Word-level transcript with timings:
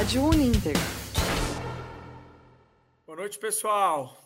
Rádio 0.00 0.24
Uninter. 0.24 0.72
Boa 3.06 3.18
noite, 3.18 3.38
pessoal. 3.38 4.16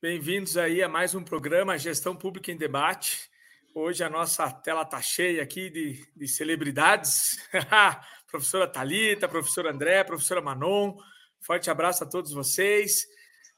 Bem-vindos 0.00 0.56
aí 0.56 0.80
a 0.80 0.88
mais 0.88 1.12
um 1.12 1.24
programa 1.24 1.76
Gestão 1.76 2.14
Pública 2.14 2.52
em 2.52 2.56
Debate. 2.56 3.28
Hoje 3.74 4.04
a 4.04 4.08
nossa 4.08 4.48
tela 4.48 4.82
está 4.82 5.02
cheia 5.02 5.42
aqui 5.42 5.68
de, 5.70 6.08
de 6.14 6.28
celebridades. 6.28 7.36
professora 8.30 8.68
Talita, 8.68 9.28
professor 9.28 9.66
André, 9.66 10.04
professora 10.04 10.40
Manon. 10.40 10.96
Forte 11.40 11.68
abraço 11.68 12.04
a 12.04 12.08
todos 12.08 12.30
vocês. 12.30 13.04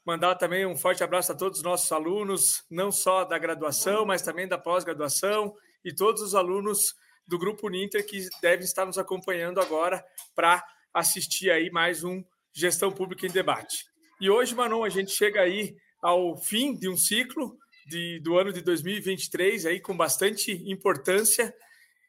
Mandar 0.03 0.33
também 0.33 0.65
um 0.65 0.75
forte 0.75 1.03
abraço 1.03 1.31
a 1.31 1.35
todos 1.35 1.59
os 1.59 1.63
nossos 1.63 1.91
alunos, 1.91 2.65
não 2.71 2.91
só 2.91 3.23
da 3.23 3.37
graduação, 3.37 4.03
mas 4.03 4.23
também 4.23 4.47
da 4.47 4.57
pós-graduação 4.57 5.55
e 5.83 5.93
todos 5.93 6.23
os 6.23 6.33
alunos 6.33 6.95
do 7.27 7.37
Grupo 7.37 7.69
Ninter 7.69 8.03
que 8.03 8.27
devem 8.41 8.65
estar 8.65 8.83
nos 8.83 8.97
acompanhando 8.97 9.61
agora 9.61 10.03
para 10.33 10.65
assistir 10.95 11.51
aí 11.51 11.69
mais 11.69 12.05
um 12.05 12.23
Gestão 12.53 12.89
Pública 12.89 13.27
em 13.27 13.29
Debate. 13.29 13.85
E 14.21 14.29
hoje, 14.29 14.55
Manon, 14.55 14.85
a 14.85 14.89
gente 14.89 15.11
chega 15.11 15.41
aí 15.41 15.75
ao 16.01 16.37
fim 16.37 16.73
de 16.73 16.87
um 16.87 16.95
ciclo 16.95 17.57
de, 17.85 18.21
do 18.21 18.37
ano 18.37 18.53
de 18.53 18.61
2023 18.61 19.65
aí 19.65 19.81
com 19.81 19.95
bastante 19.95 20.53
importância. 20.65 21.53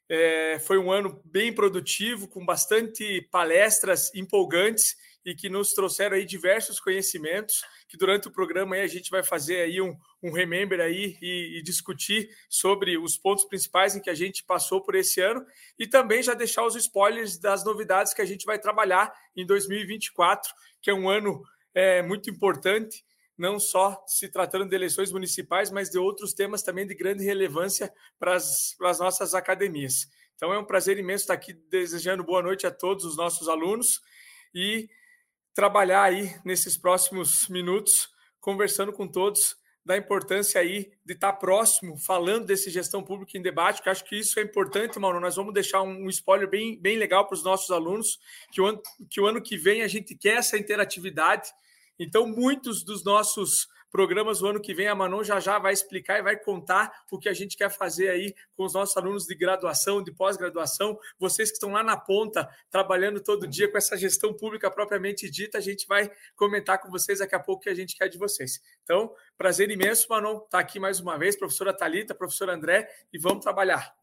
É, 0.08 0.60
foi 0.60 0.78
um 0.78 0.92
ano 0.92 1.20
bem 1.24 1.52
produtivo, 1.52 2.28
com 2.28 2.46
bastante 2.46 3.26
palestras 3.32 4.14
empolgantes 4.14 4.94
e 5.24 5.34
que 5.34 5.48
nos 5.48 5.72
trouxeram 5.72 6.16
aí 6.16 6.24
diversos 6.24 6.78
conhecimentos 6.78 7.64
que 7.88 7.96
durante 7.96 8.28
o 8.28 8.32
programa 8.32 8.76
aí 8.76 8.82
a 8.82 8.86
gente 8.86 9.10
vai 9.10 9.24
fazer 9.24 9.62
aí 9.62 9.80
um, 9.80 9.96
um 10.26 10.32
remember 10.32 10.80
aí 10.80 11.16
e, 11.22 11.58
e, 11.58 11.62
discutir 11.62 12.28
sobre 12.48 12.98
os 12.98 13.16
pontos 13.16 13.44
principais 13.44 13.94
em 13.94 14.00
que 14.00 14.10
a 14.10 14.14
gente 14.14 14.42
passou 14.42 14.82
por 14.82 14.96
esse 14.96 15.20
ano 15.20 15.46
e 15.78 15.86
também 15.86 16.22
já 16.22 16.34
deixar 16.34 16.66
os 16.66 16.74
spoilers 16.74 17.38
das 17.38 17.64
novidades 17.64 18.12
que 18.12 18.20
a 18.20 18.24
gente 18.24 18.44
vai 18.44 18.58
trabalhar 18.58 19.12
em 19.36 19.46
2024, 19.46 20.52
que 20.82 20.90
é 20.90 20.94
um 20.94 21.08
ano 21.08 21.42
é, 21.72 22.02
muito 22.02 22.28
importante, 22.28 23.04
não 23.38 23.60
só 23.60 24.02
se 24.06 24.28
tratando 24.28 24.68
de 24.68 24.74
eleições 24.74 25.12
municipais, 25.12 25.70
mas 25.70 25.90
de 25.90 25.98
outros 25.98 26.32
temas 26.32 26.62
também 26.62 26.86
de 26.86 26.94
grande 26.94 27.22
relevância 27.22 27.92
para 28.18 28.34
as, 28.34 28.74
para 28.76 28.90
as 28.90 28.98
nossas 28.98 29.34
academias. 29.34 30.08
Então 30.34 30.52
é 30.52 30.58
um 30.58 30.64
prazer 30.64 30.98
imenso 30.98 31.24
estar 31.24 31.34
aqui 31.34 31.52
desejando 31.70 32.24
boa 32.24 32.42
noite 32.42 32.66
a 32.66 32.70
todos 32.70 33.04
os 33.04 33.16
nossos 33.16 33.48
alunos 33.48 34.00
e 34.54 34.88
trabalhar 35.54 36.02
aí 36.02 36.34
nesses 36.44 36.76
próximos 36.76 37.48
minutos, 37.48 38.08
conversando 38.40 38.92
com 38.92 39.06
todos 39.06 39.56
da 39.86 39.96
importância 39.96 40.60
aí 40.60 40.90
de 41.04 41.12
estar 41.12 41.32
próximo, 41.34 41.96
falando 41.96 42.44
desse 42.44 42.68
gestão 42.70 43.04
pública 43.04 43.38
em 43.38 43.40
debate, 43.40 43.80
que 43.80 43.88
acho 43.88 44.04
que 44.04 44.18
isso 44.18 44.40
é 44.40 44.42
importante, 44.42 44.98
Mauro. 44.98 45.20
Nós 45.20 45.36
vamos 45.36 45.54
deixar 45.54 45.80
um 45.80 46.08
spoiler 46.08 46.50
bem, 46.50 46.76
bem 46.76 46.98
legal 46.98 47.24
para 47.24 47.36
os 47.36 47.44
nossos 47.44 47.70
alunos, 47.70 48.18
que 48.50 48.60
o, 48.60 48.66
ano, 48.66 48.82
que 49.08 49.20
o 49.20 49.26
ano 49.26 49.40
que 49.40 49.56
vem 49.56 49.82
a 49.82 49.88
gente 49.88 50.16
quer 50.16 50.38
essa 50.38 50.58
interatividade. 50.58 51.50
Então, 52.00 52.26
muitos 52.26 52.82
dos 52.82 53.04
nossos 53.04 53.68
programas 53.96 54.42
o 54.42 54.46
ano 54.46 54.60
que 54.60 54.74
vem. 54.74 54.88
A 54.88 54.94
Manon 54.94 55.24
já 55.24 55.40
já 55.40 55.58
vai 55.58 55.72
explicar 55.72 56.18
e 56.18 56.22
vai 56.22 56.36
contar 56.36 56.92
o 57.10 57.18
que 57.18 57.30
a 57.30 57.32
gente 57.32 57.56
quer 57.56 57.70
fazer 57.70 58.10
aí 58.10 58.34
com 58.54 58.66
os 58.66 58.74
nossos 58.74 58.94
alunos 58.94 59.24
de 59.24 59.34
graduação, 59.34 60.02
de 60.02 60.12
pós-graduação. 60.12 60.98
Vocês 61.18 61.48
que 61.48 61.54
estão 61.54 61.72
lá 61.72 61.82
na 61.82 61.96
ponta, 61.96 62.46
trabalhando 62.70 63.22
todo 63.22 63.46
dia 63.46 63.72
com 63.72 63.78
essa 63.78 63.96
gestão 63.96 64.34
pública 64.34 64.70
propriamente 64.70 65.30
dita, 65.30 65.56
a 65.56 65.62
gente 65.62 65.88
vai 65.88 66.10
comentar 66.34 66.78
com 66.78 66.90
vocês 66.90 67.20
daqui 67.20 67.34
a 67.34 67.40
pouco 67.40 67.62
o 67.62 67.64
que 67.64 67.70
a 67.70 67.74
gente 67.74 67.96
quer 67.96 68.08
de 68.08 68.18
vocês. 68.18 68.60
Então, 68.82 69.14
prazer 69.38 69.70
imenso, 69.70 70.06
Manon, 70.10 70.36
estar 70.36 70.48
tá 70.50 70.58
aqui 70.58 70.78
mais 70.78 71.00
uma 71.00 71.16
vez, 71.16 71.34
professora 71.34 71.72
Talita, 71.72 72.14
professor 72.14 72.50
André, 72.50 72.86
e 73.10 73.18
vamos 73.18 73.42
trabalhar. 73.42 73.96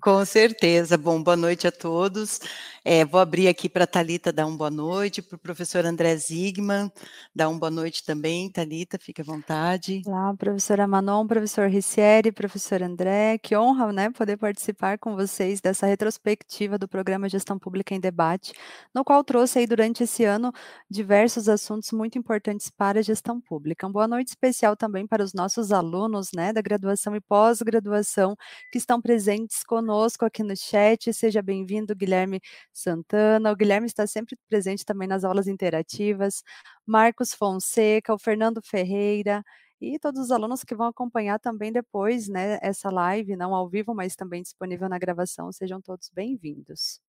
Com 0.00 0.24
certeza. 0.24 0.96
Bom, 0.96 1.22
boa 1.22 1.36
noite 1.36 1.66
a 1.66 1.72
todos. 1.72 2.40
É, 2.84 3.04
vou 3.04 3.20
abrir 3.20 3.48
aqui 3.48 3.68
para 3.68 3.84
a 3.84 3.86
Thalita 3.86 4.32
dar 4.32 4.46
uma 4.46 4.56
boa 4.56 4.70
noite, 4.70 5.20
para 5.20 5.36
o 5.36 5.38
professor 5.38 5.84
André 5.84 6.16
Zigman 6.16 6.90
dar 7.34 7.48
uma 7.48 7.58
boa 7.58 7.70
noite 7.70 8.04
também. 8.04 8.50
Thalita, 8.50 8.98
fique 8.98 9.20
à 9.20 9.24
vontade. 9.24 10.02
Olá, 10.06 10.34
professora 10.34 10.86
Manon, 10.86 11.26
professor 11.26 11.68
Ricieri, 11.68 12.32
professor 12.32 12.82
André. 12.82 13.38
Que 13.38 13.54
honra, 13.56 13.92
né, 13.92 14.10
poder 14.10 14.36
participar 14.36 14.98
com 14.98 15.14
vocês 15.14 15.60
dessa 15.60 15.86
retrospectiva 15.86 16.78
do 16.78 16.88
programa 16.88 17.28
Gestão 17.28 17.58
Pública 17.58 17.94
em 17.94 18.00
Debate, 18.00 18.52
no 18.94 19.04
qual 19.04 19.22
trouxe 19.22 19.58
aí 19.58 19.66
durante 19.66 20.04
esse 20.04 20.24
ano 20.24 20.50
diversos 20.90 21.48
assuntos 21.48 21.92
muito 21.92 22.18
importantes 22.18 22.70
para 22.70 23.00
a 23.00 23.02
gestão 23.02 23.40
pública. 23.40 23.86
Uma 23.86 23.92
boa 23.92 24.08
noite 24.08 24.28
especial 24.28 24.76
também 24.76 25.06
para 25.06 25.22
os 25.22 25.34
nossos 25.34 25.72
alunos, 25.72 26.30
né, 26.34 26.52
da 26.52 26.62
graduação 26.62 27.14
e 27.14 27.20
pós-graduação 27.20 28.34
que 28.70 28.78
estão 28.78 29.00
presentes 29.00 29.41
conosco 29.66 30.24
aqui 30.24 30.42
no 30.42 30.56
chat. 30.56 31.12
Seja 31.12 31.42
bem-vindo, 31.42 31.94
Guilherme 31.94 32.40
Santana. 32.72 33.52
O 33.52 33.56
Guilherme 33.56 33.86
está 33.86 34.06
sempre 34.06 34.36
presente 34.48 34.84
também 34.84 35.08
nas 35.08 35.24
aulas 35.24 35.46
interativas. 35.46 36.42
Marcos 36.86 37.34
Fonseca, 37.34 38.14
o 38.14 38.18
Fernando 38.18 38.60
Ferreira 38.62 39.44
e 39.82 39.98
todos 39.98 40.20
os 40.20 40.30
alunos 40.30 40.62
que 40.62 40.76
vão 40.76 40.86
acompanhar 40.86 41.40
também 41.40 41.72
depois, 41.72 42.28
né, 42.28 42.56
essa 42.62 42.88
live, 42.88 43.34
não 43.34 43.52
ao 43.52 43.68
vivo, 43.68 43.92
mas 43.92 44.14
também 44.14 44.40
disponível 44.40 44.88
na 44.88 44.96
gravação. 44.96 45.50
Sejam 45.50 45.80
todos 45.80 46.08
bem-vindos. 46.08 47.00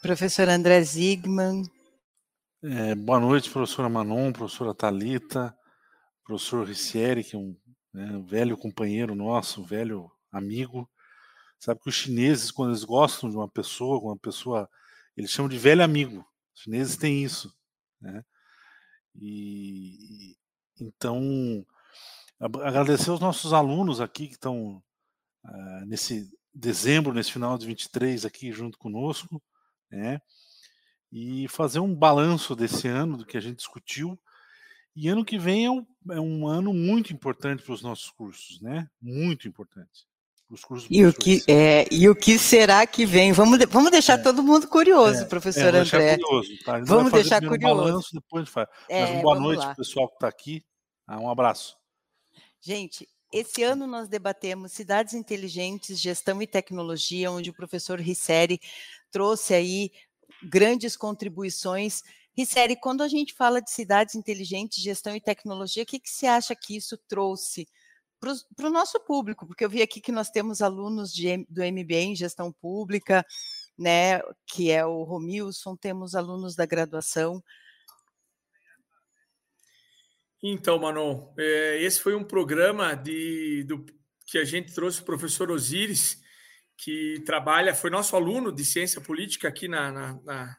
Professor 0.00 0.48
André 0.48 0.82
Zigman. 0.82 1.64
É, 2.62 2.94
boa 2.94 3.18
noite, 3.18 3.50
professora 3.50 3.88
Manon, 3.88 4.32
professora 4.32 4.72
Talita, 4.72 5.52
professor 6.24 6.66
Ricieri, 6.66 7.24
que 7.24 7.34
é 7.34 7.38
um, 7.38 7.56
né, 7.92 8.12
um 8.12 8.24
velho 8.24 8.56
companheiro 8.56 9.14
nosso, 9.14 9.60
um 9.60 9.64
velho 9.64 10.10
amigo, 10.30 10.88
Sabe 11.58 11.80
que 11.80 11.88
os 11.88 11.94
chineses, 11.94 12.50
quando 12.50 12.70
eles 12.70 12.84
gostam 12.84 13.30
de 13.30 13.36
uma 13.36 13.48
pessoa, 13.48 13.98
uma 13.98 14.18
pessoa, 14.18 14.68
eles 15.16 15.30
chamam 15.30 15.48
de 15.48 15.58
velho 15.58 15.82
amigo. 15.82 16.26
Os 16.54 16.62
chineses 16.62 16.96
têm 16.96 17.24
isso, 17.24 17.54
né? 18.00 18.24
E 19.14 20.36
então 20.80 21.64
agradecer 22.38 23.10
aos 23.10 23.20
nossos 23.20 23.52
alunos 23.52 24.00
aqui 24.00 24.26
que 24.26 24.34
estão 24.34 24.82
uh, 25.44 25.86
nesse 25.86 26.30
dezembro, 26.52 27.14
nesse 27.14 27.32
final 27.32 27.56
de 27.56 27.66
23 27.66 28.24
aqui 28.24 28.52
junto 28.52 28.76
conosco, 28.76 29.42
né? 29.90 30.20
E 31.10 31.48
fazer 31.48 31.78
um 31.78 31.94
balanço 31.94 32.56
desse 32.56 32.88
ano 32.88 33.16
do 33.16 33.24
que 33.24 33.36
a 33.36 33.40
gente 33.40 33.56
discutiu. 33.56 34.20
E 34.96 35.08
ano 35.08 35.24
que 35.24 35.38
vem 35.38 35.64
é 35.66 35.70
um, 35.70 35.86
é 36.10 36.20
um 36.20 36.46
ano 36.46 36.74
muito 36.74 37.12
importante 37.12 37.62
para 37.62 37.72
os 37.72 37.82
nossos 37.82 38.10
cursos, 38.10 38.60
né? 38.60 38.88
Muito 39.00 39.48
importante 39.48 40.06
os 40.50 40.62
cursos 40.62 40.88
e 40.90 41.04
o 41.04 41.12
que 41.12 41.42
é 41.48 41.86
e 41.90 42.08
o 42.08 42.14
que 42.14 42.38
será 42.38 42.86
que 42.86 43.06
vem? 43.06 43.32
Vamos 43.32 43.58
vamos 43.70 43.90
deixar 43.90 44.18
é. 44.18 44.22
todo 44.22 44.42
mundo 44.42 44.68
curioso, 44.68 45.22
é, 45.22 45.24
professor 45.24 45.74
é, 45.74 45.78
André. 45.78 46.18
Curioso, 46.18 46.64
tá? 46.64 46.80
Vamos 46.80 47.12
deixar 47.12 47.40
curioso. 47.40 47.82
Balanço, 47.82 48.08
depois 48.12 48.48
faz. 48.48 48.68
É, 48.88 49.00
Mas 49.00 49.10
uma 49.10 49.22
boa 49.22 49.40
noite 49.40 49.62
para 49.62 49.72
o 49.72 49.76
pessoal 49.76 50.08
que 50.08 50.14
está 50.14 50.28
aqui. 50.28 50.64
Ah, 51.06 51.18
um 51.18 51.30
abraço. 51.30 51.76
Gente, 52.60 53.08
esse 53.32 53.62
ano 53.62 53.86
nós 53.86 54.08
debatemos 54.08 54.72
cidades 54.72 55.12
inteligentes, 55.12 56.00
gestão 56.00 56.40
e 56.40 56.46
tecnologia, 56.46 57.30
onde 57.30 57.50
o 57.50 57.54
professor 57.54 58.00
Risseri 58.00 58.60
trouxe 59.10 59.54
aí 59.54 59.90
grandes 60.42 60.96
contribuições. 60.96 62.02
Risseri, 62.32 62.76
quando 62.76 63.02
a 63.02 63.08
gente 63.08 63.34
fala 63.34 63.60
de 63.60 63.70
cidades 63.70 64.14
inteligentes, 64.14 64.82
gestão 64.82 65.14
e 65.16 65.20
tecnologia, 65.20 65.82
o 65.82 65.86
que, 65.86 65.98
que 65.98 66.10
você 66.10 66.26
acha 66.26 66.54
que 66.54 66.76
isso 66.76 66.96
trouxe 67.08 67.66
para 68.56 68.68
o 68.68 68.72
nosso 68.72 68.98
público, 69.00 69.46
porque 69.46 69.64
eu 69.64 69.70
vi 69.70 69.82
aqui 69.82 70.00
que 70.00 70.12
nós 70.12 70.30
temos 70.30 70.62
alunos 70.62 71.12
de, 71.12 71.44
do 71.48 71.62
MBA 71.62 71.96
em 71.96 72.16
gestão 72.16 72.52
pública, 72.52 73.24
né, 73.78 74.20
que 74.46 74.70
é 74.70 74.84
o 74.84 75.02
Romilson, 75.02 75.76
temos 75.76 76.14
alunos 76.14 76.54
da 76.54 76.66
graduação. 76.66 77.42
Então, 80.42 80.78
Manon, 80.78 81.32
é, 81.38 81.82
esse 81.82 82.00
foi 82.00 82.14
um 82.14 82.22
programa 82.22 82.94
de, 82.94 83.64
do, 83.64 83.84
que 84.26 84.38
a 84.38 84.44
gente 84.44 84.74
trouxe 84.74 85.00
o 85.00 85.04
professor 85.04 85.50
Osíris, 85.50 86.22
que 86.76 87.22
trabalha, 87.24 87.74
foi 87.74 87.90
nosso 87.90 88.16
aluno 88.16 88.52
de 88.52 88.64
ciência 88.64 89.00
política 89.00 89.48
aqui 89.48 89.68
na, 89.68 89.90
na, 89.90 90.20
na 90.22 90.56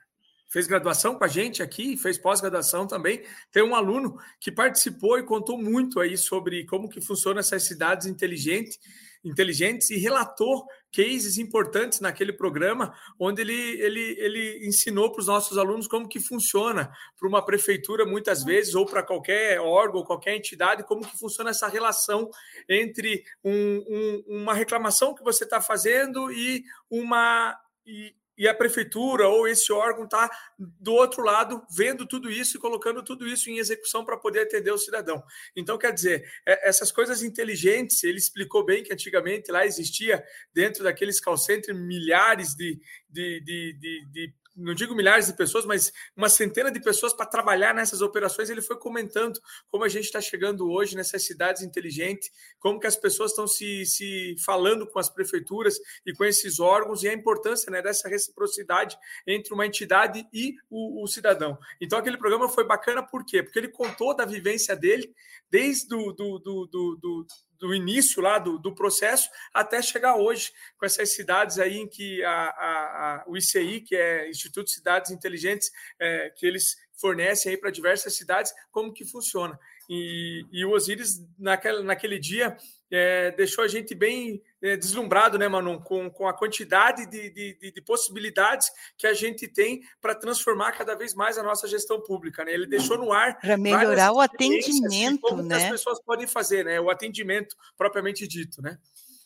fez 0.48 0.68
graduação 0.68 1.16
com 1.16 1.24
a 1.24 1.28
gente 1.28 1.62
aqui, 1.62 1.98
fez 1.98 2.18
pós-graduação 2.18 2.88
também. 2.88 3.24
Tem 3.52 3.64
um 3.64 3.76
aluno 3.76 4.18
que 4.40 4.52
participou 4.52 5.18
e 5.18 5.24
contou 5.24 5.58
muito 5.58 6.00
aí 6.00 6.18
sobre 6.18 6.66
como 6.66 6.90
que 6.90 7.02
funciona 7.02 7.40
essas 7.40 7.64
cidades 7.64 8.08
inteligentes, 8.08 8.80
inteligentes 9.24 9.90
e 9.90 9.98
relatou 9.98 10.66
cases 10.94 11.38
importantes 11.38 12.00
naquele 12.00 12.32
programa, 12.32 12.94
onde 13.20 13.42
ele, 13.42 13.82
ele, 13.82 14.16
ele 14.20 14.68
ensinou 14.68 15.12
para 15.12 15.20
os 15.20 15.28
nossos 15.28 15.58
alunos 15.58 15.88
como 15.88 16.08
que 16.08 16.20
funciona 16.20 16.90
para 17.20 17.28
uma 17.28 17.44
prefeitura, 17.44 18.06
muitas 18.06 18.44
vezes, 18.44 18.76
ou 18.76 18.86
para 18.86 19.04
qualquer 19.04 19.60
órgão, 19.60 20.06
qualquer 20.06 20.36
entidade, 20.38 20.86
como 20.86 21.06
que 21.06 21.18
funciona 21.18 21.50
essa 21.50 21.68
relação 21.68 22.30
entre 22.70 23.26
um, 23.44 23.52
um, 23.52 24.24
uma 24.42 24.54
reclamação 24.54 25.14
que 25.14 25.24
você 25.24 25.44
está 25.44 25.60
fazendo 25.60 26.32
e 26.32 26.64
uma... 26.90 27.60
E, 27.86 28.16
e 28.38 28.48
a 28.48 28.54
prefeitura 28.54 29.28
ou 29.28 29.48
esse 29.48 29.72
órgão 29.72 30.06
está 30.06 30.30
do 30.58 30.94
outro 30.94 31.24
lado 31.24 31.62
vendo 31.76 32.06
tudo 32.06 32.30
isso 32.32 32.58
e 32.58 32.60
colocando 32.60 33.04
tudo 33.04 33.28
isso 33.28 33.50
em 33.50 33.58
execução 33.58 34.04
para 34.04 34.18
poder 34.18 34.42
atender 34.42 34.72
o 34.72 34.78
cidadão. 34.78 35.24
Então, 35.56 35.78
quer 35.78 35.94
dizer, 35.94 36.24
é, 36.46 36.68
essas 36.68 36.92
coisas 36.92 37.24
inteligentes, 37.24 38.04
ele 38.04 38.18
explicou 38.18 38.66
bem 38.66 38.84
que 38.84 38.94
antigamente 38.94 39.52
lá 39.52 39.66
existia, 39.66 40.24
dentro 40.54 40.84
daqueles 40.84 41.20
call 41.20 41.38
centers, 41.38 41.78
milhares 41.78 42.56
de, 42.56 42.80
de, 43.10 43.42
de, 43.42 43.78
de, 43.80 44.06
de 44.12 44.34
não 44.56 44.74
digo 44.74 44.96
milhares 44.96 45.28
de 45.28 45.34
pessoas, 45.34 45.66
mas 45.66 45.92
uma 46.16 46.30
centena 46.30 46.72
de 46.72 46.80
pessoas 46.80 47.14
para 47.14 47.26
trabalhar 47.26 47.74
nessas 47.74 48.02
operações. 48.02 48.50
Ele 48.50 48.62
foi 48.62 48.78
comentando 48.78 49.40
como 49.70 49.84
a 49.84 49.90
gente 49.90 50.06
está 50.06 50.22
chegando 50.22 50.70
hoje 50.70 50.96
nessas 50.96 51.26
cidades 51.26 51.62
inteligentes, 51.62 52.32
como 52.60 52.80
que 52.80 52.88
as 52.88 52.96
pessoas 52.96 53.32
estão 53.32 53.48
se, 53.48 53.86
se 53.86 54.36
falando 54.44 54.88
com 54.88 54.98
as 54.98 55.10
prefeituras 55.10 55.78
e 56.06 56.14
com 56.14 56.24
esses 56.24 56.60
órgãos 56.60 57.04
e 57.04 57.10
a 57.10 57.14
importância 57.14 57.70
né, 57.70 57.82
dessa 57.82 58.08
reciprocidade 58.08 58.98
entre 59.28 59.54
uma 59.54 59.66
entidade 59.66 60.26
e 60.32 60.56
o, 60.70 61.04
o 61.04 61.08
cidadão. 61.08 61.58
Então, 61.82 62.00
aquele 62.00 62.18
programa 62.18 62.48
foi 62.48 62.64
bacana 62.64 63.04
por 63.04 63.26
quê? 63.26 63.44
Porque 63.44 63.60
ele 63.60 63.70
contou 63.70 64.16
da 64.16 64.26
vivência 64.26 64.76
dele 64.76 65.14
desde 65.50 65.88
do, 65.88 66.14
do, 66.14 66.40
do, 66.40 66.66
do 66.96 67.28
do 67.60 67.74
início 67.74 68.22
lá 68.22 68.38
do, 68.38 68.58
do, 68.58 68.74
processo 68.74 69.30
até 69.54 69.82
chegar 69.82 70.16
hoje 70.16 70.52
com 70.78 70.86
essas 70.86 71.14
cidades 71.14 71.58
aí 71.58 71.78
em 71.78 71.88
que 71.88 72.24
a, 72.24 72.32
a, 72.32 73.16
a 73.16 73.24
o 73.28 73.38
ICI, 73.38 73.82
que 73.82 73.96
é 73.96 74.30
Instituto 74.46 74.68
de 74.68 74.74
Cidades 74.74 75.12
Inteligentes, 75.12 75.72
é, 76.00 76.30
que 76.30 76.46
eles 76.46 76.78
fornecem 76.94 77.52
aí 77.52 77.58
para 77.58 77.70
diversas 77.70 78.16
cidades, 78.16 78.54
como 78.72 78.94
que 78.94 79.06
funciona. 79.06 79.60
E, 79.90 80.46
e 80.52 80.66
o 80.66 80.72
Osiris, 80.72 81.24
naquele, 81.38 81.84
naquele 81.84 82.18
dia, 82.18 82.58
é, 82.90 83.32
deixou 83.32 83.64
a 83.64 83.68
gente 83.68 83.94
bem 83.94 84.42
é, 84.62 84.76
deslumbrado, 84.76 85.38
né, 85.38 85.48
Manu, 85.48 85.82
com, 85.82 86.10
com 86.10 86.28
a 86.28 86.34
quantidade 86.34 87.06
de, 87.08 87.30
de, 87.30 87.72
de 87.72 87.82
possibilidades 87.82 88.72
que 88.98 89.06
a 89.06 89.14
gente 89.14 89.48
tem 89.48 89.82
para 90.02 90.16
transformar 90.16 90.72
cada 90.72 90.96
vez 90.96 91.14
mais 91.14 91.38
a 91.38 91.44
nossa 91.44 91.68
gestão 91.68 92.02
pública. 92.02 92.44
Né? 92.44 92.54
Ele 92.54 92.66
deixou 92.66 92.98
no 92.98 93.12
ar. 93.12 93.40
Para 93.40 93.58
melhorar 93.58 94.12
o 94.12 94.20
atendimento, 94.20 95.22
como 95.22 95.44
né? 95.44 95.56
as 95.56 95.70
pessoas 95.70 96.02
podem 96.02 96.28
fazer, 96.28 96.66
né? 96.66 96.80
O 96.80 96.90
atendimento 96.90 97.56
propriamente 97.78 98.28
dito, 98.28 98.62
né? 98.62 98.78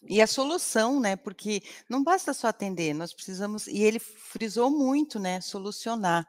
E 0.07 0.21
a 0.21 0.27
solução, 0.27 0.99
né? 0.99 1.15
Porque 1.15 1.61
não 1.89 2.03
basta 2.03 2.33
só 2.33 2.47
atender, 2.47 2.93
nós 2.93 3.13
precisamos, 3.13 3.67
e 3.67 3.79
ele 3.83 3.99
frisou 3.99 4.69
muito, 4.71 5.19
né? 5.19 5.41
Solucionar. 5.41 6.25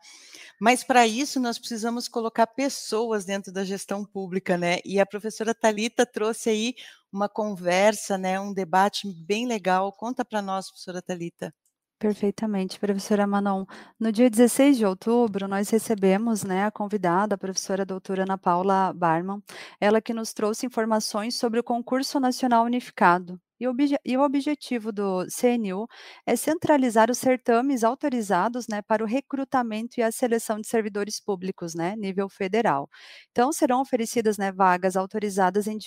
Mas 0.61 0.83
para 0.83 1.07
isso 1.07 1.39
nós 1.39 1.59
precisamos 1.59 2.09
colocar 2.09 2.47
pessoas 2.49 3.25
dentro 3.25 3.53
da 3.53 3.65
gestão 3.65 4.05
pública, 4.05 4.59
né? 4.59 4.79
E 4.85 4.99
a 4.99 5.07
professora 5.07 5.55
Talita 5.55 6.05
trouxe 6.05 6.51
aí 6.51 6.75
uma 7.13 7.29
conversa, 7.29 8.19
né? 8.19 8.41
Um 8.41 8.53
debate 8.53 9.09
bem 9.25 9.47
legal. 9.47 9.93
Conta 9.93 10.25
para 10.25 10.43
nós, 10.43 10.69
professora 10.69 11.01
Talita. 11.01 11.55
Perfeitamente, 12.01 12.81
professora 12.81 13.27
Manon. 13.27 13.67
No 13.99 14.11
dia 14.11 14.31
16 14.31 14.79
de 14.79 14.87
outubro, 14.87 15.47
nós 15.47 15.69
recebemos 15.69 16.43
né, 16.43 16.65
a 16.65 16.71
convidada, 16.71 17.35
a 17.35 17.39
professora 17.39 17.85
doutora 17.85 18.23
Ana 18.23 18.39
Paula 18.39 18.91
Barman, 18.95 19.43
ela 19.79 20.01
que 20.01 20.15
nos 20.15 20.33
trouxe 20.33 20.65
informações 20.65 21.35
sobre 21.35 21.61
o 21.61 21.63
concurso 21.63 22.19
nacional 22.19 22.65
unificado, 22.65 23.39
e, 23.61 23.69
obje 23.69 23.97
e 24.05 24.17
o 24.17 24.23
objetivo 24.23 24.91
do 24.93 25.27
CNU 25.31 25.87
é 26.27 26.35
centralizar 26.37 27.11
os 27.11 27.19
certames 27.19 27.85
autorizados 27.85 28.67
né, 28.69 28.83
para 28.83 29.05
o 29.05 29.07
recrutamento 29.07 30.01
e 30.01 30.03
a 30.03 30.11
seleção 30.11 30.59
de 30.61 30.67
servidores 30.67 31.21
públicos, 31.21 31.75
né, 31.75 31.95
nível 31.97 32.29
federal. 32.29 32.89
Então, 33.31 33.53
serão 33.53 33.81
oferecidas 33.81 34.39
né, 34.39 34.51
vagas 34.53 34.97
autorizadas 34.97 35.67
em 35.67 35.79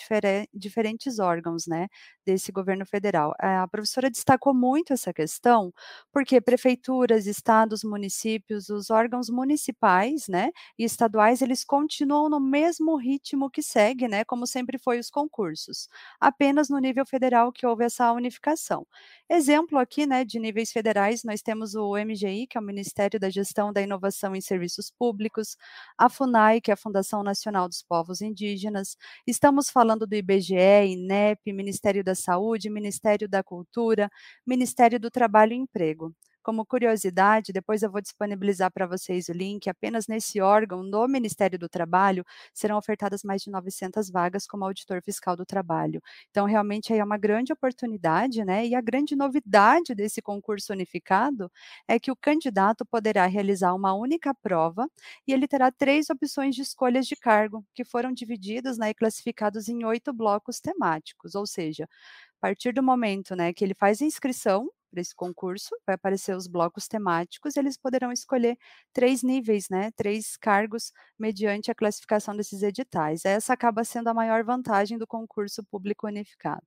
diferentes 0.52 1.18
órgãos 1.18 1.66
né, 1.66 1.88
desse 2.24 2.50
governo 2.52 2.86
federal. 2.86 3.34
A 3.38 3.66
professora 3.68 4.10
destacou 4.10 4.54
muito 4.54 4.92
essa 4.92 5.12
questão, 5.12 5.72
porque 6.12 6.40
prefeituras, 6.40 7.26
estados, 7.26 7.82
municípios, 7.84 8.68
os 8.68 8.90
órgãos 8.90 9.28
municipais 9.28 10.26
né, 10.28 10.50
e 10.78 10.84
estaduais, 10.84 11.42
eles 11.42 11.64
continuam 11.64 12.28
no 12.28 12.40
mesmo 12.40 12.96
ritmo 12.96 13.50
que 13.50 13.62
segue, 13.62 14.08
né, 14.08 14.24
como 14.24 14.46
sempre 14.46 14.78
foi 14.78 14.98
os 14.98 15.10
concursos, 15.10 15.88
apenas 16.20 16.68
no 16.68 16.78
nível 16.78 17.04
federal 17.06 17.52
que 17.52 17.63
que 17.64 17.66
houve 17.66 17.82
essa 17.84 18.12
unificação. 18.12 18.86
Exemplo 19.28 19.78
aqui, 19.78 20.06
né, 20.06 20.22
de 20.22 20.38
níveis 20.38 20.70
federais, 20.70 21.24
nós 21.24 21.40
temos 21.40 21.74
o 21.74 21.96
MGI, 21.96 22.46
que 22.46 22.58
é 22.58 22.60
o 22.60 22.64
Ministério 22.64 23.18
da 23.18 23.30
Gestão 23.30 23.72
da 23.72 23.80
Inovação 23.80 24.36
em 24.36 24.40
Serviços 24.42 24.90
Públicos, 24.90 25.56
a 25.96 26.10
FUNAI, 26.10 26.60
que 26.60 26.70
é 26.70 26.74
a 26.74 26.76
Fundação 26.76 27.22
Nacional 27.22 27.66
dos 27.66 27.82
Povos 27.82 28.20
Indígenas, 28.20 28.98
estamos 29.26 29.70
falando 29.70 30.06
do 30.06 30.14
IBGE, 30.14 30.54
INEP, 30.86 31.54
Ministério 31.54 32.04
da 32.04 32.14
Saúde, 32.14 32.68
Ministério 32.68 33.26
da 33.26 33.42
Cultura, 33.42 34.10
Ministério 34.46 35.00
do 35.00 35.10
Trabalho 35.10 35.54
e 35.54 35.56
Emprego. 35.56 36.14
Como 36.44 36.66
curiosidade, 36.66 37.54
depois 37.54 37.82
eu 37.82 37.90
vou 37.90 38.02
disponibilizar 38.02 38.70
para 38.70 38.86
vocês 38.86 39.30
o 39.30 39.32
link. 39.32 39.66
Apenas 39.70 40.06
nesse 40.06 40.42
órgão, 40.42 40.82
no 40.82 41.08
Ministério 41.08 41.58
do 41.58 41.70
Trabalho, 41.70 42.22
serão 42.52 42.76
ofertadas 42.76 43.22
mais 43.24 43.40
de 43.42 43.50
900 43.50 44.10
vagas 44.10 44.46
como 44.46 44.62
auditor 44.64 45.02
fiscal 45.02 45.34
do 45.36 45.46
trabalho. 45.46 46.02
Então, 46.30 46.44
realmente 46.44 46.92
aí 46.92 46.98
é 46.98 47.04
uma 47.04 47.16
grande 47.16 47.50
oportunidade, 47.50 48.44
né? 48.44 48.66
E 48.66 48.74
a 48.74 48.82
grande 48.82 49.16
novidade 49.16 49.94
desse 49.94 50.20
concurso 50.20 50.74
unificado 50.74 51.50
é 51.88 51.98
que 51.98 52.10
o 52.12 52.16
candidato 52.16 52.84
poderá 52.84 53.24
realizar 53.24 53.72
uma 53.74 53.94
única 53.94 54.34
prova 54.34 54.86
e 55.26 55.32
ele 55.32 55.48
terá 55.48 55.72
três 55.72 56.10
opções 56.10 56.54
de 56.54 56.60
escolhas 56.60 57.06
de 57.06 57.16
cargo, 57.16 57.64
que 57.74 57.84
foram 57.84 58.12
divididas 58.12 58.76
né, 58.76 58.90
e 58.90 58.94
classificados 58.94 59.66
em 59.68 59.82
oito 59.86 60.12
blocos 60.12 60.60
temáticos, 60.60 61.34
ou 61.34 61.46
seja, 61.46 61.84
a 61.84 62.40
partir 62.40 62.72
do 62.74 62.82
momento 62.82 63.34
né, 63.34 63.52
que 63.54 63.64
ele 63.64 63.74
faz 63.74 64.02
a 64.02 64.04
inscrição 64.04 64.68
para 64.94 65.00
esse 65.00 65.14
concurso, 65.14 65.70
vai 65.84 65.96
aparecer 65.96 66.36
os 66.36 66.46
blocos 66.46 66.86
temáticos, 66.86 67.56
eles 67.56 67.76
poderão 67.76 68.12
escolher 68.12 68.56
três 68.92 69.22
níveis, 69.24 69.66
né, 69.68 69.90
três 69.96 70.36
cargos 70.36 70.92
mediante 71.18 71.68
a 71.70 71.74
classificação 71.74 72.36
desses 72.36 72.62
editais. 72.62 73.24
Essa 73.24 73.54
acaba 73.54 73.82
sendo 73.84 74.08
a 74.08 74.14
maior 74.14 74.44
vantagem 74.44 74.96
do 74.96 75.06
concurso 75.06 75.64
público 75.64 76.06
unificado. 76.06 76.62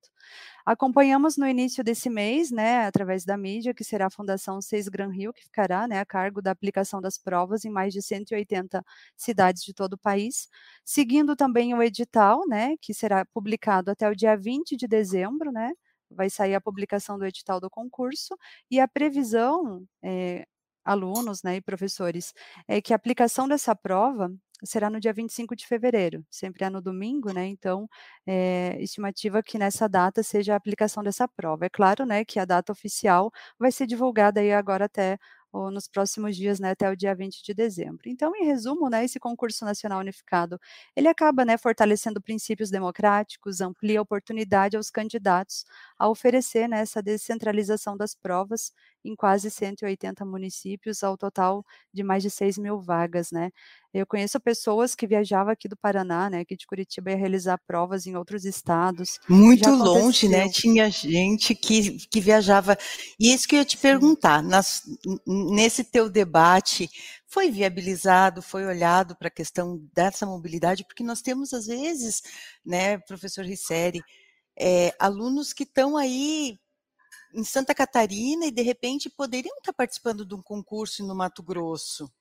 Acompanhamos 0.66 1.38
no 1.38 1.48
início 1.48 1.84
desse 1.84 2.10
mês, 2.10 2.52
né, 2.52 2.86
através 2.86 3.24
da 3.24 3.38
mídia, 3.38 3.74
que 3.74 3.84
será 3.84 4.08
a 4.08 4.10
Fundação 4.10 4.62
Seis 4.62 4.90
Gran 4.90 5.10
Rio, 5.12 5.32
que 5.34 5.44
ficará, 5.44 5.88
né, 5.88 6.00
a 6.00 6.06
cargo 6.06 6.42
da 6.42 6.52
aplicação 6.52 7.00
das 7.02 7.18
provas 7.18 7.64
em 7.66 7.70
mais 7.70 7.94
de 7.94 8.02
180 8.02 8.84
cidades 9.16 9.64
de 9.64 9.74
todo 9.74 9.94
o 9.94 9.98
país, 9.98 10.50
seguindo 10.84 11.36
também 11.36 11.74
o 11.74 11.82
edital, 11.82 12.42
né, 12.48 12.76
que 12.82 12.94
será 12.94 13.26
publicado 13.26 13.92
até 13.92 14.10
o 14.10 14.16
dia 14.16 14.36
20 14.36 14.76
de 14.76 14.88
dezembro, 14.88 15.52
né, 15.52 15.72
vai 16.12 16.30
sair 16.30 16.56
a 16.56 16.62
publicação 16.62 17.18
do 17.18 17.26
edital 17.26 17.60
do 17.60 17.70
concurso 17.70 18.36
e 18.72 18.80
a 18.80 18.88
previsão, 18.88 19.86
é, 20.04 20.46
alunos 20.86 21.44
né, 21.44 21.58
e 21.58 21.62
professores, 21.62 22.34
é 22.68 22.82
que 22.82 22.94
a 22.94 22.96
aplicação 22.96 23.48
dessa 23.48 23.76
prova 23.76 24.32
será 24.64 24.90
no 24.90 25.00
dia 25.00 25.14
25 25.14 25.56
de 25.56 25.68
fevereiro, 25.68 26.26
sempre 26.32 26.66
é 26.66 26.70
no 26.70 26.82
domingo, 26.82 27.32
né? 27.32 27.46
Então, 27.48 27.88
é, 28.26 28.76
estimativa 28.82 29.44
que 29.44 29.58
nessa 29.58 29.88
data 29.88 30.24
seja 30.24 30.54
a 30.54 30.58
aplicação 30.58 31.04
dessa 31.04 31.28
prova. 31.28 31.66
É 31.66 31.70
claro, 31.70 32.06
né, 32.06 32.26
que 32.26 32.40
a 32.40 32.46
data 32.46 32.72
oficial 32.72 33.32
vai 33.60 33.72
ser 33.72 33.86
divulgada 33.88 34.40
aí 34.42 34.52
agora 34.54 34.86
até 34.86 35.18
ou 35.58 35.72
nos 35.72 35.88
próximos 35.88 36.36
dias, 36.36 36.60
né, 36.60 36.72
até 36.72 36.90
o 36.90 36.96
dia 36.96 37.16
20 37.16 37.44
de 37.44 37.54
dezembro. 37.54 38.02
Então, 38.10 38.32
em 38.36 38.46
resumo, 38.46 38.90
né, 38.90 39.04
esse 39.06 39.20
concurso 39.20 39.66
nacional 39.66 40.00
unificado, 40.00 40.60
ele 40.96 41.08
acaba, 41.08 41.44
né, 41.46 41.58
fortalecendo 41.58 42.22
princípios 42.22 42.70
democráticos, 42.70 43.62
amplia 43.62 44.00
a 44.00 44.02
oportunidade 44.04 44.78
aos 44.78 44.90
candidatos 44.90 45.66
a 45.98 46.08
oferecer, 46.10 46.68
né, 46.68 46.80
essa 46.82 47.02
descentralização 47.02 47.96
das 47.98 48.14
provas 48.16 48.72
em 49.08 49.16
quase 49.16 49.50
180 49.50 50.26
municípios, 50.26 51.04
ao 51.04 51.18
total 51.18 51.64
de 51.94 52.04
mais 52.04 52.22
de 52.24 52.30
6 52.30 52.58
mil 52.58 52.80
vagas, 52.80 53.32
né. 53.32 53.52
Eu 53.94 54.06
conheço 54.06 54.40
pessoas 54.40 54.94
que 54.94 55.08
viajavam 55.08 55.52
aqui 55.52 55.68
do 55.68 55.78
Paraná, 55.78 56.30
né, 56.30 56.42
aqui 56.42 56.56
de 56.56 56.68
Curitiba, 56.68 57.12
ia 57.12 57.18
realizar 57.18 57.58
provas 57.66 58.06
em 58.06 58.16
outros 58.16 58.46
estados. 58.46 59.20
Muito 59.28 59.70
longe, 59.70 60.28
né? 60.28 60.48
Tinha 60.50 60.90
gente 60.92 61.56
que, 61.56 61.98
que 62.08 62.20
viajava. 62.20 62.78
E 63.20 63.34
isso 63.34 63.48
que 63.48 63.56
eu 63.56 63.60
ia 63.60 63.66
te 63.66 63.78
perguntar, 63.78 64.44
nas, 64.44 64.84
nesse 65.26 65.84
teu 65.84 66.10
debate, 66.10 66.90
foi 67.26 67.50
viabilizado, 67.50 68.42
foi 68.42 68.66
olhado 68.66 69.16
para 69.16 69.30
a 69.30 69.32
questão 69.32 69.82
dessa 69.94 70.26
mobilidade, 70.26 70.86
porque 70.86 71.04
nós 71.04 71.22
temos, 71.22 71.54
às 71.54 71.66
vezes, 71.66 72.22
né, 72.66 72.98
professor 73.00 73.46
Risseri, 73.46 74.02
é, 74.60 74.94
alunos 75.00 75.54
que 75.54 75.64
estão 75.64 75.96
aí 75.96 76.58
em 77.38 77.44
Santa 77.44 77.76
Catarina 77.76 78.48
e, 78.48 78.52
de 78.52 78.64
repente, 78.64 79.12
poderiam 79.12 79.56
estar 79.58 79.72
participando 79.72 80.26
de 80.26 80.34
um 80.34 80.42
concurso 80.42 81.06
no 81.06 81.14
Mato 81.14 81.44
Grosso. 81.44 82.12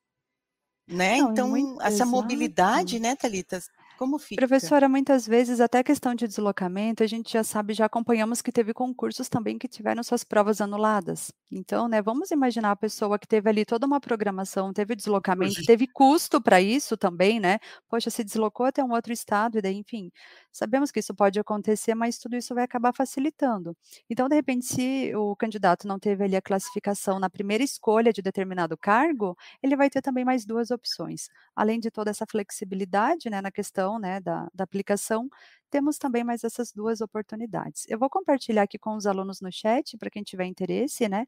Né? 0.87 1.18
Não, 1.18 1.32
então, 1.32 1.80
essa 1.80 1.88
exato. 1.88 2.11
mobilidade, 2.11 3.00
né, 3.00 3.16
Thalita, 3.16 3.61
como 3.97 4.19
fica? 4.19 4.38
Professora, 4.38 4.87
muitas 4.87 5.26
vezes, 5.26 5.61
até 5.61 5.83
questão 5.83 6.15
de 6.15 6.29
deslocamento, 6.29 7.03
a 7.03 7.07
gente 7.07 7.33
já 7.33 7.43
sabe, 7.43 7.73
já 7.73 7.87
acompanhamos 7.87 8.43
que 8.43 8.53
teve 8.53 8.75
concursos 8.75 9.31
também 9.31 9.59
que 9.59 9.67
tiveram 9.67 10.03
suas 10.03 10.23
provas 10.25 10.61
anuladas. 10.61 11.33
Então, 11.50 11.88
né, 11.88 12.03
vamos 12.03 12.31
imaginar 12.31 12.73
a 12.73 12.76
pessoa 12.76 13.19
que 13.19 13.26
teve 13.26 13.49
ali 13.49 13.65
toda 13.65 13.87
uma 13.87 13.99
programação, 13.99 14.75
teve 14.75 14.95
deslocamento, 14.95 15.62
teve 15.65 15.87
custo 15.87 16.38
para 16.38 16.61
isso 16.61 16.99
também, 16.99 17.41
né? 17.41 17.59
Poxa, 17.88 18.11
se 18.11 18.23
deslocou 18.23 18.67
até 18.67 18.85
um 18.85 18.93
outro 18.93 19.11
estado, 19.11 19.57
e 19.57 19.62
daí, 19.62 19.76
enfim, 19.79 20.11
sabemos 20.53 20.91
que 20.91 21.00
isso 21.00 21.15
pode 21.15 21.41
acontecer, 21.41 21.95
mas 21.95 22.19
tudo 22.19 22.37
isso 22.37 22.55
vai 22.55 22.65
acabar 22.65 22.93
facilitando. 22.93 23.75
Então, 24.11 24.29
de 24.29 24.35
repente, 24.35 24.67
se 24.67 25.15
o 25.17 25.35
candidato 25.35 25.88
não 25.88 25.99
teve 25.99 26.23
ali 26.25 26.37
a 26.37 26.43
classificação 26.43 27.19
na 27.19 27.31
primeira 27.31 27.65
escolha 27.65 28.12
de 28.12 28.21
determinado 28.21 28.76
cargo, 28.76 29.35
ele 29.62 29.76
vai 29.76 29.88
ter 29.88 30.03
também 30.03 30.26
mais 30.26 30.45
duas 30.45 30.71
opções. 30.71 31.29
Além 31.55 31.81
de 31.81 31.91
toda 31.91 32.11
essa 32.11 32.26
flexibilidade, 32.31 33.31
né, 33.31 33.41
na 33.41 33.50
questão 33.50 33.86
né, 33.99 34.21
da, 34.21 34.49
da 34.55 34.64
aplicação, 34.64 35.28
temos 35.71 35.99
também 35.99 36.23
mais 36.25 36.45
essas 36.45 36.73
duas 36.73 37.00
oportunidades. 37.00 37.85
Eu 37.88 37.99
vou 37.99 38.09
compartilhar 38.11 38.62
aqui 38.62 38.78
com 38.78 38.97
os 38.97 39.07
alunos 39.07 39.40
no 39.40 39.50
chat, 39.52 39.97
para 39.99 40.11
quem 40.11 40.23
tiver 40.23 40.45
interesse, 40.47 41.09
né, 41.09 41.26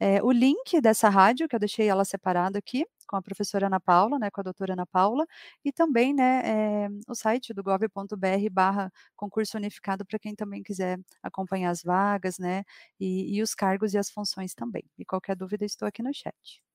é, 0.00 0.22
o 0.22 0.30
link 0.32 0.80
dessa 0.80 1.08
rádio, 1.08 1.48
que 1.48 1.56
eu 1.56 1.60
deixei 1.60 1.88
ela 1.88 2.04
separada 2.04 2.58
aqui, 2.58 2.86
com 3.06 3.16
a 3.16 3.22
professora 3.22 3.66
Ana 3.66 3.80
Paula, 3.80 4.18
né, 4.18 4.30
com 4.30 4.40
a 4.40 4.44
doutora 4.44 4.74
Ana 4.74 4.86
Paula, 4.86 5.26
e 5.64 5.72
também, 5.72 6.14
né, 6.14 6.42
é, 6.44 6.88
o 7.08 7.14
site 7.14 7.54
do 7.54 7.62
gov.br 7.62 8.50
barra 8.52 8.92
concurso 9.16 9.56
unificado, 9.56 10.04
para 10.06 10.18
quem 10.18 10.34
também 10.34 10.62
quiser 10.62 10.98
acompanhar 11.22 11.70
as 11.70 11.82
vagas, 11.82 12.38
né, 12.38 12.64
e, 13.00 13.36
e 13.36 13.42
os 13.42 13.54
cargos 13.54 13.94
e 13.94 13.98
as 13.98 14.10
funções 14.10 14.54
também. 14.54 14.84
E 14.98 15.04
qualquer 15.04 15.36
dúvida, 15.36 15.64
estou 15.64 15.88
aqui 15.88 16.02
no 16.02 16.12
chat. 16.14 16.67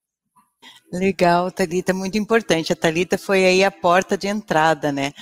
Legal, 0.91 1.51
Thalita, 1.51 1.93
muito 1.93 2.17
importante. 2.17 2.72
A 2.72 2.75
Thalita 2.75 3.17
foi 3.17 3.46
aí 3.46 3.63
a 3.63 3.72
porta 3.72 4.17
de 4.17 4.27
entrada, 4.27 4.91
né? 4.91 5.13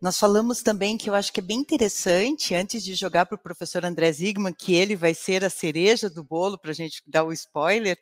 Nós 0.00 0.18
falamos 0.18 0.62
também 0.62 0.98
que 0.98 1.08
eu 1.08 1.14
acho 1.14 1.32
que 1.32 1.40
é 1.40 1.42
bem 1.42 1.58
interessante, 1.58 2.54
antes 2.54 2.84
de 2.84 2.94
jogar 2.94 3.24
para 3.24 3.36
o 3.36 3.42
professor 3.42 3.84
André 3.84 4.12
Zigman, 4.12 4.52
que 4.52 4.74
ele 4.74 4.94
vai 4.94 5.14
ser 5.14 5.44
a 5.44 5.48
cereja 5.48 6.10
do 6.10 6.22
bolo, 6.22 6.58
para 6.58 6.72
a 6.72 6.74
gente 6.74 7.02
dar 7.06 7.24
o 7.24 7.32
spoiler, 7.32 7.98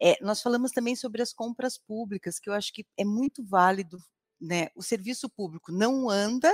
é, 0.00 0.16
nós 0.20 0.40
falamos 0.40 0.70
também 0.70 0.94
sobre 0.94 1.22
as 1.22 1.32
compras 1.32 1.76
públicas, 1.76 2.38
que 2.38 2.48
eu 2.48 2.54
acho 2.54 2.72
que 2.72 2.86
é 2.96 3.04
muito 3.04 3.44
válido, 3.44 3.98
né? 4.40 4.68
O 4.76 4.82
serviço 4.82 5.28
público 5.28 5.72
não 5.72 6.08
anda 6.08 6.52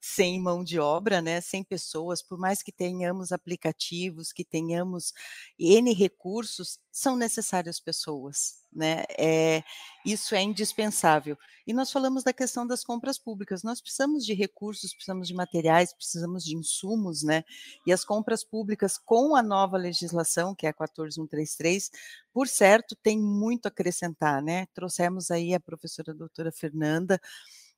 sem 0.00 0.40
mão 0.40 0.64
de 0.64 0.78
obra, 0.78 1.20
né, 1.20 1.40
sem 1.40 1.62
pessoas, 1.62 2.22
por 2.22 2.38
mais 2.38 2.62
que 2.62 2.72
tenhamos 2.72 3.32
aplicativos, 3.32 4.32
que 4.32 4.44
tenhamos 4.44 5.12
N 5.58 5.92
recursos, 5.92 6.78
são 6.90 7.16
necessárias 7.16 7.78
pessoas, 7.78 8.64
né? 8.72 9.04
É, 9.16 9.62
isso 10.04 10.34
é 10.34 10.42
indispensável. 10.42 11.36
E 11.66 11.72
nós 11.72 11.92
falamos 11.92 12.24
da 12.24 12.32
questão 12.32 12.66
das 12.66 12.82
compras 12.82 13.16
públicas. 13.16 13.62
Nós 13.62 13.80
precisamos 13.80 14.24
de 14.24 14.34
recursos, 14.34 14.92
precisamos 14.92 15.28
de 15.28 15.34
materiais, 15.34 15.92
precisamos 15.92 16.44
de 16.44 16.56
insumos, 16.56 17.22
né? 17.22 17.44
E 17.86 17.92
as 17.92 18.04
compras 18.04 18.42
públicas 18.42 18.98
com 18.98 19.36
a 19.36 19.42
nova 19.42 19.76
legislação, 19.76 20.54
que 20.54 20.66
é 20.66 20.70
a 20.70 20.74
14133, 20.74 21.90
por 22.32 22.48
certo, 22.48 22.96
tem 22.96 23.18
muito 23.20 23.66
a 23.66 23.68
acrescentar, 23.68 24.42
né? 24.42 24.66
Trouxemos 24.74 25.30
aí 25.30 25.54
a 25.54 25.60
professora 25.60 26.12
doutora 26.12 26.50
Fernanda, 26.50 27.20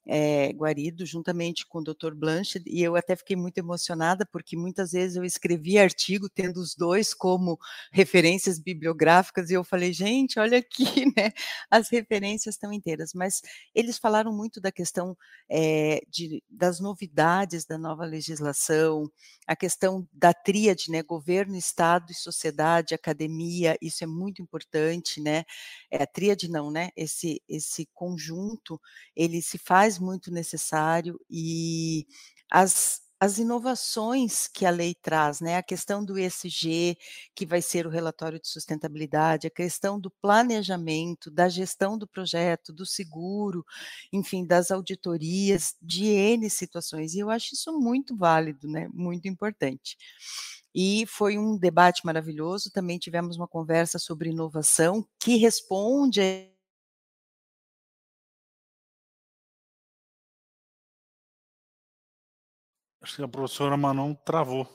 é, 0.05 0.53
Guarido, 0.53 1.07
juntamente 1.07 1.67
com 1.67 1.79
o 1.79 1.85
Dr. 1.85 2.15
Blanche, 2.15 2.61
e 2.67 2.83
eu 2.83 2.97
até 2.97 3.15
fiquei 3.15 3.37
muito 3.37 3.59
emocionada, 3.59 4.27
porque 4.27 4.57
muitas 4.57 4.93
vezes 4.93 5.17
eu 5.17 5.25
escrevi 5.25 5.79
artigo 5.79 6.29
tendo 6.29 6.59
os 6.59 6.75
dois 6.75 7.15
como 7.15 7.59
referências 7.93 8.59
bibliográficas, 8.59 9.51
e 9.51 9.55
eu 9.55 9.63
falei, 9.63 9.93
gente, 9.93 10.41
olha 10.41 10.59
aqui, 10.59 10.85
né, 11.17 11.33
as 11.71 11.89
referências 11.89 12.55
estão 12.55 12.73
inteiras, 12.73 13.13
mas 13.15 13.43
eles 13.75 13.99
falaram 13.99 14.33
muito 14.33 14.61
da 14.61 14.73
questão 14.73 15.17
é, 15.49 16.01
de, 16.09 16.43
das 16.51 16.81
novidades 16.81 17.65
da 17.65 17.79
nova 17.79 18.05
legislação, 18.05 19.11
a 19.47 19.55
questão 19.55 20.07
da 20.13 20.35
tríade, 20.35 20.91
né, 20.91 21.03
governo, 21.03 21.57
Estado 21.57 22.11
e 22.11 22.15
sociedade, 22.15 22.95
academia, 22.95 23.77
isso 23.81 24.03
é 24.03 24.07
muito 24.07 24.43
importante, 24.43 25.21
né, 25.21 25.45
é, 25.91 26.03
a 26.03 26.07
tríade 26.07 26.51
não, 26.51 26.73
né, 26.73 26.91
esse, 26.97 27.41
esse 27.49 27.89
conjunto, 27.95 28.81
ele 29.15 29.41
se 29.41 29.59
faz 29.59 29.92
faz 29.93 29.99
muito 29.99 30.31
necessário 30.31 31.21
e 31.31 32.07
as, 32.51 33.01
as 33.21 33.39
inovações 33.39 34.49
que 34.49 34.65
a 34.65 34.71
lei 34.71 34.95
traz, 34.95 35.41
né? 35.41 35.57
A 35.57 35.63
questão 35.63 36.05
do 36.05 36.19
ESG, 36.19 36.97
que 37.35 37.45
vai 37.47 37.61
ser 37.61 37.87
o 37.87 37.91
relatório 37.91 38.41
de 38.41 38.49
sustentabilidade, 38.49 39.47
a 39.47 39.51
questão 39.51 40.01
do 40.01 40.11
planejamento, 40.11 41.31
da 41.31 41.49
gestão 41.49 41.99
do 41.99 42.07
projeto, 42.07 42.73
do 42.73 42.87
seguro, 42.87 43.65
enfim, 44.13 44.47
das 44.47 44.71
auditorias, 44.71 45.75
de 45.83 46.07
N 46.07 46.49
situações. 46.49 47.15
E 47.15 47.21
eu 47.21 47.31
acho 47.31 47.55
isso 47.55 47.73
muito 47.79 48.17
válido, 48.17 48.69
né? 48.69 48.89
Muito 48.93 49.29
importante. 49.29 49.97
E 50.75 51.05
foi 51.07 51.37
um 51.37 51.59
debate 51.59 52.05
maravilhoso. 52.05 52.71
Também 52.71 52.99
tivemos 52.99 53.37
uma 53.37 53.49
conversa 53.49 53.99
sobre 53.99 54.31
inovação 54.31 55.07
que 55.21 55.37
responde 55.37 56.52
Acho 63.03 63.17
que 63.17 63.23
a 63.23 63.29
professora 63.29 63.77
Manon 63.77 64.15
travou. 64.15 64.69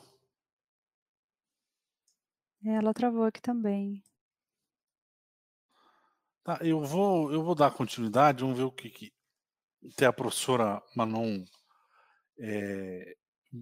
Ela 2.65 2.93
travou 2.93 3.24
aqui 3.24 3.41
também. 3.41 4.03
Tá, 6.43 6.60
eu 6.62 6.84
vou, 6.84 7.31
eu 7.31 7.41
vou 7.41 7.55
dar 7.55 7.72
continuidade, 7.72 8.41
vamos 8.41 8.57
ver 8.57 8.65
o 8.65 8.72
que, 8.72 8.89
que 8.89 9.13
até 9.93 10.05
a 10.05 10.13
professora 10.13 10.81
Manon 10.93 11.46
é, 12.39 13.15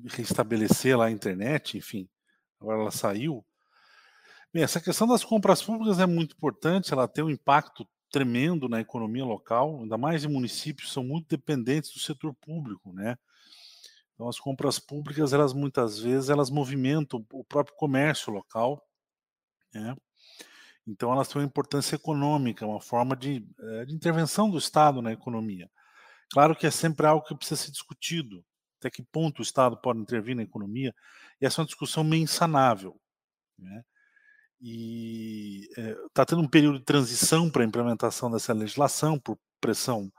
restabelecer 0.07 0.97
lá 0.97 1.05
a 1.05 1.11
internet, 1.11 1.77
enfim, 1.77 2.09
agora 2.59 2.81
ela 2.81 2.91
saiu. 2.91 3.45
Bem, 4.51 4.63
essa 4.63 4.81
questão 4.81 5.07
das 5.07 5.23
compras 5.23 5.61
públicas 5.61 5.99
é 5.99 6.07
muito 6.07 6.35
importante, 6.35 6.91
ela 6.91 7.07
tem 7.07 7.23
um 7.23 7.29
impacto 7.29 7.87
tremendo 8.09 8.67
na 8.67 8.81
economia 8.81 9.25
local, 9.25 9.81
ainda 9.81 9.97
mais 9.97 10.23
em 10.23 10.27
municípios 10.27 10.87
que 10.87 10.93
são 10.93 11.03
muito 11.03 11.27
dependentes 11.27 11.91
do 11.91 11.99
setor 11.99 12.33
público, 12.35 12.91
né? 12.93 13.15
Então, 14.15 14.29
as 14.29 14.39
compras 14.39 14.79
públicas, 14.79 15.33
elas 15.33 15.53
muitas 15.53 15.99
vezes, 15.99 16.29
elas 16.29 16.49
movimentam 16.49 17.25
o 17.33 17.43
próprio 17.43 17.75
comércio 17.75 18.31
local, 18.31 18.81
né? 19.73 19.95
Então, 20.87 21.11
elas 21.11 21.27
têm 21.27 21.41
uma 21.41 21.47
importância 21.47 21.95
econômica, 21.95 22.65
uma 22.65 22.79
forma 22.79 23.15
de, 23.15 23.45
eh, 23.59 23.85
de, 23.85 23.93
intervenção 23.93 24.49
do 24.49 24.57
Estado 24.57 25.01
na 25.01 25.11
economia. 25.11 25.69
Claro 26.31 26.55
que 26.55 26.67
é 26.67 26.71
sempre 26.71 27.07
algo 27.07 27.25
que 27.25 27.35
precisa 27.35 27.61
ser 27.61 27.71
discutido, 27.71 28.45
até 28.79 28.89
que 28.89 29.03
ponto 29.03 29.39
o 29.39 29.41
Estado 29.41 29.77
pode 29.81 29.99
intervir 29.99 30.35
na 30.35 30.43
economia, 30.43 30.93
e 31.41 31.45
essa 31.45 31.59
é 31.59 31.63
uma 31.63 31.67
discussão 31.67 32.03
meio 32.03 32.23
insanável. 32.23 32.99
Né? 33.57 33.83
E 34.61 35.67
está 36.07 36.21
eh, 36.21 36.23
é, 36.23 36.25
tendo 36.25 36.41
um 36.41 36.47
período 36.47 36.79
de 36.79 36.85
transição 36.85 37.49
para 37.49 37.63
a 37.63 37.67
implementação 37.67 38.31
dessa 38.31 38.53
legislação, 38.53 39.19
por 39.19 39.37
pressão 39.59 40.11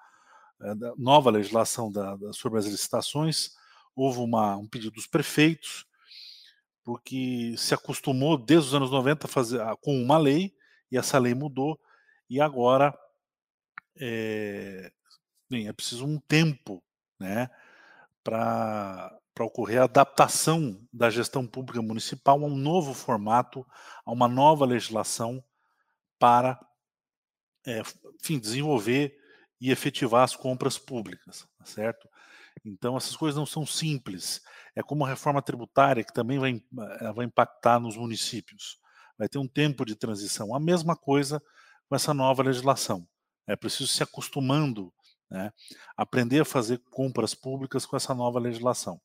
é, 0.60 0.74
da 0.74 0.94
nova 0.96 1.30
legislação 1.30 1.90
da, 1.90 2.16
da, 2.16 2.32
sobre 2.32 2.58
as 2.58 2.66
licitações, 2.66 3.50
houve 3.96 4.20
uma, 4.20 4.56
um 4.56 4.68
pedido 4.68 4.92
dos 4.92 5.06
prefeitos, 5.06 5.86
porque 6.84 7.54
se 7.56 7.74
acostumou 7.74 8.36
desde 8.36 8.68
os 8.68 8.74
anos 8.74 8.90
90 8.90 9.26
a 9.26 9.30
fazer, 9.30 9.60
com 9.80 10.00
uma 10.00 10.18
lei, 10.18 10.54
e 10.92 10.96
essa 10.96 11.18
lei 11.18 11.34
mudou, 11.34 11.80
e 12.28 12.40
agora 12.40 12.96
é, 13.98 14.92
bem, 15.50 15.66
é 15.66 15.72
preciso 15.72 16.06
um 16.06 16.20
tempo 16.20 16.84
né, 17.18 17.50
para 18.22 19.18
ocorrer 19.40 19.80
a 19.80 19.84
adaptação 19.84 20.80
da 20.92 21.10
gestão 21.10 21.46
pública 21.46 21.80
municipal 21.80 22.42
a 22.42 22.46
um 22.46 22.56
novo 22.56 22.92
formato, 22.92 23.66
a 24.04 24.12
uma 24.12 24.28
nova 24.28 24.64
legislação 24.64 25.42
para 26.18 26.60
é, 27.66 27.82
enfim, 28.20 28.38
desenvolver 28.38 29.18
e 29.60 29.70
efetivar 29.70 30.22
as 30.22 30.36
compras 30.36 30.78
públicas, 30.78 31.48
tá 31.58 31.64
certo? 31.64 32.08
Então, 32.64 32.96
essas 32.96 33.16
coisas 33.16 33.36
não 33.36 33.46
são 33.46 33.64
simples. 33.64 34.40
É 34.74 34.82
como 34.82 35.04
a 35.04 35.08
reforma 35.08 35.42
tributária, 35.42 36.04
que 36.04 36.12
também 36.12 36.38
vai, 36.38 36.62
eh, 37.00 37.12
vai 37.12 37.26
impactar 37.26 37.78
nos 37.78 37.96
municípios. 37.96 38.78
Vai 39.18 39.28
ter 39.28 39.38
um 39.38 39.48
tempo 39.48 39.84
de 39.84 39.94
transição. 39.94 40.54
A 40.54 40.60
mesma 40.60 40.96
coisa 40.96 41.42
com 41.88 41.94
essa 41.94 42.12
nova 42.12 42.42
legislação. 42.42 43.06
É 43.46 43.54
preciso 43.54 43.86
se 43.86 44.02
acostumando, 44.02 44.92
né, 45.30 45.52
aprender 45.96 46.40
a 46.40 46.44
fazer 46.44 46.78
compras 46.90 47.34
públicas 47.34 47.86
com 47.86 47.96
essa 47.96 48.14
nova 48.14 48.40
legislação. 48.40 49.00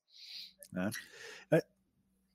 Né. 0.72 0.89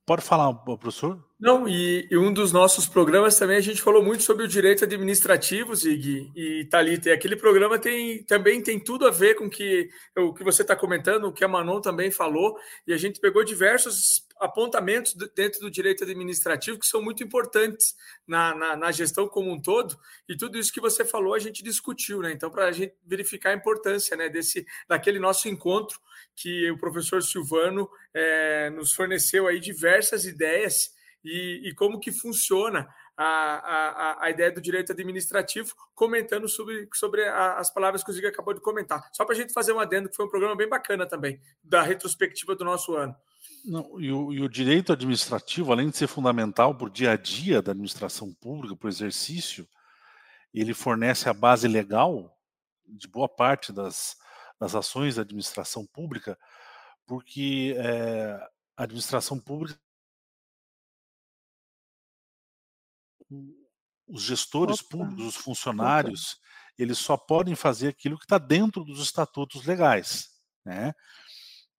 Pode 0.07 0.23
falar, 0.23 0.55
professor? 0.55 1.21
Não, 1.39 1.69
e, 1.69 2.07
e, 2.09 2.17
um 2.17 2.33
dos 2.33 2.53
nossos 2.53 2.87
programas 2.87 3.37
também 3.37 3.57
a 3.57 3.61
gente 3.61 3.83
falou 3.83 4.05
muito 4.05 4.23
sobre 4.23 4.45
o 4.45 4.49
direito 4.49 4.85
administrativo, 4.85 5.75
Zig 5.75 6.31
e 6.35 6.65
Thalita. 6.71 7.09
E 7.09 7.13
aquele 7.13 7.35
programa 7.35 7.77
tem, 7.77 8.23
também 8.23 8.63
tem 8.63 8.79
tudo 8.79 9.05
a 9.05 9.11
ver 9.11 9.35
com 9.35 9.51
que, 9.51 9.91
o 10.17 10.33
que 10.33 10.45
você 10.45 10.63
está 10.63 10.77
comentando, 10.77 11.25
o 11.25 11.33
que 11.33 11.45
a 11.45 11.49
Manon 11.49 11.81
também 11.81 12.13
falou, 12.13 12.57
e 12.87 12.93
a 12.93 12.97
gente 12.97 13.19
pegou 13.19 13.45
diversos 13.45 14.25
apontamentos 14.39 15.15
dentro 15.35 15.61
do 15.61 15.71
direito 15.71 16.05
administrativo 16.05 16.79
que 16.79 16.87
são 16.87 17.03
muito 17.03 17.23
importantes 17.23 17.95
na, 18.27 18.55
na, 18.55 18.77
na, 18.77 18.93
gestão 18.93 19.29
como 19.29 19.51
um 19.51 19.61
todo, 19.61 19.99
e 20.29 20.37
tudo 20.37 20.59
isso 20.59 20.73
que 20.73 20.81
você 20.81 21.05
falou 21.05 21.35
a 21.35 21.39
gente 21.39 21.63
discutiu, 21.63 22.21
né? 22.21 22.33
Então, 22.33 22.51
para 22.51 22.67
a 22.67 22.73
gente 22.73 22.95
verificar 23.05 23.51
a 23.51 23.55
importância 23.55 24.17
né, 24.17 24.29
desse, 24.29 24.67
daquele 24.89 25.19
nosso 25.19 25.49
encontro 25.49 25.99
que 26.35 26.71
o 26.71 26.79
professor 26.79 27.23
Silvano 27.23 27.89
é, 28.13 28.71
nos 28.71 28.93
forneceu 28.93 29.47
aí 29.47 29.59
diversas 29.59 30.25
ideias 30.27 30.95
e, 31.25 31.69
e 31.69 31.75
como 31.75 31.99
que 31.99 32.13
funciona 32.13 32.87
a, 33.17 33.25
a, 33.25 34.25
a 34.25 34.31
ideia 34.31 34.53
do 34.53 34.61
direito 34.61 34.93
administrativo, 34.93 35.75
comentando 35.95 36.49
sobre, 36.49 36.89
sobre 36.95 37.25
a, 37.25 37.55
as 37.55 37.73
palavras 37.73 38.05
que 38.05 38.11
o 38.11 38.13
Ziga 38.13 38.29
acabou 38.29 38.53
de 38.53 38.61
comentar. 38.61 39.09
Só 39.13 39.25
para 39.25 39.35
a 39.35 39.39
gente 39.39 39.53
fazer 39.53 39.73
um 39.73 39.81
adendo, 39.81 40.09
que 40.09 40.17
foi 40.17 40.27
um 40.27 40.31
programa 40.31 40.55
bem 40.55 40.69
bacana 40.69 41.07
também, 41.07 41.41
da 41.65 41.83
retrospectiva 41.83 42.55
do 42.55 42.65
nosso 42.65 42.95
ano. 42.95 43.17
Não, 43.67 44.01
e, 44.01 44.13
o, 44.13 44.33
e 44.33 44.41
o 44.43 44.49
direito 44.49 44.93
administrativo, 44.93 45.73
além 45.73 45.91
de 45.91 45.97
ser 45.97 46.07
fundamental 46.07 46.73
para 46.73 46.87
o 46.87 46.91
dia 46.91 47.11
a 47.11 47.17
dia 47.17 47.61
da 47.61 47.73
administração 47.73 48.33
pública, 48.35 48.77
para 48.77 48.87
o 48.87 48.91
exercício, 48.91 49.69
ele 50.55 50.73
fornece 50.73 51.29
a 51.29 51.35
base 51.35 51.67
legal 51.67 52.33
de 52.87 53.09
boa 53.09 53.29
parte 53.29 53.73
das, 53.73 54.17
das 54.59 54.77
ações 54.77 55.17
da 55.17 55.23
administração 55.23 55.85
pública, 55.85 56.39
porque 57.05 57.75
é, 57.77 58.39
a 58.77 58.85
administração 58.85 59.41
pública 59.41 59.77
os 64.07 64.23
gestores 64.23 64.81
Opa. 64.81 64.91
públicos, 64.91 65.27
os 65.27 65.37
funcionários, 65.37 66.35
Opa. 66.35 66.43
eles 66.79 66.99
só 66.99 67.17
podem 67.17 67.57
fazer 67.57 67.89
aquilo 67.89 68.17
que 68.17 68.25
está 68.25 68.39
dentro 68.39 68.85
dos 68.85 69.01
estatutos 69.03 69.67
legais, 69.67 70.31
né? 70.65 70.95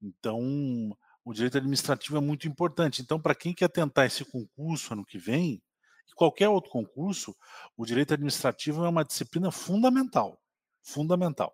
Então, 0.02 0.96
o 1.28 1.34
direito 1.34 1.58
administrativo 1.58 2.16
é 2.16 2.22
muito 2.22 2.48
importante. 2.48 3.02
Então, 3.02 3.20
para 3.20 3.36
quem 3.36 3.54
quer 3.54 3.68
tentar 3.68 4.06
esse 4.06 4.24
concurso 4.24 4.94
ano 4.94 5.06
que 5.06 5.18
vem, 5.18 5.62
e 6.10 6.16
qualquer 6.16 6.48
outro 6.48 6.72
concurso, 6.72 7.36
o 7.76 7.86
direito 7.86 8.14
administrativo 8.14 8.86
é 8.86 8.88
uma 8.88 9.04
disciplina 9.04 9.52
fundamental, 9.52 10.42
fundamental. 10.82 11.54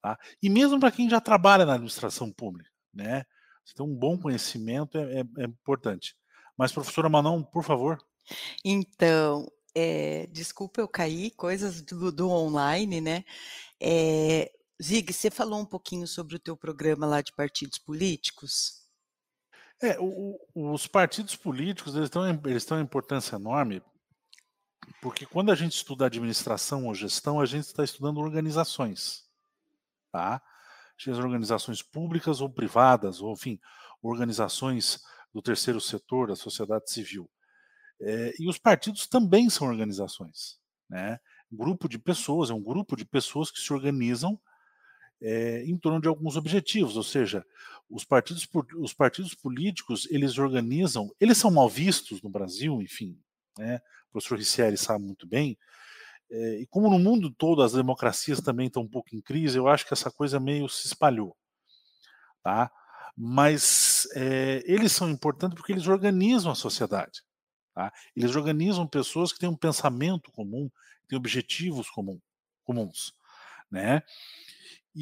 Tá? 0.00 0.16
E 0.40 0.48
mesmo 0.48 0.78
para 0.78 0.92
quem 0.92 1.10
já 1.10 1.20
trabalha 1.20 1.66
na 1.66 1.74
administração 1.74 2.30
pública, 2.30 2.70
né? 2.94 3.24
Então, 3.72 3.86
um 3.86 3.96
bom 3.96 4.16
conhecimento 4.16 4.96
é, 4.96 5.20
é, 5.20 5.24
é 5.38 5.44
importante. 5.44 6.14
Mas, 6.56 6.70
professora 6.70 7.08
Manon, 7.08 7.42
por 7.42 7.64
favor. 7.64 7.98
Então, 8.64 9.50
é, 9.74 10.28
desculpa 10.28 10.80
eu 10.80 10.88
cair, 10.88 11.32
coisas 11.32 11.82
do, 11.82 12.12
do 12.12 12.30
online, 12.30 13.00
né? 13.00 13.24
É, 13.80 14.52
Zig, 14.80 15.12
você 15.12 15.30
falou 15.32 15.60
um 15.60 15.66
pouquinho 15.66 16.06
sobre 16.06 16.36
o 16.36 16.40
teu 16.40 16.56
programa 16.56 17.06
lá 17.06 17.20
de 17.20 17.32
partidos 17.32 17.78
políticos? 17.78 18.79
É, 19.82 19.96
o, 19.98 20.38
os 20.54 20.86
partidos 20.86 21.34
políticos 21.34 21.96
eles 21.96 22.10
têm, 22.10 22.40
eles 22.44 22.64
têm 22.64 22.76
uma 22.76 22.82
importância 22.82 23.36
enorme, 23.36 23.82
porque 25.00 25.24
quando 25.24 25.50
a 25.50 25.54
gente 25.54 25.74
estuda 25.74 26.06
administração 26.06 26.86
ou 26.86 26.94
gestão, 26.94 27.40
a 27.40 27.46
gente 27.46 27.64
está 27.64 27.82
estudando 27.82 28.18
organizações, 28.18 29.24
tá? 30.12 30.42
As 31.08 31.18
organizações 31.18 31.82
públicas 31.82 32.42
ou 32.42 32.50
privadas, 32.50 33.22
ou 33.22 33.32
enfim, 33.32 33.58
organizações 34.02 35.00
do 35.32 35.40
terceiro 35.40 35.80
setor, 35.80 36.28
da 36.28 36.36
sociedade 36.36 36.90
civil. 36.90 37.30
É, 38.02 38.34
e 38.38 38.46
os 38.46 38.58
partidos 38.58 39.06
também 39.06 39.48
são 39.48 39.66
organizações, 39.66 40.58
né? 40.90 41.18
grupo 41.50 41.88
de 41.88 41.98
pessoas, 41.98 42.50
é 42.50 42.54
um 42.54 42.62
grupo 42.62 42.96
de 42.96 43.04
pessoas 43.04 43.50
que 43.50 43.58
se 43.58 43.72
organizam 43.72 44.38
é, 45.22 45.64
em 45.64 45.76
torno 45.76 46.00
de 46.00 46.08
alguns 46.08 46.36
objetivos, 46.36 46.96
ou 46.96 47.02
seja, 47.02 47.44
os 47.88 48.04
partidos, 48.04 48.48
os 48.76 48.92
partidos 48.92 49.34
políticos, 49.34 50.06
eles 50.10 50.38
organizam, 50.38 51.10
eles 51.20 51.38
são 51.38 51.50
mal 51.50 51.68
vistos 51.68 52.22
no 52.22 52.30
Brasil, 52.30 52.80
enfim, 52.80 53.18
né, 53.58 53.80
o 54.08 54.12
professor 54.12 54.38
Ricieri 54.38 54.76
sabe 54.76 55.04
muito 55.04 55.26
bem, 55.26 55.58
é, 56.30 56.60
e 56.60 56.66
como 56.66 56.88
no 56.88 56.98
mundo 56.98 57.30
todo 57.30 57.60
as 57.60 57.72
democracias 57.72 58.40
também 58.40 58.68
estão 58.68 58.82
um 58.82 58.88
pouco 58.88 59.14
em 59.14 59.20
crise, 59.20 59.58
eu 59.58 59.66
acho 59.66 59.86
que 59.86 59.92
essa 59.92 60.10
coisa 60.10 60.38
meio 60.38 60.68
se 60.68 60.86
espalhou, 60.86 61.36
tá? 62.42 62.70
Mas 63.16 64.06
é, 64.14 64.62
eles 64.64 64.92
são 64.92 65.10
importantes 65.10 65.56
porque 65.56 65.72
eles 65.72 65.88
organizam 65.88 66.52
a 66.52 66.54
sociedade, 66.54 67.22
tá? 67.74 67.92
Eles 68.14 68.36
organizam 68.36 68.86
pessoas 68.86 69.32
que 69.32 69.40
têm 69.40 69.48
um 69.48 69.56
pensamento 69.56 70.30
comum, 70.30 70.70
têm 71.08 71.18
objetivos 71.18 71.90
comum, 71.90 72.20
comuns, 72.62 73.12
né? 73.68 74.02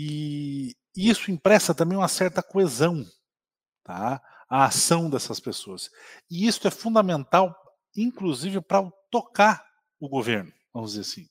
E 0.01 0.77
isso 0.95 1.29
impressa 1.33 1.75
também 1.75 1.99
uma 1.99 2.07
certa 2.07 2.41
coesão, 2.41 3.05
tá? 3.83 4.23
A 4.49 4.67
ação 4.67 5.11
dessas 5.11 5.41
pessoas. 5.41 5.91
E 6.31 6.47
isso 6.47 6.69
é 6.69 6.71
fundamental, 6.71 7.53
inclusive, 7.97 8.61
para 8.61 8.89
tocar 9.11 9.67
o 9.99 10.09
governo, 10.09 10.53
vamos 10.73 10.93
dizer 10.93 11.01
assim. 11.01 11.29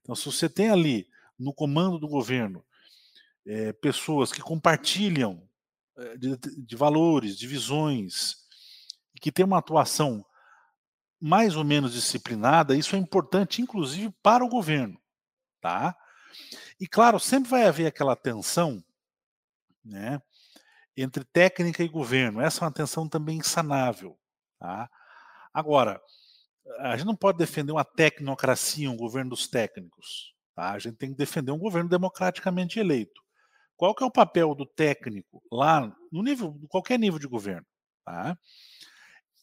Então, 0.00 0.16
se 0.16 0.24
você 0.24 0.48
tem 0.48 0.70
ali 0.70 1.08
no 1.38 1.54
comando 1.54 2.00
do 2.00 2.08
governo 2.08 2.64
é, 3.46 3.72
pessoas 3.74 4.32
que 4.32 4.40
compartilham 4.40 5.48
é, 5.96 6.16
de, 6.16 6.36
de, 6.36 6.76
valores, 6.76 7.38
de 7.38 7.46
visões, 7.46 8.38
que 9.20 9.30
tem 9.30 9.44
uma 9.44 9.58
atuação 9.58 10.26
mais 11.20 11.54
ou 11.54 11.62
menos 11.62 11.92
disciplinada, 11.92 12.74
isso 12.74 12.96
é 12.96 12.98
importante, 12.98 13.62
inclusive, 13.62 14.12
para 14.20 14.44
o 14.44 14.48
governo, 14.48 15.00
tá? 15.60 15.96
E 16.78 16.86
claro, 16.86 17.18
sempre 17.18 17.50
vai 17.50 17.66
haver 17.66 17.86
aquela 17.86 18.16
tensão, 18.16 18.82
né, 19.84 20.20
entre 20.96 21.24
técnica 21.24 21.82
e 21.82 21.88
governo. 21.88 22.40
Essa 22.40 22.64
é 22.64 22.64
uma 22.64 22.72
tensão 22.72 23.08
também 23.08 23.38
insanável, 23.38 24.18
tá? 24.58 24.90
Agora, 25.52 26.00
a 26.78 26.96
gente 26.96 27.06
não 27.06 27.16
pode 27.16 27.38
defender 27.38 27.72
uma 27.72 27.84
tecnocracia, 27.84 28.90
um 28.90 28.96
governo 28.96 29.30
dos 29.30 29.48
técnicos, 29.48 30.34
tá? 30.54 30.72
A 30.72 30.78
gente 30.78 30.96
tem 30.96 31.10
que 31.10 31.16
defender 31.16 31.50
um 31.50 31.58
governo 31.58 31.88
democraticamente 31.88 32.78
eleito. 32.78 33.20
Qual 33.76 33.94
que 33.94 34.02
é 34.02 34.06
o 34.06 34.10
papel 34.10 34.54
do 34.54 34.66
técnico 34.66 35.42
lá 35.50 35.90
no 36.12 36.22
nível, 36.22 36.58
qualquer 36.68 36.98
nível 36.98 37.18
de 37.18 37.26
governo, 37.26 37.66
tá? 38.04 38.38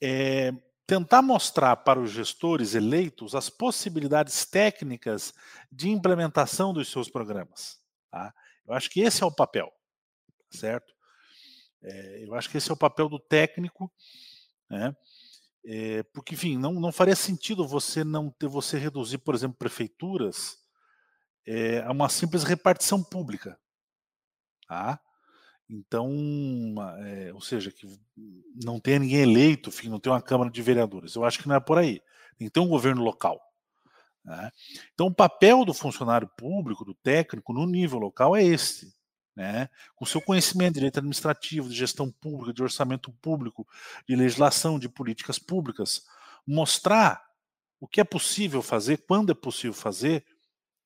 É, 0.02 0.52
tentar 0.88 1.21
mostrar 1.21 1.76
para 1.76 2.00
os 2.00 2.10
gestores 2.10 2.73
eleitos 2.73 3.36
as 3.36 3.50
possibilidades 3.50 4.45
técnicas 4.45 5.34
de 5.69 5.89
implementação 5.89 6.73
dos 6.73 6.89
seus 6.89 7.10
programas. 7.10 7.78
Tá? 8.10 8.34
Eu 8.65 8.73
acho 8.73 8.89
que 8.89 9.02
esse 9.02 9.21
é 9.21 9.26
o 9.26 9.32
papel, 9.32 9.69
certo? 10.50 10.93
É, 11.84 12.26
eu 12.26 12.34
acho 12.34 12.50
que 12.50 12.58
esse 12.58 12.71
é 12.71 12.73
o 12.73 12.78
papel 12.78 13.10
do 13.10 13.19
técnico, 13.19 13.91
né? 14.69 14.95
É, 15.69 16.02
porque, 16.13 16.34
enfim, 16.34 16.58
não, 16.58 16.71
não 16.73 16.93
faria 16.93 17.15
sentido 17.15 17.67
você 17.67 18.02
não 18.02 18.32
ter 18.32 18.47
você 18.47 18.78
reduzir, 18.78 19.17
por 19.17 19.36
exemplo, 19.36 19.58
prefeituras 19.58 20.58
é, 21.45 21.82
a 21.82 21.91
uma 21.91 22.08
simples 22.08 22.43
repartição 22.45 23.04
pública. 23.04 23.60
Tá? 24.65 24.97
Então, 25.69 26.10
é, 26.99 27.34
ou 27.34 27.41
seja, 27.41 27.71
que 27.71 27.88
não 28.63 28.80
tenha 28.80 28.99
ninguém 28.99 29.21
eleito, 29.21 29.69
enfim, 29.69 29.89
não 29.89 29.99
tem 29.99 30.12
uma 30.12 30.21
Câmara 30.21 30.49
de 30.49 30.62
Vereadores. 30.62 31.15
Eu 31.15 31.25
acho 31.25 31.39
que 31.39 31.47
não 31.47 31.56
é 31.56 31.60
por 31.60 31.77
aí. 31.77 32.01
Tem 32.38 32.47
que 32.47 32.53
ter 32.53 32.60
um 32.60 32.67
governo 32.67 33.03
local. 33.03 33.41
Né? 34.23 34.51
Então, 34.93 35.08
o 35.08 35.13
papel 35.13 35.65
do 35.65 35.73
funcionário 35.73 36.30
público, 36.38 36.86
do 36.86 36.93
técnico, 36.93 37.51
no 37.53 37.65
nível 37.65 37.99
local 37.99 38.36
é 38.36 38.43
esse. 38.43 38.95
Né? 39.36 39.69
Com 39.95 40.06
seu 40.06 40.21
conhecimento 40.21 40.73
de 40.73 40.80
direito 40.80 40.99
administrativo, 40.99 41.69
de 41.69 41.75
gestão 41.75 42.12
pública, 42.12 42.53
de 42.53 42.63
orçamento 42.63 43.12
público, 43.21 43.67
de 44.08 44.15
legislação, 44.15 44.80
de 44.80 44.88
políticas 44.88 45.38
públicas, 45.38 46.03
mostrar 46.45 47.27
o 47.80 47.88
que 47.88 48.01
é 48.01 48.03
possível 48.03 48.62
fazer, 48.62 49.03
quando 49.06 49.32
é 49.32 49.36
possível 49.36 49.73
fazer, 49.73 50.25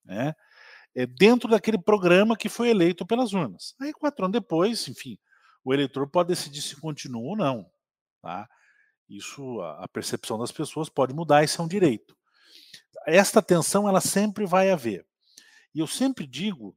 né? 0.04 0.34
É, 0.94 1.06
dentro 1.06 1.48
daquele 1.48 1.78
programa 1.78 2.36
que 2.36 2.48
foi 2.48 2.68
eleito 2.68 3.06
pelas 3.06 3.32
urnas. 3.32 3.74
Aí, 3.80 3.92
quatro 3.92 4.24
anos 4.24 4.32
depois, 4.32 4.86
enfim, 4.88 5.18
o 5.64 5.72
eleitor 5.72 6.08
pode 6.08 6.28
decidir 6.28 6.62
se 6.62 6.76
continua 6.76 7.30
ou 7.30 7.36
não. 7.36 7.70
Tá? 8.20 8.48
Isso, 9.08 9.60
a, 9.60 9.84
a 9.84 9.88
percepção 9.88 10.38
das 10.38 10.52
pessoas 10.52 10.88
pode 10.88 11.14
mudar, 11.14 11.44
isso 11.44 11.60
é 11.60 11.64
um 11.64 11.68
direito. 11.68 12.16
Esta 13.06 13.42
tensão, 13.42 13.88
ela 13.88 14.00
sempre 14.00 14.46
vai 14.46 14.70
haver. 14.70 15.06
E 15.74 15.80
eu 15.80 15.86
sempre 15.86 16.26
digo 16.26 16.76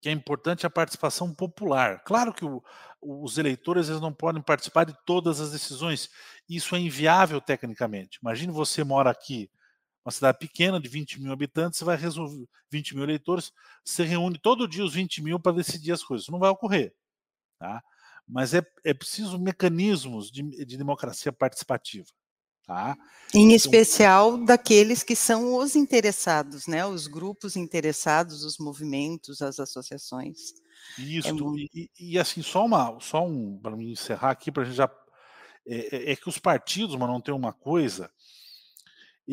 que 0.00 0.08
é 0.08 0.12
importante 0.12 0.64
a 0.64 0.70
participação 0.70 1.34
popular. 1.34 2.02
Claro 2.04 2.32
que 2.32 2.44
o, 2.44 2.62
os 3.00 3.36
eleitores 3.36 3.88
eles 3.88 4.00
não 4.00 4.12
podem 4.12 4.40
participar 4.40 4.84
de 4.84 4.96
todas 5.04 5.40
as 5.40 5.50
decisões. 5.50 6.08
Isso 6.48 6.76
é 6.76 6.78
inviável 6.78 7.40
tecnicamente. 7.40 8.18
Imagine 8.22 8.52
você 8.52 8.84
mora 8.84 9.10
aqui 9.10 9.50
uma 10.08 10.12
cidade 10.12 10.38
pequena 10.38 10.80
de 10.80 10.88
20 10.88 11.20
mil 11.20 11.30
habitantes, 11.30 11.78
você 11.78 11.84
vai 11.84 11.96
resolver 11.96 12.48
20 12.70 12.94
mil 12.94 13.04
eleitores, 13.04 13.52
você 13.84 14.04
reúne 14.04 14.38
todo 14.38 14.66
dia 14.66 14.82
os 14.82 14.94
20 14.94 15.22
mil 15.22 15.38
para 15.38 15.56
decidir 15.56 15.92
as 15.92 16.02
coisas. 16.02 16.24
Isso 16.24 16.32
não 16.32 16.38
vai 16.38 16.48
ocorrer. 16.48 16.94
Tá? 17.58 17.82
Mas 18.26 18.54
é, 18.54 18.62
é 18.84 18.94
preciso 18.94 19.38
mecanismos 19.38 20.30
de, 20.30 20.42
de 20.42 20.76
democracia 20.78 21.30
participativa. 21.30 22.06
Tá? 22.66 22.96
Em 23.34 23.44
então, 23.44 23.56
especial 23.56 24.38
daqueles 24.38 25.02
que 25.02 25.14
são 25.14 25.56
os 25.56 25.76
interessados, 25.76 26.66
né? 26.66 26.86
os 26.86 27.06
grupos 27.06 27.54
interessados, 27.54 28.44
os 28.44 28.58
movimentos, 28.58 29.42
as 29.42 29.60
associações. 29.60 30.54
Isso, 30.98 31.28
é 31.28 31.32
muito... 31.32 31.58
e, 31.74 31.90
e, 31.98 32.18
assim, 32.18 32.42
só, 32.42 32.64
uma, 32.64 32.98
só 33.00 33.26
um, 33.26 33.58
para 33.58 33.76
me 33.76 33.92
encerrar 33.92 34.30
aqui, 34.30 34.50
para 34.50 34.62
a 34.62 34.66
gente 34.66 34.76
já. 34.76 34.90
É, 35.70 35.96
é, 35.96 36.12
é, 36.12 36.16
que 36.16 36.30
os 36.30 36.38
partidos, 36.38 36.96
mas 36.96 37.08
não 37.08 37.20
tem 37.20 37.34
uma 37.34 37.52
coisa, 37.52 38.10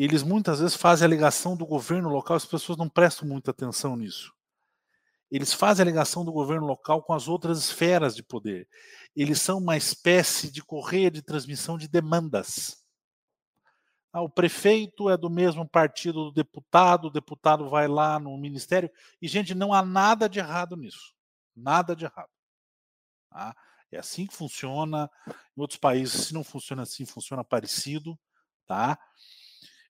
eles 0.04 0.22
muitas 0.22 0.60
vezes 0.60 0.76
fazem 0.76 1.06
a 1.06 1.08
ligação 1.08 1.56
do 1.56 1.64
governo 1.64 2.08
local, 2.08 2.36
as 2.36 2.44
pessoas 2.44 2.76
não 2.76 2.88
prestam 2.88 3.26
muita 3.26 3.50
atenção 3.50 3.96
nisso. 3.96 4.34
Eles 5.30 5.52
fazem 5.52 5.82
a 5.82 5.86
ligação 5.86 6.24
do 6.24 6.32
governo 6.32 6.66
local 6.66 7.02
com 7.02 7.12
as 7.12 7.26
outras 7.26 7.58
esferas 7.58 8.14
de 8.14 8.22
poder. 8.22 8.68
Eles 9.14 9.40
são 9.40 9.58
uma 9.58 9.76
espécie 9.76 10.50
de 10.50 10.62
correia 10.62 11.10
de 11.10 11.22
transmissão 11.22 11.76
de 11.76 11.88
demandas. 11.88 12.84
Ah, 14.12 14.22
o 14.22 14.28
prefeito 14.28 15.10
é 15.10 15.16
do 15.16 15.28
mesmo 15.28 15.68
partido 15.68 16.24
do 16.24 16.32
deputado, 16.32 17.06
o 17.06 17.10
deputado 17.10 17.68
vai 17.68 17.88
lá 17.88 18.18
no 18.18 18.36
ministério. 18.38 18.90
E, 19.20 19.26
gente, 19.26 19.54
não 19.54 19.72
há 19.72 19.84
nada 19.84 20.28
de 20.28 20.38
errado 20.38 20.76
nisso. 20.76 21.14
Nada 21.54 21.96
de 21.96 22.04
errado. 22.04 22.30
Tá? 23.30 23.56
É 23.90 23.98
assim 23.98 24.26
que 24.26 24.36
funciona. 24.36 25.10
Em 25.56 25.60
outros 25.60 25.78
países, 25.78 26.28
se 26.28 26.34
não 26.34 26.44
funciona 26.44 26.82
assim, 26.82 27.04
funciona 27.04 27.42
parecido. 27.42 28.18
Tá? 28.66 28.98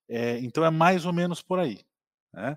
É, 0.09 0.39
então 0.39 0.65
é 0.65 0.71
mais 0.71 1.05
ou 1.05 1.13
menos 1.13 1.43
por 1.43 1.59
aí. 1.59 1.81
Né? 2.33 2.57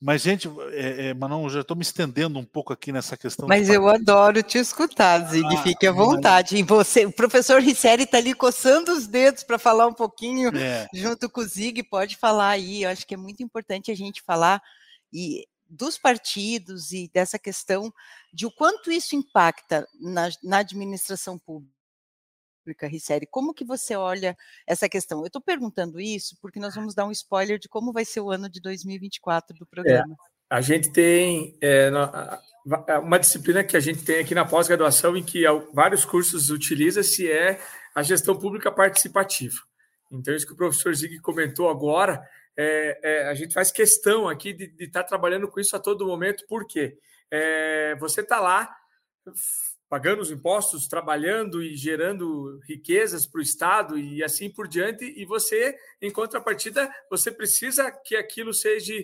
Mas, 0.00 0.22
gente, 0.22 0.50
é, 0.72 1.06
é, 1.06 1.14
Manon, 1.14 1.48
já 1.48 1.62
estou 1.62 1.76
me 1.76 1.82
estendendo 1.82 2.38
um 2.38 2.44
pouco 2.44 2.72
aqui 2.72 2.92
nessa 2.92 3.16
questão. 3.16 3.48
Mas 3.48 3.70
eu 3.70 3.88
adoro 3.88 4.42
te 4.42 4.58
escutar, 4.58 5.30
Zig, 5.30 5.46
ah, 5.46 5.62
fique 5.62 5.86
à 5.86 5.92
vontade. 5.92 6.56
E 6.56 6.62
você, 6.62 7.06
o 7.06 7.12
professor 7.12 7.60
Risseri 7.62 8.02
está 8.02 8.18
ali 8.18 8.34
coçando 8.34 8.92
os 8.92 9.06
dedos 9.06 9.42
para 9.44 9.58
falar 9.58 9.86
um 9.86 9.94
pouquinho 9.94 10.54
é. 10.54 10.86
junto 10.92 11.30
com 11.30 11.40
o 11.40 11.44
Zig, 11.44 11.82
pode 11.84 12.16
falar 12.16 12.50
aí. 12.50 12.82
Eu 12.82 12.90
acho 12.90 13.06
que 13.06 13.14
é 13.14 13.16
muito 13.16 13.42
importante 13.42 13.90
a 13.90 13.96
gente 13.96 14.22
falar 14.22 14.60
e 15.10 15.46
dos 15.70 15.96
partidos 15.96 16.92
e 16.92 17.10
dessa 17.12 17.38
questão 17.38 17.92
de 18.32 18.44
o 18.44 18.50
quanto 18.50 18.92
isso 18.92 19.16
impacta 19.16 19.86
na, 19.98 20.28
na 20.42 20.58
administração 20.58 21.38
pública. 21.38 21.73
Risseri, 22.82 23.26
como 23.26 23.54
que 23.54 23.64
você 23.64 23.96
olha 23.96 24.36
essa 24.66 24.88
questão? 24.88 25.20
Eu 25.20 25.26
estou 25.26 25.40
perguntando 25.42 26.00
isso 26.00 26.36
porque 26.40 26.58
nós 26.58 26.74
vamos 26.74 26.94
dar 26.94 27.06
um 27.06 27.12
spoiler 27.12 27.58
de 27.58 27.68
como 27.68 27.92
vai 27.92 28.04
ser 28.04 28.20
o 28.20 28.30
ano 28.30 28.48
de 28.48 28.60
2024 28.60 29.56
do 29.56 29.64
é, 29.64 29.68
programa. 29.70 30.14
É, 30.14 30.34
a 30.54 30.60
gente 30.60 30.90
tem 30.90 31.56
é, 31.60 31.90
uma 33.02 33.18
disciplina 33.18 33.64
que 33.64 33.76
a 33.76 33.80
gente 33.80 34.04
tem 34.04 34.20
aqui 34.20 34.34
na 34.34 34.44
pós-graduação 34.44 35.16
em 35.16 35.22
que 35.22 35.44
vários 35.72 36.04
cursos 36.04 36.50
utiliza-se 36.50 37.30
é 37.30 37.60
a 37.94 38.02
gestão 38.02 38.36
pública 38.36 38.70
participativa. 38.70 39.60
Então, 40.10 40.34
isso 40.34 40.46
que 40.46 40.52
o 40.52 40.56
professor 40.56 40.94
Zig 40.94 41.18
comentou 41.20 41.68
agora, 41.68 42.22
é, 42.56 43.00
é, 43.02 43.28
a 43.28 43.34
gente 43.34 43.52
faz 43.52 43.70
questão 43.70 44.28
aqui 44.28 44.52
de 44.52 44.72
estar 44.78 45.02
tá 45.02 45.08
trabalhando 45.08 45.48
com 45.48 45.60
isso 45.60 45.74
a 45.74 45.80
todo 45.80 46.06
momento, 46.06 46.44
porque 46.48 46.96
é, 47.30 47.96
você 47.96 48.20
está 48.20 48.40
lá 48.40 48.74
pagando 49.88 50.22
os 50.22 50.30
impostos, 50.30 50.88
trabalhando 50.88 51.62
e 51.62 51.76
gerando 51.76 52.58
riquezas 52.66 53.26
para 53.26 53.38
o 53.38 53.42
Estado 53.42 53.98
e 53.98 54.22
assim 54.22 54.50
por 54.50 54.66
diante, 54.66 55.04
e 55.04 55.24
você, 55.24 55.76
em 56.00 56.10
contrapartida, 56.10 56.92
você 57.10 57.30
precisa 57.30 57.90
que 57.90 58.16
aquilo 58.16 58.52
seja 58.52 58.94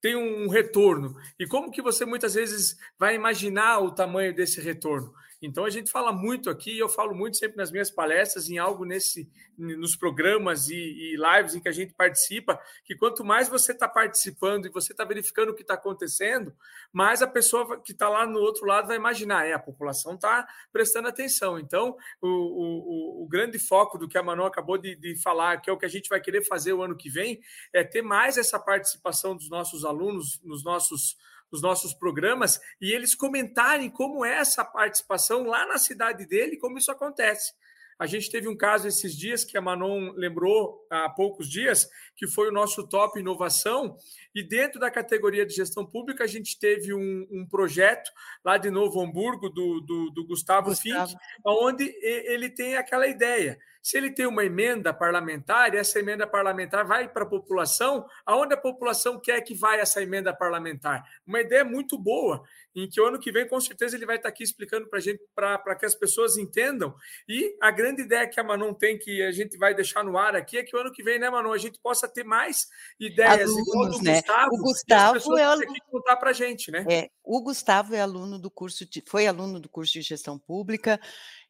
tem 0.00 0.16
um 0.16 0.48
retorno. 0.48 1.14
E 1.38 1.46
como 1.46 1.70
que 1.70 1.82
você 1.82 2.04
muitas 2.04 2.34
vezes 2.34 2.76
vai 2.98 3.14
imaginar 3.14 3.80
o 3.80 3.90
tamanho 3.90 4.34
desse 4.34 4.60
retorno? 4.60 5.12
Então 5.42 5.64
a 5.64 5.70
gente 5.70 5.90
fala 5.90 6.12
muito 6.12 6.50
aqui, 6.50 6.78
eu 6.78 6.88
falo 6.88 7.14
muito 7.14 7.36
sempre 7.36 7.56
nas 7.56 7.70
minhas 7.70 7.90
palestras, 7.90 8.50
em 8.50 8.58
algo 8.58 8.84
nesse, 8.84 9.30
nos 9.56 9.96
programas 9.96 10.68
e, 10.68 10.74
e 10.74 11.16
lives 11.16 11.54
em 11.54 11.60
que 11.60 11.68
a 11.68 11.72
gente 11.72 11.94
participa, 11.94 12.60
que 12.84 12.94
quanto 12.94 13.24
mais 13.24 13.48
você 13.48 13.72
está 13.72 13.88
participando 13.88 14.66
e 14.66 14.70
você 14.70 14.92
está 14.92 15.04
verificando 15.04 15.50
o 15.50 15.54
que 15.54 15.62
está 15.62 15.74
acontecendo, 15.74 16.54
mais 16.92 17.22
a 17.22 17.26
pessoa 17.26 17.80
que 17.80 17.92
está 17.92 18.08
lá 18.08 18.26
no 18.26 18.38
outro 18.38 18.66
lado 18.66 18.88
vai 18.88 18.96
imaginar, 18.96 19.46
é, 19.46 19.54
a 19.54 19.58
população 19.58 20.14
está 20.14 20.46
prestando 20.70 21.08
atenção. 21.08 21.58
Então, 21.58 21.96
o, 22.20 22.28
o, 22.28 23.24
o, 23.24 23.28
grande 23.28 23.58
foco 23.58 23.96
do 23.96 24.08
que 24.08 24.18
a 24.18 24.22
Manon 24.22 24.44
acabou 24.44 24.76
de, 24.76 24.94
de 24.94 25.16
falar, 25.22 25.60
que 25.60 25.70
é 25.70 25.72
o 25.72 25.78
que 25.78 25.86
a 25.86 25.90
gente 25.90 26.08
vai 26.08 26.20
querer 26.20 26.44
fazer 26.44 26.74
o 26.74 26.82
ano 26.82 26.96
que 26.96 27.08
vem, 27.08 27.40
é 27.72 27.82
ter 27.82 28.02
mais 28.02 28.36
essa 28.36 28.58
participação 28.58 29.34
dos 29.34 29.48
nossos 29.48 29.84
alunos, 29.84 30.40
nos 30.42 30.62
nossos 30.62 31.16
os 31.50 31.62
nossos 31.62 31.92
programas 31.92 32.60
e 32.80 32.92
eles 32.92 33.14
comentarem 33.14 33.90
como 33.90 34.24
é 34.24 34.38
essa 34.38 34.64
participação 34.64 35.44
lá 35.44 35.66
na 35.66 35.78
cidade 35.78 36.26
dele, 36.26 36.56
como 36.56 36.78
isso 36.78 36.90
acontece. 36.90 37.52
A 38.00 38.06
gente 38.06 38.30
teve 38.30 38.48
um 38.48 38.56
caso 38.56 38.88
esses 38.88 39.14
dias 39.14 39.44
que 39.44 39.58
a 39.58 39.60
Manon 39.60 40.12
lembrou 40.12 40.86
há 40.88 41.10
poucos 41.10 41.46
dias, 41.46 41.86
que 42.16 42.26
foi 42.26 42.48
o 42.48 42.52
nosso 42.52 42.88
top 42.88 43.20
inovação. 43.20 43.94
E 44.34 44.42
dentro 44.42 44.80
da 44.80 44.90
categoria 44.90 45.44
de 45.44 45.54
gestão 45.54 45.84
pública, 45.84 46.24
a 46.24 46.26
gente 46.26 46.58
teve 46.58 46.94
um, 46.94 47.26
um 47.30 47.46
projeto 47.46 48.10
lá 48.42 48.56
de 48.56 48.70
Novo 48.70 49.02
Hamburgo, 49.02 49.50
do, 49.50 49.82
do, 49.82 50.10
do 50.12 50.26
Gustavo, 50.26 50.70
Gustavo 50.70 51.08
Fink, 51.10 51.20
onde 51.44 51.94
ele 52.02 52.48
tem 52.48 52.74
aquela 52.74 53.06
ideia 53.06 53.58
se 53.82 53.96
ele 53.96 54.10
tem 54.10 54.26
uma 54.26 54.44
emenda 54.44 54.92
parlamentar, 54.92 55.74
essa 55.74 55.98
emenda 55.98 56.26
parlamentar 56.26 56.86
vai 56.86 57.08
para 57.08 57.24
a 57.24 57.28
população, 57.28 58.06
aonde 58.26 58.54
a 58.54 58.56
população 58.56 59.18
quer 59.18 59.40
que 59.40 59.54
vá 59.54 59.76
essa 59.76 60.02
emenda 60.02 60.34
parlamentar? 60.34 61.02
Uma 61.26 61.40
ideia 61.40 61.64
muito 61.64 61.98
boa, 61.98 62.42
em 62.74 62.88
que 62.88 63.00
o 63.00 63.06
ano 63.06 63.18
que 63.18 63.32
vem, 63.32 63.48
com 63.48 63.60
certeza, 63.60 63.96
ele 63.96 64.06
vai 64.06 64.16
estar 64.16 64.28
aqui 64.28 64.44
explicando 64.44 64.86
para 64.86 64.98
a 64.98 65.02
gente, 65.02 65.20
para 65.34 65.74
que 65.74 65.86
as 65.86 65.94
pessoas 65.94 66.36
entendam. 66.36 66.94
E 67.28 67.56
a 67.60 67.70
grande 67.70 68.02
ideia 68.02 68.28
que 68.28 68.38
a 68.38 68.44
Manon 68.44 68.74
tem, 68.74 68.98
que 68.98 69.22
a 69.22 69.32
gente 69.32 69.56
vai 69.56 69.74
deixar 69.74 70.04
no 70.04 70.16
ar 70.16 70.36
aqui, 70.36 70.58
é 70.58 70.62
que 70.62 70.76
o 70.76 70.80
ano 70.80 70.92
que 70.92 71.02
vem, 71.02 71.18
né, 71.18 71.30
Manon, 71.30 71.52
a 71.52 71.58
gente 71.58 71.78
possa 71.80 72.08
ter 72.08 72.24
mais 72.24 72.68
ideias. 72.98 73.50
Alunos, 73.50 74.00
né? 74.02 74.16
Gustavo, 74.16 74.54
o 74.54 74.58
Gustavo 74.58 75.38
é 75.38 75.56
o... 75.56 75.60
contar 75.90 76.16
para 76.16 76.30
a 76.30 76.34
gente, 76.34 76.70
né? 76.70 76.84
É, 76.88 77.10
o 77.24 77.40
Gustavo 77.42 77.94
é 77.94 78.00
aluno 78.00 78.38
do 78.38 78.50
curso, 78.50 78.84
de, 78.84 79.02
foi 79.06 79.26
aluno 79.26 79.58
do 79.58 79.68
curso 79.68 79.92
de 79.92 80.02
gestão 80.02 80.38
pública, 80.38 81.00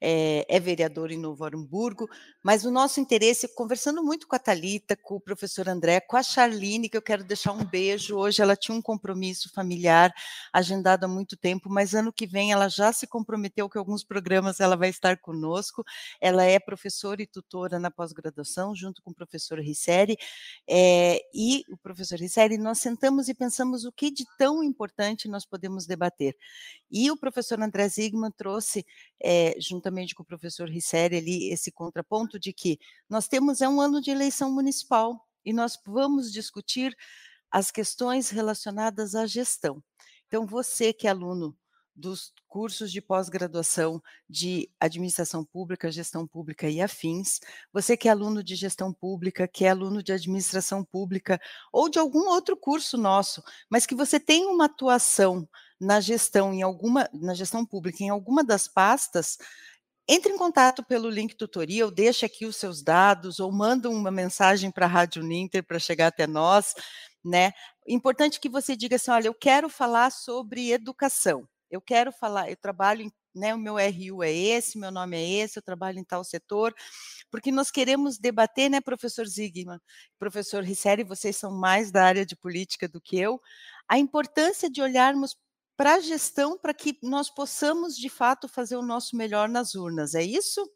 é, 0.01 0.47
é, 0.49 0.59
vereador 0.59 1.11
em 1.11 1.19
Novo 1.19 1.45
Hamburgo, 1.45 2.09
mas 2.43 2.65
o 2.65 2.71
nosso 2.71 3.01
interesse, 3.01 3.55
conversando 3.55 4.03
muito 4.03 4.27
com 4.27 4.35
a 4.35 4.39
Talita, 4.39 4.97
com 4.97 5.17
o 5.17 5.21
professor 5.21 5.69
André, 5.69 6.01
com 6.01 6.17
a 6.17 6.23
Charline, 6.23 6.89
que 6.89 6.97
eu 6.97 7.03
quero 7.03 7.23
deixar 7.23 7.53
um 7.53 7.65
beijo. 7.65 8.17
Hoje 8.17 8.41
ela 8.41 8.57
tinha 8.57 8.75
um 8.75 8.81
compromisso 8.81 9.53
familiar 9.53 10.13
agendado 10.53 11.05
há 11.05 11.09
muito 11.09 11.37
tempo, 11.37 11.69
mas 11.69 11.95
ano 11.95 12.13
que 12.13 12.27
vem 12.27 12.51
ela 12.51 12.69
já 12.69 12.93
se 12.93 13.07
comprometeu 13.07 13.69
que 13.69 13.77
alguns 13.77 14.03
programas 14.03 14.59
ela 14.59 14.75
vai 14.77 14.89
estar 14.89 15.19
conosco. 15.19 15.85
Ela 16.21 16.45
é 16.45 16.59
professora 16.59 17.23
e 17.23 17.27
tutora 17.27 17.79
na 17.79 17.91
pós-graduação, 17.91 18.75
junto 18.75 19.03
com 19.03 19.11
o 19.11 19.15
professor 19.15 19.59
Risseri, 19.59 20.17
é, 20.69 21.21
e 21.35 21.63
o 21.71 21.77
professor 21.77 22.19
Risseri, 22.19 22.57
nós 22.57 22.79
sentamos 22.79 23.29
e 23.29 23.35
pensamos 23.35 23.85
o 23.85 23.93
que 23.93 24.11
de 24.11 24.25
tão 24.39 24.65
importante 24.65 25.29
nós 25.29 25.45
podemos 25.45 25.87
debater. 25.87 26.35
E 26.91 27.11
o 27.11 27.17
professor 27.19 27.61
André 27.61 27.87
Zigman 27.89 28.31
trouxe, 28.31 28.85
é, 29.23 29.55
juntamente 29.61 30.15
com 30.15 30.23
o 30.23 30.27
professor 30.27 30.69
Risseri, 30.69 31.19
ali, 31.19 31.53
esse 31.53 31.71
contraponto 31.71 32.10
de 32.41 32.53
que 32.53 32.79
nós 33.09 33.29
temos 33.29 33.61
é 33.61 33.69
um 33.69 33.81
ano 33.81 34.01
de 34.01 34.11
eleição 34.11 34.53
municipal 34.53 35.27
e 35.45 35.53
nós 35.53 35.79
vamos 35.87 36.33
discutir 36.33 36.97
as 37.51 37.71
questões 37.71 38.31
relacionadas 38.31 39.15
à 39.15 39.27
gestão. 39.27 39.83
Então, 40.27 40.47
você 40.47 40.93
que 40.93 41.07
é 41.07 41.11
aluno 41.11 41.57
dos 41.95 42.33
cursos 42.49 42.91
de 42.91 43.01
pós-graduação 43.01 44.03
de 44.29 44.71
administração 44.81 45.45
pública, 45.45 45.91
gestão 45.91 46.27
pública 46.27 46.69
e 46.69 46.81
afins, 46.81 47.41
você 47.73 47.97
que 47.97 48.09
é 48.09 48.11
aluno 48.11 48.43
de 48.43 48.55
gestão 48.55 48.93
pública, 48.93 49.47
que 49.47 49.65
é 49.65 49.71
aluno 49.71 50.03
de 50.03 50.13
administração 50.13 50.85
pública 50.85 51.41
ou 51.73 51.89
de 51.89 51.99
algum 51.99 52.29
outro 52.29 52.57
curso 52.57 52.97
nosso, 52.97 53.43
mas 53.69 53.87
que 53.87 53.95
você 53.95 54.19
tem 54.19 54.47
uma 54.47 54.65
atuação 54.65 55.49
na 55.81 56.01
gestão 56.01 56.53
em 56.53 56.63
alguma 56.63 57.09
na 57.13 57.35
gestão 57.35 57.65
pública 57.65 58.03
em 58.03 58.09
alguma 58.09 58.43
das 58.45 58.67
pastas, 58.67 59.39
entre 60.09 60.33
em 60.33 60.37
contato 60.39 60.85
pelo 60.85 61.09
link 61.09 61.35
tutorial, 61.37 61.91
deixe 61.91 62.27
aqui 62.27 62.47
os 62.47 62.57
seus 62.57 62.83
dados 62.83 63.39
ou 63.41 63.53
manda 63.53 63.89
uma 63.89 64.11
mensagem 64.11 64.71
para 64.71 64.87
a 64.87 64.89
Rádio 64.89 65.23
Ninter 65.23 65.65
para 65.65 65.79
chegar 65.79 66.09
até 66.09 66.27
nós, 66.27 66.75
né? 67.25 67.53
Importante 67.87 68.41
que 68.41 68.49
você 68.49 68.77
diga 68.77 68.97
assim, 68.97 69.11
olha, 69.11 69.29
eu 69.29 69.35
quero 69.35 69.69
falar 69.69 70.11
sobre 70.11 70.73
educação. 70.73 71.49
Eu 71.71 71.81
quero 71.81 72.13
falar, 72.13 72.51
eu 72.51 72.57
trabalho 72.57 73.11
né, 73.35 73.55
o 73.55 73.59
meu 73.59 73.75
RU 73.75 74.23
é 74.23 74.33
esse, 74.33 74.79
meu 74.79 74.91
nome 74.91 75.17
é 75.17 75.43
esse, 75.43 75.59
eu 75.59 75.63
trabalho 75.63 75.99
em 75.99 76.05
tal 76.05 76.25
setor, 76.25 76.75
porque 77.31 77.53
nós 77.53 77.71
queremos 77.71 78.19
debater, 78.19 78.69
né, 78.71 78.81
professor 78.81 79.27
Zigman, 79.27 79.79
professor 80.19 80.65
Risseri, 80.65 81.05
vocês 81.05 81.37
são 81.37 81.53
mais 81.53 81.91
da 81.93 82.05
área 82.05 82.27
de 82.27 82.37
política 82.37 82.89
do 82.89 83.01
que 83.01 83.19
eu, 83.19 83.41
a 83.89 83.99
importância 83.99 84.71
de 84.71 84.83
olharmos 84.83 85.37
para 85.81 85.95
a 85.95 86.01
gestão, 86.01 86.59
para 86.59 86.75
que 86.75 86.99
nós 87.03 87.31
possamos, 87.31 87.97
de 87.97 88.11
fato, 88.11 88.47
fazer 88.47 88.77
o 88.77 88.83
nosso 88.83 89.17
melhor 89.17 89.49
nas 89.49 89.75
urnas. 89.75 90.15
É 90.15 90.23
isso? 90.23 90.71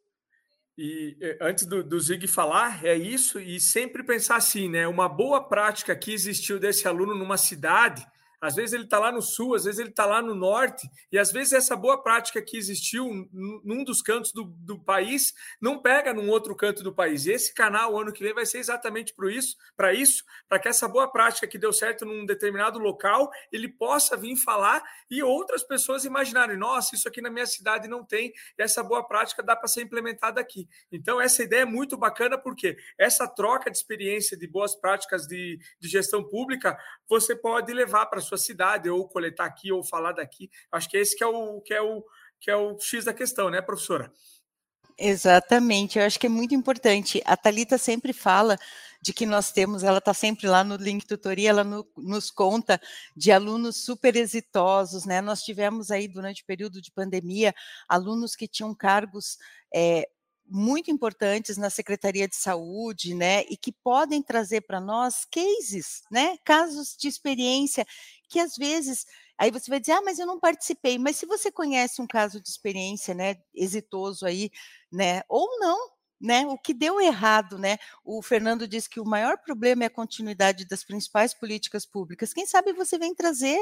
E 0.78 1.14
eh, 1.20 1.36
antes 1.42 1.66
do, 1.66 1.84
do 1.84 2.00
Zig 2.00 2.26
falar, 2.26 2.82
é 2.82 2.96
isso, 2.96 3.38
e 3.38 3.60
sempre 3.60 4.02
pensar 4.02 4.36
assim, 4.36 4.66
né? 4.66 4.88
Uma 4.88 5.06
boa 5.06 5.46
prática 5.46 5.94
que 5.94 6.10
existiu 6.10 6.58
desse 6.58 6.88
aluno 6.88 7.14
numa 7.14 7.36
cidade 7.36 8.02
às 8.40 8.54
vezes 8.54 8.72
ele 8.72 8.84
está 8.84 8.98
lá 8.98 9.10
no 9.10 9.22
sul, 9.22 9.54
às 9.54 9.64
vezes 9.64 9.80
ele 9.80 9.90
está 9.90 10.06
lá 10.06 10.20
no 10.20 10.34
norte, 10.34 10.88
e 11.10 11.18
às 11.18 11.32
vezes 11.32 11.52
essa 11.52 11.76
boa 11.76 12.02
prática 12.02 12.42
que 12.42 12.56
existiu 12.56 13.08
num 13.32 13.84
dos 13.84 14.02
cantos 14.02 14.32
do, 14.32 14.44
do 14.44 14.78
país 14.78 15.32
não 15.60 15.80
pega 15.80 16.12
num 16.12 16.28
outro 16.28 16.54
canto 16.54 16.82
do 16.82 16.94
país. 16.94 17.26
E 17.26 17.32
esse 17.32 17.54
canal, 17.54 17.98
ano 17.98 18.12
que 18.12 18.22
vem, 18.22 18.34
vai 18.34 18.46
ser 18.46 18.58
exatamente 18.58 19.14
para 19.14 19.30
isso, 19.30 19.56
para 19.76 19.92
isso, 19.92 20.24
para 20.48 20.58
que 20.58 20.68
essa 20.68 20.88
boa 20.88 21.10
prática 21.10 21.46
que 21.46 21.58
deu 21.58 21.72
certo 21.72 22.04
num 22.04 22.26
determinado 22.26 22.78
local, 22.78 23.30
ele 23.52 23.68
possa 23.68 24.16
vir 24.16 24.36
falar 24.36 24.82
e 25.10 25.22
outras 25.22 25.62
pessoas 25.62 26.04
imaginarem: 26.04 26.56
nossa, 26.56 26.94
isso 26.94 27.08
aqui 27.08 27.20
na 27.20 27.30
minha 27.30 27.46
cidade 27.46 27.88
não 27.88 28.04
tem, 28.04 28.32
essa 28.58 28.82
boa 28.82 29.06
prática 29.06 29.42
dá 29.42 29.56
para 29.56 29.68
ser 29.68 29.82
implementada 29.82 30.40
aqui. 30.40 30.68
Então, 30.90 31.20
essa 31.20 31.42
ideia 31.42 31.62
é 31.62 31.66
muito 31.66 31.96
bacana, 31.96 32.38
porque 32.38 32.76
essa 32.98 33.26
troca 33.26 33.70
de 33.70 33.76
experiência 33.76 34.36
de 34.36 34.46
boas 34.46 34.74
práticas 34.74 35.26
de, 35.26 35.58
de 35.80 35.88
gestão 35.88 36.22
pública 36.22 36.76
você 37.08 37.34
pode 37.36 37.72
levar 37.72 38.06
para 38.06 38.20
sua 38.20 38.33
sua 38.36 38.46
cidade, 38.46 38.90
ou 38.90 39.08
coletar 39.08 39.44
aqui, 39.44 39.72
ou 39.72 39.82
falar 39.82 40.12
daqui. 40.12 40.50
Acho 40.70 40.88
que 40.88 40.96
é 40.96 41.00
esse 41.00 41.16
que 41.16 41.24
é 41.24 41.26
o 41.26 41.60
que 41.60 41.74
é 41.74 41.80
o 41.80 42.04
que 42.40 42.50
é 42.50 42.56
o 42.56 42.78
X 42.78 43.06
da 43.06 43.14
questão, 43.14 43.48
né, 43.48 43.62
professora? 43.62 44.12
Exatamente, 44.98 45.98
eu 45.98 46.04
acho 46.04 46.20
que 46.20 46.26
é 46.26 46.30
muito 46.30 46.54
importante. 46.54 47.22
A 47.24 47.36
Talita 47.36 47.78
sempre 47.78 48.12
fala 48.12 48.56
de 49.02 49.12
que 49.12 49.26
nós 49.26 49.50
temos, 49.50 49.82
ela 49.82 49.98
está 49.98 50.14
sempre 50.14 50.46
lá 50.46 50.62
no 50.62 50.76
link 50.76 51.04
tutoria, 51.04 51.50
ela 51.50 51.64
no, 51.64 51.86
nos 51.96 52.30
conta 52.30 52.80
de 53.16 53.32
alunos 53.32 53.84
super 53.84 54.14
exitosos, 54.16 55.04
né? 55.04 55.20
Nós 55.20 55.42
tivemos 55.42 55.90
aí 55.90 56.06
durante 56.06 56.42
o 56.42 56.46
período 56.46 56.80
de 56.80 56.92
pandemia 56.92 57.54
alunos 57.88 58.36
que 58.36 58.46
tinham 58.48 58.74
cargos 58.74 59.36
é, 59.74 60.08
muito 60.46 60.90
importantes 60.90 61.56
na 61.56 61.70
Secretaria 61.70 62.28
de 62.28 62.36
Saúde, 62.36 63.14
né, 63.14 63.42
e 63.48 63.56
que 63.56 63.72
podem 63.72 64.22
trazer 64.22 64.62
para 64.62 64.80
nós 64.80 65.24
cases, 65.24 66.02
né, 66.10 66.36
casos 66.44 66.96
de 66.98 67.08
experiência 67.08 67.86
que 68.28 68.38
às 68.40 68.56
vezes 68.56 69.06
aí 69.38 69.50
você 69.50 69.70
vai 69.70 69.80
dizer, 69.80 69.92
ah, 69.92 70.02
mas 70.02 70.18
eu 70.18 70.26
não 70.26 70.38
participei. 70.38 70.98
Mas 70.98 71.16
se 71.16 71.26
você 71.26 71.50
conhece 71.50 72.00
um 72.00 72.06
caso 72.06 72.40
de 72.40 72.48
experiência, 72.48 73.14
né, 73.14 73.36
exitoso 73.54 74.26
aí, 74.26 74.50
né, 74.92 75.22
ou 75.28 75.58
não, 75.58 75.90
né, 76.20 76.46
o 76.46 76.56
que 76.56 76.72
deu 76.72 77.00
errado, 77.00 77.58
né? 77.58 77.76
O 78.04 78.22
Fernando 78.22 78.66
disse 78.68 78.88
que 78.88 79.00
o 79.00 79.04
maior 79.04 79.36
problema 79.38 79.82
é 79.84 79.86
a 79.88 79.90
continuidade 79.90 80.64
das 80.66 80.82
principais 80.84 81.34
políticas 81.34 81.84
públicas. 81.84 82.32
Quem 82.32 82.46
sabe 82.46 82.72
você 82.72 82.96
vem 82.98 83.14
trazer 83.14 83.58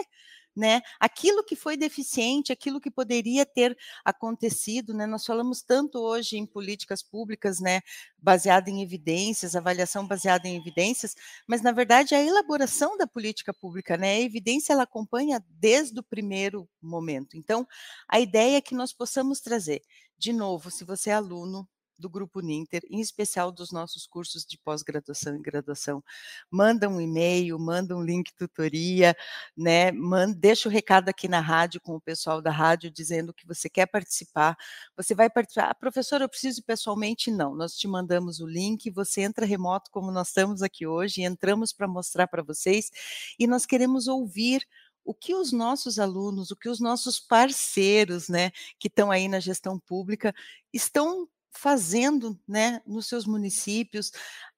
né? 0.57 0.83
Aquilo 1.01 1.45
que 1.45 1.57
foi 1.57 1.77
deficiente, 1.77 2.53
aquilo 2.53 2.81
que 2.81 2.91
poderia 2.91 3.47
ter 3.47 3.77
acontecido, 4.05 4.95
né? 4.95 5.07
Nós 5.07 5.25
falamos 5.25 5.63
tanto 5.63 5.99
hoje 5.99 6.37
em 6.37 6.47
políticas 6.47 7.03
públicas, 7.03 7.61
né? 7.61 7.81
Baseada 8.19 8.71
em 8.71 8.83
evidências, 8.83 9.57
avaliação 9.57 10.07
baseada 10.07 10.47
em 10.49 10.57
evidências, 10.57 11.15
mas 11.47 11.63
na 11.63 11.73
verdade 11.73 12.15
a 12.15 12.23
elaboração 12.23 12.97
da 12.97 13.07
política 13.07 13.53
pública, 13.55 13.97
né? 13.97 14.15
A 14.17 14.21
evidência 14.21 14.73
ela 14.73 14.85
acompanha 14.85 15.43
desde 15.49 15.99
o 16.01 16.03
primeiro 16.03 16.69
momento. 16.81 17.37
Então, 17.37 17.67
a 18.09 18.21
ideia 18.21 18.59
é 18.59 18.61
que 18.61 18.75
nós 18.75 18.93
possamos 18.93 19.41
trazer, 19.41 19.83
de 20.19 20.33
novo, 20.33 20.71
se 20.71 20.85
você 20.85 21.11
é 21.11 21.15
aluno, 21.15 21.69
do 22.03 22.11
Grupo 22.11 22.41
Ninter, 22.41 22.83
em 22.91 23.01
especial 23.01 23.53
dos 23.53 23.71
nossos 23.71 24.07
cursos 24.07 24.45
de 24.45 24.59
pós-graduação 24.59 25.37
e 25.37 25.41
graduação. 25.41 26.03
Manda 26.51 26.89
um 26.89 27.01
e-mail, 27.01 27.59
manda 27.59 27.97
um 27.97 28.03
link 28.03 28.35
tutoria, 28.35 29.17
né? 29.57 29.93
Manda, 29.93 30.35
deixa 30.35 30.69
o 30.69 30.73
recado 30.73 31.09
aqui 31.09 31.29
na 31.29 31.41
rádio 31.41 31.81
com 31.81 31.95
o 31.95 32.01
pessoal 32.01 32.43
da 32.43 32.51
rádio 32.51 32.91
dizendo 32.91 33.33
que 33.33 33.47
você 33.47 33.71
quer 33.71 33.87
participar. 33.87 34.57
Você 34.97 35.15
vai 35.15 35.31
participar. 35.31 35.71
Ah, 35.71 35.75
professora, 35.75 36.25
eu 36.25 36.29
preciso 36.29 36.63
pessoalmente? 36.65 37.31
Não. 37.31 37.55
Nós 37.55 37.77
te 37.77 37.87
mandamos 37.87 38.41
o 38.41 38.47
link, 38.47 38.91
você 38.91 39.21
entra 39.21 39.47
remoto 39.47 39.91
como 39.91 40.11
nós 40.11 40.29
estamos 40.29 40.63
aqui 40.63 40.87
hoje, 40.87 41.23
entramos 41.23 41.73
para 41.73 41.87
mostrar 41.87 42.27
para 42.27 42.43
vocês 42.43 42.91
e 43.39 43.47
nós 43.47 43.65
queremos 43.65 44.09
ouvir 44.09 44.67
o 45.05 45.15
que 45.15 45.35
os 45.35 45.53
nossos 45.53 45.99
alunos, 45.99 46.51
o 46.51 46.57
que 46.57 46.69
os 46.69 46.81
nossos 46.81 47.19
parceiros, 47.19 48.29
né, 48.29 48.51
que 48.79 48.89
estão 48.89 49.11
aí 49.11 49.29
na 49.29 49.41
gestão 49.41 49.79
pública, 49.79 50.35
estão 50.73 51.29
fazendo 51.53 52.39
né, 52.49 52.81
nos 52.87 53.07
seus 53.07 53.27
municípios. 53.27 54.11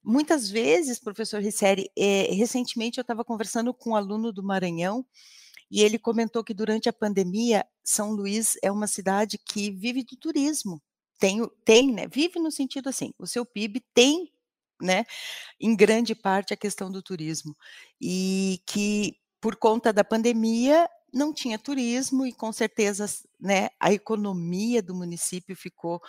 Muitas 0.02 0.48
vezes, 0.48 0.98
professor 0.98 1.42
Risseri, 1.42 1.90
é, 1.98 2.32
recentemente 2.32 2.98
eu 2.98 3.02
estava 3.02 3.24
conversando 3.24 3.74
com 3.74 3.90
um 3.90 3.96
aluno 3.96 4.32
do 4.32 4.42
Maranhão 4.42 5.04
e 5.70 5.82
ele 5.82 5.98
comentou 5.98 6.44
que 6.44 6.54
durante 6.54 6.88
a 6.88 6.92
pandemia, 6.92 7.66
São 7.82 8.12
Luís 8.12 8.56
é 8.62 8.70
uma 8.70 8.86
cidade 8.86 9.38
que 9.38 9.70
vive 9.70 10.04
do 10.04 10.16
turismo. 10.16 10.80
Tem, 11.18 11.40
tem 11.64 11.92
né, 11.92 12.06
vive 12.06 12.38
no 12.38 12.50
sentido 12.50 12.88
assim, 12.88 13.12
o 13.18 13.26
seu 13.26 13.44
PIB 13.44 13.82
tem, 13.92 14.32
né, 14.80 15.04
em 15.60 15.74
grande 15.74 16.14
parte 16.14 16.52
a 16.52 16.56
questão 16.56 16.90
do 16.90 17.02
turismo. 17.02 17.56
E 18.00 18.62
que 18.66 19.16
por 19.40 19.56
conta 19.56 19.92
da 19.92 20.04
pandemia 20.04 20.88
não 21.12 21.32
tinha 21.32 21.58
turismo 21.58 22.26
e 22.26 22.32
com 22.32 22.52
certeza 22.52 23.06
né, 23.40 23.68
a 23.80 23.92
economia 23.92 24.82
do 24.82 24.94
município 24.94 25.56
ficou 25.56 26.00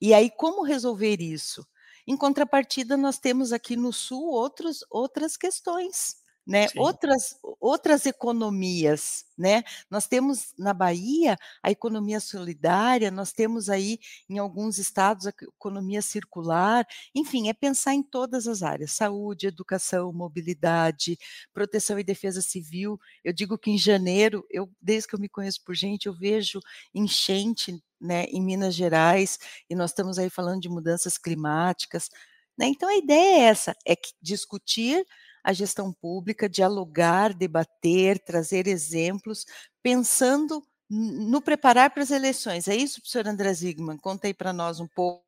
e 0.00 0.14
aí, 0.14 0.30
como 0.30 0.62
resolver 0.62 1.20
isso? 1.20 1.66
Em 2.06 2.16
contrapartida, 2.16 2.96
nós 2.96 3.18
temos 3.18 3.52
aqui 3.52 3.76
no 3.76 3.92
Sul 3.92 4.24
outros, 4.28 4.84
outras 4.90 5.36
questões 5.36 6.16
né, 6.48 6.66
outras, 6.78 7.38
outras 7.60 8.06
economias, 8.06 9.26
né? 9.36 9.62
Nós 9.90 10.06
temos 10.06 10.54
na 10.58 10.72
Bahia 10.72 11.36
a 11.62 11.70
economia 11.70 12.20
solidária, 12.20 13.10
nós 13.10 13.32
temos 13.32 13.68
aí 13.68 13.98
em 14.30 14.38
alguns 14.38 14.78
estados 14.78 15.26
a 15.26 15.28
economia 15.28 16.00
circular, 16.00 16.86
enfim, 17.14 17.50
é 17.50 17.52
pensar 17.52 17.92
em 17.92 18.02
todas 18.02 18.48
as 18.48 18.62
áreas: 18.62 18.92
saúde, 18.92 19.46
educação, 19.46 20.10
mobilidade, 20.10 21.18
proteção 21.52 21.98
e 21.98 22.02
defesa 22.02 22.40
civil. 22.40 22.98
Eu 23.22 23.34
digo 23.34 23.58
que 23.58 23.70
em 23.70 23.76
janeiro, 23.76 24.42
eu 24.48 24.70
desde 24.80 25.06
que 25.06 25.14
eu 25.14 25.20
me 25.20 25.28
conheço 25.28 25.62
por 25.62 25.74
gente, 25.74 26.06
eu 26.06 26.14
vejo 26.14 26.60
enchente, 26.94 27.78
né, 28.00 28.24
em 28.24 28.40
Minas 28.40 28.74
Gerais, 28.74 29.38
e 29.68 29.74
nós 29.74 29.90
estamos 29.90 30.18
aí 30.18 30.30
falando 30.30 30.62
de 30.62 30.68
mudanças 30.70 31.18
climáticas. 31.18 32.08
Né? 32.56 32.68
Então 32.68 32.88
a 32.88 32.96
ideia 32.96 33.36
é 33.36 33.48
essa: 33.48 33.76
é 33.86 33.94
discutir 34.22 35.04
a 35.48 35.52
gestão 35.54 35.90
pública, 35.90 36.46
dialogar, 36.46 37.32
debater, 37.32 38.18
trazer 38.18 38.66
exemplos, 38.66 39.46
pensando 39.82 40.62
no 40.90 41.40
preparar 41.40 41.88
para 41.88 42.02
as 42.02 42.10
eleições. 42.10 42.68
É 42.68 42.76
isso, 42.76 43.00
professor 43.00 43.26
André 43.26 43.54
Zigman? 43.54 43.96
Conta 43.96 44.26
aí 44.26 44.34
para 44.34 44.52
nós 44.52 44.78
um 44.78 44.86
pouco 44.86 45.24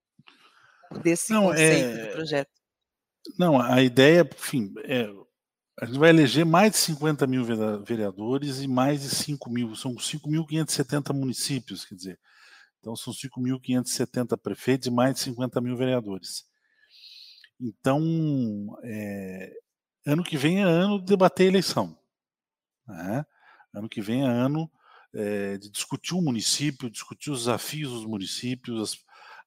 desse 1.03 1.33
não, 1.33 1.45
conceito 1.45 1.99
é... 1.99 2.07
do 2.07 2.13
projeto. 2.13 2.51
Não, 3.39 3.59
a 3.59 3.81
ideia, 3.81 4.29
enfim, 4.39 4.75
é, 4.85 5.09
a 5.81 5.87
gente 5.87 5.99
vai 5.99 6.11
eleger 6.11 6.45
mais 6.45 6.73
de 6.73 6.79
50 6.79 7.27
mil 7.27 7.43
vereadores 7.83 8.61
e 8.61 8.69
mais 8.69 9.01
de 9.01 9.09
5 9.09 9.49
mil, 9.49 9.75
são 9.75 9.95
5.570 9.95 11.15
municípios, 11.15 11.87
quer 11.87 11.95
dizer, 11.95 12.21
então 12.79 12.95
são 12.95 13.15
5.570 13.15 14.37
prefeitos 14.37 14.87
e 14.87 14.91
mais 14.91 15.15
de 15.15 15.21
50 15.21 15.63
mil 15.63 15.79
vereadores. 15.79 16.45
Então, 17.59 18.79
é, 18.83 19.51
ano 20.07 20.25
que 20.25 20.37
vem 20.37 20.61
é 20.61 20.65
ano 20.65 20.99
de 20.99 21.07
debater 21.07 21.47
a 21.47 21.49
eleição. 21.49 21.99
Né? 22.87 23.25
Ano 23.75 23.89
que 23.89 24.01
vem 24.01 24.23
é 24.23 24.27
ano 24.27 24.71
é, 25.15 25.59
de 25.59 25.71
discutir 25.71 26.15
o 26.15 26.23
município, 26.23 26.91
discutir 26.91 27.31
os 27.31 27.41
desafios 27.41 27.93
dos 27.93 28.05
municípios, 28.05 28.81
as, 28.81 28.99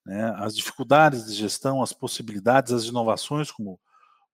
né, 0.06 0.34
as 0.38 0.56
dificuldades 0.56 1.26
de 1.26 1.34
gestão, 1.34 1.82
as 1.82 1.94
possibilidades, 1.94 2.74
as 2.74 2.86
inovações, 2.86 3.52
como 3.52 3.80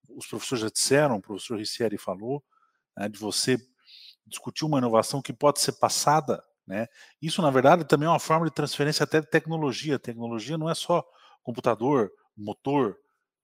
os 0.10 0.27
professores 0.27 0.63
já 0.63 0.69
disseram, 0.69 1.17
o 1.17 1.21
professor 1.21 1.58
Ricieri 1.58 1.97
falou, 1.97 2.43
né, 2.97 3.08
de 3.08 3.19
você 3.19 3.58
discutir 4.25 4.65
uma 4.65 4.77
inovação 4.77 5.21
que 5.21 5.34
pode 5.34 5.60
ser 5.60 5.73
passada. 5.73 6.43
Né? 6.67 6.88
Isso, 7.21 7.41
na 7.41 7.49
verdade, 7.49 7.86
também 7.86 8.08
é 8.08 8.12
uma 8.12 8.19
forma 8.19 8.45
de 8.45 8.53
transferência 8.53 9.03
até 9.03 9.21
de 9.21 9.29
tecnologia. 9.29 9.97
Tecnologia 9.97 10.58
não 10.58 10.69
é 10.69 10.75
só 10.75 11.03
computador, 11.41 12.12
motor, 12.36 12.95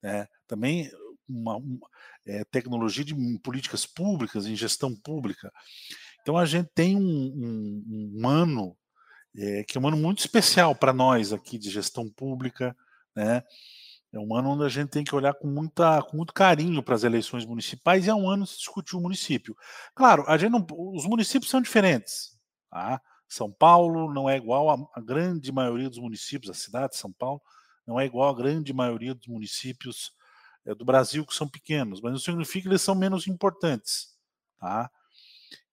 né? 0.01 0.27
também 0.47 0.91
uma, 1.27 1.57
uma 1.57 1.89
é, 2.25 2.43
tecnologia 2.45 3.03
de 3.03 3.15
políticas 3.39 3.85
públicas, 3.85 4.45
em 4.45 4.55
gestão 4.55 4.95
pública. 4.95 5.51
Então 6.21 6.37
a 6.37 6.45
gente 6.45 6.69
tem 6.73 6.95
um, 6.95 7.01
um, 7.01 8.19
um 8.19 8.27
ano 8.27 8.75
é, 9.37 9.63
que 9.63 9.77
é 9.77 9.81
um 9.81 9.87
ano 9.87 9.97
muito 9.97 10.19
especial 10.19 10.75
para 10.75 10.93
nós 10.93 11.33
aqui 11.33 11.57
de 11.57 11.69
gestão 11.69 12.09
pública, 12.09 12.75
né? 13.15 13.43
É 14.13 14.19
um 14.19 14.33
ano 14.33 14.51
onde 14.51 14.63
a 14.63 14.69
gente 14.69 14.89
tem 14.89 15.03
que 15.03 15.13
olhar 15.13 15.33
com, 15.33 15.47
muita, 15.47 16.01
com 16.03 16.15
muito 16.15 16.33
carinho 16.33 16.81
para 16.81 16.95
as 16.95 17.03
eleições 17.03 17.45
municipais 17.45 18.05
e 18.05 18.09
é 18.09 18.15
um 18.15 18.29
ano 18.29 18.47
se 18.47 18.57
discutir 18.57 18.95
o 18.95 19.01
município. 19.01 19.57
Claro, 19.93 20.23
a 20.25 20.37
gente 20.37 20.51
não, 20.51 20.65
os 20.71 21.05
municípios 21.05 21.51
são 21.51 21.61
diferentes. 21.61 22.39
Tá? 22.71 23.01
São 23.27 23.51
Paulo 23.51 24.13
não 24.13 24.29
é 24.29 24.37
igual 24.37 24.69
a 24.69 25.01
grande 25.01 25.51
maioria 25.51 25.89
dos 25.89 25.99
municípios, 25.99 26.49
a 26.49 26.53
cidade 26.53 26.91
de 26.91 26.97
São 26.97 27.11
Paulo 27.11 27.41
não 27.85 27.99
é 27.99 28.05
igual 28.05 28.29
a 28.29 28.35
grande 28.35 28.73
maioria 28.73 29.13
dos 29.13 29.27
municípios 29.27 30.11
do 30.73 30.85
Brasil 30.85 31.25
que 31.25 31.35
são 31.35 31.47
pequenos, 31.47 32.01
mas 32.01 32.11
não 32.11 32.19
significa 32.19 32.63
que 32.63 32.69
eles 32.69 32.81
são 32.81 32.95
menos 32.95 33.27
importantes, 33.27 34.15
tá? 34.57 34.89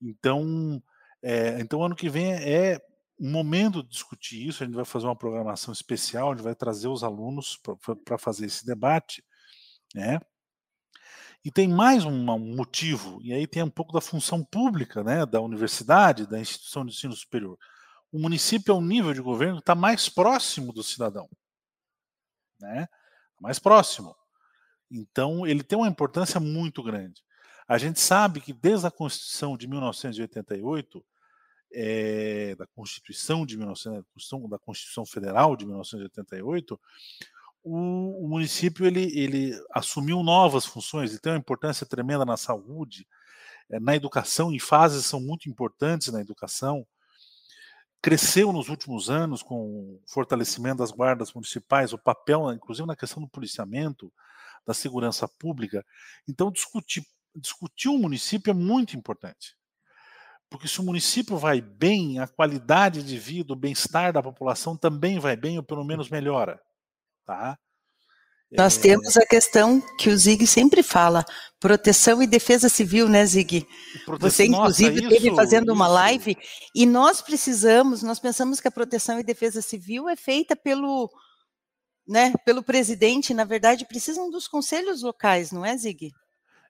Então, 0.01 0.83
é, 1.23 1.61
então 1.61 1.83
ano 1.83 1.97
que 1.97 2.11
vem 2.11 2.33
é 2.33 2.79
um 3.19 3.31
momento 3.31 3.83
de 3.83 3.89
discutir 3.89 4.49
isso. 4.49 4.63
A 4.63 4.67
gente 4.67 4.75
vai 4.75 4.85
fazer 4.85 5.07
uma 5.07 5.17
programação 5.17 5.73
especial, 5.73 6.33
a 6.33 6.35
gente 6.35 6.45
vai 6.45 6.55
trazer 6.55 6.89
os 6.89 7.05
alunos 7.05 7.59
para 8.05 8.19
fazer 8.19 8.47
esse 8.47 8.67
debate, 8.67 9.25
né? 9.95 10.19
E 11.45 11.51
tem 11.51 11.69
mais 11.69 12.05
um, 12.05 12.25
motivo, 12.39 13.21
e 13.23 13.33
aí 13.33 13.49
tem 13.49 13.63
um 13.65 13.71
pouco 13.71 13.93
da 13.93 14.01
função 14.01 14.45
pública, 14.45 15.03
né, 15.03 15.27
da 15.27 15.41
universidade, 15.41 16.25
da 16.25 16.39
instituição 16.39 16.87
de 16.87 16.93
ensino 16.93 17.13
superior. 17.15 17.59
O 18.13 18.19
município 18.19 18.71
é 18.71 18.75
um 18.77 18.81
nível 18.81 19.13
de 19.13 19.21
governo 19.21 19.57
que 19.57 19.63
está 19.63 19.75
mais 19.75 20.09
próximo 20.09 20.73
do 20.73 20.85
cidadão, 20.85 21.29
né? 22.61 22.87
Mais 23.41 23.59
próximo. 23.59 24.15
Então, 24.93 25.47
ele 25.47 25.63
tem 25.63 25.79
uma 25.79 25.89
importância 25.89 26.39
muito 26.39 26.83
grande. 26.83 27.23
A 27.67 27.79
gente 27.79 27.99
sabe 27.99 28.41
que 28.41 28.53
desde 28.53 28.87
a 28.87 28.91
Constituição 28.91 29.57
de 29.57 29.67
1988, 29.67 31.05
é, 31.73 32.51
eh, 32.51 32.55
da 32.57 32.67
Constituição 32.67 33.47
de 33.47 33.57
19, 33.57 34.03
da 34.51 34.59
Constituição 34.59 35.07
Federal 35.07 35.57
de 35.57 35.65
1988, 35.65 36.79
o, 37.65 38.25
o, 38.25 38.29
município 38.29 38.85
ele, 38.85 39.05
ele 39.19 39.59
assumiu 39.71 40.23
novas 40.23 40.67
funções, 40.67 41.11
ele 41.11 41.21
tem 41.21 41.33
uma 41.33 41.39
importância 41.39 41.87
tremenda 41.87 42.27
na 42.27 42.37
saúde, 42.37 43.07
é, 43.71 43.81
na 43.81 43.97
educação, 43.97 44.53
em 44.53 44.59
fases 44.59 45.07
são 45.07 45.21
muito 45.21 45.49
importantes 45.49 46.09
na 46.13 46.21
educação. 46.21 46.87
Cresceu 48.03 48.53
nos 48.53 48.69
últimos 48.69 49.09
anos 49.09 49.43
com 49.43 49.63
o 49.63 50.03
fortalecimento 50.07 50.79
das 50.79 50.91
guardas 50.91 51.33
municipais, 51.33 51.95
o 51.95 51.99
papel, 51.99 52.53
inclusive 52.53 52.87
na 52.87 52.97
questão 52.97 53.23
do 53.23 53.29
policiamento, 53.29 54.13
da 54.67 54.75
segurança 54.75 55.29
pública. 55.39 55.85
Então, 56.29 56.51
discutir, 56.51 57.05
discutir 57.35 57.89
o 57.89 57.99
município 57.99 58.51
é 58.51 58.55
muito 58.55 58.97
importante. 58.97 59.57
Porque 60.51 60.69
se 60.69 60.81
o 60.81 60.85
município 60.85 61.37
vai 61.39 61.61
bem, 61.61 62.19
a 62.19 62.29
qualidade 62.29 63.03
de 63.03 63.19
vida, 63.19 63.53
o 63.55 63.57
bem-estar 63.57 64.13
da 64.13 64.23
população 64.23 64.77
também 64.77 65.19
vai 65.19 65.35
bem, 65.35 65.57
ou 65.57 65.65
pelo 65.65 65.85
menos 65.85 66.11
melhora. 66.11 66.61
tá? 67.25 67.59
Nós 68.53 68.77
é... 68.77 68.83
temos 68.83 69.17
a 69.17 69.25
questão 69.25 69.81
que 69.99 70.11
o 70.11 70.17
Zig 70.17 70.47
sempre 70.47 70.83
fala, 70.83 71.25
proteção 71.59 72.23
e 72.23 72.27
defesa 72.27 72.69
civil, 72.69 73.09
né, 73.09 73.25
Zig? 73.25 73.67
Proteção, 74.05 74.31
Você, 74.31 74.45
inclusive, 74.45 75.01
nossa, 75.01 75.15
esteve 75.15 75.35
fazendo 75.35 75.65
isso. 75.65 75.75
uma 75.75 75.89
live 75.89 76.37
e 76.75 76.85
nós 76.85 77.23
precisamos, 77.23 78.03
nós 78.03 78.19
pensamos 78.19 78.61
que 78.61 78.69
a 78.69 78.73
proteção 78.73 79.19
e 79.19 79.25
defesa 79.25 79.63
civil 79.63 80.07
é 80.09 80.17
feita 80.17 80.55
pelo, 80.55 81.11
né, 82.07 82.33
pelo 82.45 82.63
presidente, 82.63 83.35
na 83.35 83.45
verdade, 83.45 83.87
precisam 83.87 84.31
dos 84.31 84.49
conselhos 84.49 85.03
locais, 85.03 85.53
não 85.53 85.65
é, 85.65 85.77
Zig? 85.77 86.13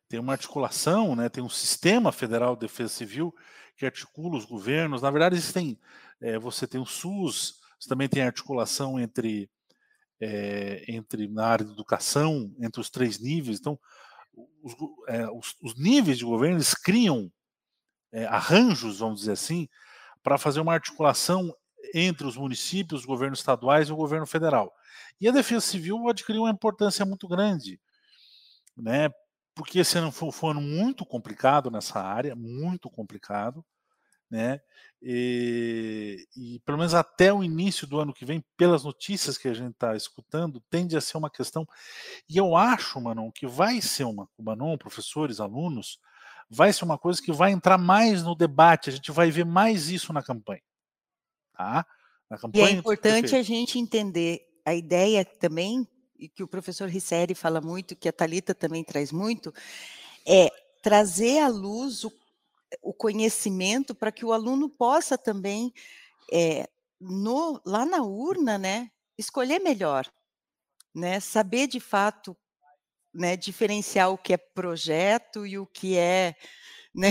Tem 0.08 0.20
uma 0.20 0.32
articulação, 0.32 1.16
né, 1.16 1.28
tem 1.28 1.42
um 1.42 1.48
sistema 1.48 2.12
federal 2.12 2.54
de 2.54 2.60
defesa 2.60 2.92
civil 2.92 3.34
que 3.76 3.86
articula 3.86 4.36
os 4.36 4.44
governos. 4.44 5.02
Na 5.02 5.10
verdade, 5.10 5.36
existem, 5.36 5.78
é, 6.20 6.38
você 6.38 6.66
tem 6.66 6.80
o 6.80 6.86
SUS, 6.86 7.60
você 7.78 7.88
também 7.88 8.08
tem 8.08 8.22
articulação 8.22 9.00
entre 9.00 9.50
é, 10.22 10.84
entre 10.86 11.26
na 11.26 11.46
área 11.46 11.64
de 11.64 11.72
educação, 11.72 12.54
entre 12.60 12.80
os 12.80 12.88
três 12.88 13.18
níveis. 13.18 13.58
Então, 13.58 13.76
os, 14.62 14.74
é, 15.08 15.28
os, 15.28 15.56
os 15.60 15.76
níveis 15.76 16.16
de 16.16 16.24
governo 16.24 16.56
eles 16.56 16.74
criam 16.74 17.30
é, 18.12 18.24
arranjos, 18.26 19.00
vamos 19.00 19.20
dizer 19.20 19.32
assim, 19.32 19.68
para 20.22 20.38
fazer 20.38 20.60
uma 20.60 20.74
articulação 20.74 21.52
entre 21.92 22.24
os 22.24 22.36
municípios, 22.36 23.00
os 23.00 23.06
governos 23.06 23.40
estaduais 23.40 23.88
e 23.88 23.92
o 23.92 23.96
governo 23.96 24.26
federal. 24.26 24.72
E 25.22 25.28
a 25.28 25.32
defesa 25.32 25.62
civil 25.62 26.08
adquiriu 26.08 26.42
uma 26.42 26.50
importância 26.50 27.06
muito 27.06 27.26
grande, 27.26 27.80
né? 28.76 29.08
Porque 29.54 29.78
esse 29.78 29.96
ano 29.96 30.12
foi, 30.12 30.30
foi 30.32 30.48
um 30.48 30.52
ano 30.52 30.60
muito 30.60 31.06
complicado 31.06 31.70
nessa 31.70 32.00
área, 32.00 32.34
muito 32.34 32.90
complicado 32.90 33.64
né? 34.32 34.60
E, 35.02 36.26
e, 36.34 36.58
pelo 36.60 36.78
menos 36.78 36.94
até 36.94 37.30
o 37.30 37.44
início 37.44 37.86
do 37.86 38.00
ano 38.00 38.14
que 38.14 38.24
vem, 38.24 38.42
pelas 38.56 38.82
notícias 38.82 39.36
que 39.36 39.46
a 39.46 39.52
gente 39.52 39.72
está 39.72 39.94
escutando, 39.94 40.62
tende 40.70 40.96
a 40.96 41.02
ser 41.02 41.18
uma 41.18 41.28
questão. 41.28 41.66
E 42.26 42.38
eu 42.38 42.56
acho, 42.56 42.98
Manon, 42.98 43.30
que 43.30 43.46
vai 43.46 43.82
ser 43.82 44.04
uma, 44.04 44.26
Manon, 44.38 44.78
professores, 44.78 45.38
alunos, 45.38 45.98
vai 46.48 46.72
ser 46.72 46.86
uma 46.86 46.96
coisa 46.96 47.20
que 47.20 47.30
vai 47.30 47.52
entrar 47.52 47.76
mais 47.76 48.22
no 48.22 48.34
debate, 48.34 48.88
a 48.88 48.92
gente 48.92 49.12
vai 49.12 49.30
ver 49.30 49.44
mais 49.44 49.90
isso 49.90 50.14
na 50.14 50.22
campanha. 50.22 50.62
Tá? 51.52 51.84
Na 52.30 52.38
campanha 52.38 52.70
e 52.70 52.74
é 52.74 52.78
importante 52.78 53.36
a 53.36 53.42
gente 53.42 53.78
entender 53.78 54.40
a 54.64 54.74
ideia 54.74 55.24
também, 55.24 55.86
e 56.18 56.28
que 56.28 56.42
o 56.42 56.48
professor 56.48 56.88
Risseri 56.88 57.34
fala 57.34 57.60
muito, 57.60 57.96
que 57.96 58.08
a 58.08 58.12
Talita 58.12 58.54
também 58.54 58.84
traz 58.84 59.10
muito, 59.10 59.52
é 60.26 60.48
trazer 60.80 61.40
à 61.40 61.48
luz 61.48 62.04
o 62.04 62.12
o 62.80 62.92
conhecimento 62.92 63.94
para 63.94 64.12
que 64.12 64.24
o 64.24 64.32
aluno 64.32 64.68
possa 64.68 65.18
também, 65.18 65.72
é, 66.32 66.68
no, 67.00 67.60
lá 67.66 67.84
na 67.84 68.02
urna, 68.02 68.56
né, 68.56 68.90
escolher 69.18 69.58
melhor, 69.58 70.10
né, 70.94 71.20
saber 71.20 71.66
de 71.66 71.80
fato, 71.80 72.36
né, 73.12 73.36
diferenciar 73.36 74.10
o 74.10 74.16
que 74.16 74.32
é 74.32 74.36
projeto 74.36 75.46
e 75.46 75.58
o 75.58 75.66
que 75.66 75.98
é 75.98 76.34
né? 76.94 77.10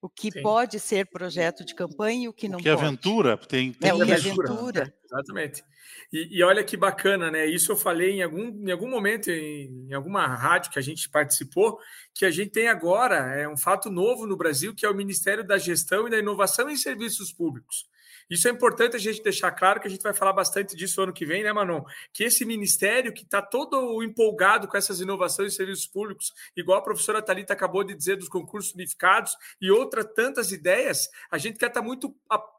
O 0.00 0.08
que 0.08 0.30
Sim. 0.30 0.42
pode 0.42 0.80
ser 0.80 1.06
projeto 1.06 1.64
de 1.64 1.74
campanha 1.74 2.24
e 2.24 2.28
o 2.28 2.32
que 2.32 2.48
não 2.48 2.58
o 2.58 2.62
que 2.62 2.70
pode. 2.70 2.82
é 2.82 2.86
aventura, 2.86 3.36
tem, 3.36 3.72
tem 3.72 3.90
é, 3.90 3.94
o 3.94 4.04
que 4.04 4.10
é 4.10 4.14
aventura. 4.14 4.84
Né? 4.84 4.92
Exatamente. 5.04 5.64
E, 6.12 6.38
e, 6.38 6.42
olha 6.42 6.64
que 6.64 6.76
bacana, 6.76 7.30
né? 7.30 7.46
Isso 7.46 7.70
eu 7.70 7.76
falei 7.76 8.12
em 8.12 8.22
algum, 8.22 8.48
em 8.66 8.70
algum 8.70 8.88
momento, 8.88 9.30
em, 9.30 9.88
em, 9.88 9.92
alguma 9.92 10.26
rádio 10.26 10.70
que 10.72 10.78
a 10.78 10.82
gente 10.82 11.08
participou, 11.08 11.78
que 12.14 12.24
a 12.24 12.30
gente 12.30 12.50
tem 12.50 12.68
agora, 12.68 13.16
é 13.36 13.48
um 13.48 13.56
fato 13.56 13.90
novo 13.90 14.26
no 14.26 14.36
Brasil, 14.36 14.74
que 14.74 14.84
é 14.84 14.90
o 14.90 14.94
Ministério 14.94 15.46
da 15.46 15.58
Gestão 15.58 16.06
e 16.06 16.10
da 16.10 16.18
Inovação 16.18 16.68
em 16.68 16.76
Serviços 16.76 17.32
Públicos. 17.32 17.89
Isso 18.30 18.46
é 18.46 18.50
importante 18.52 18.94
a 18.94 18.98
gente 18.98 19.22
deixar 19.22 19.50
claro 19.50 19.80
que 19.80 19.88
a 19.88 19.90
gente 19.90 20.02
vai 20.02 20.14
falar 20.14 20.32
bastante 20.32 20.76
disso 20.76 21.02
ano 21.02 21.12
que 21.12 21.26
vem, 21.26 21.42
né, 21.42 21.52
Manon? 21.52 21.82
Que 22.12 22.24
esse 22.24 22.44
ministério 22.44 23.12
que 23.12 23.24
está 23.24 23.42
todo 23.42 24.02
empolgado 24.02 24.68
com 24.68 24.76
essas 24.76 25.00
inovações 25.00 25.52
em 25.52 25.56
serviços 25.56 25.86
públicos, 25.86 26.32
igual 26.56 26.78
a 26.78 26.82
professora 26.82 27.20
Talita 27.20 27.52
acabou 27.52 27.82
de 27.82 27.94
dizer 27.94 28.16
dos 28.16 28.28
concursos 28.28 28.72
unificados 28.72 29.36
e 29.60 29.70
outras 29.70 30.06
tantas 30.14 30.52
ideias, 30.52 31.08
a 31.30 31.38
gente 31.38 31.58
quer 31.58 31.66
estar 31.66 31.80
tá 31.80 31.86
muito 31.86 32.14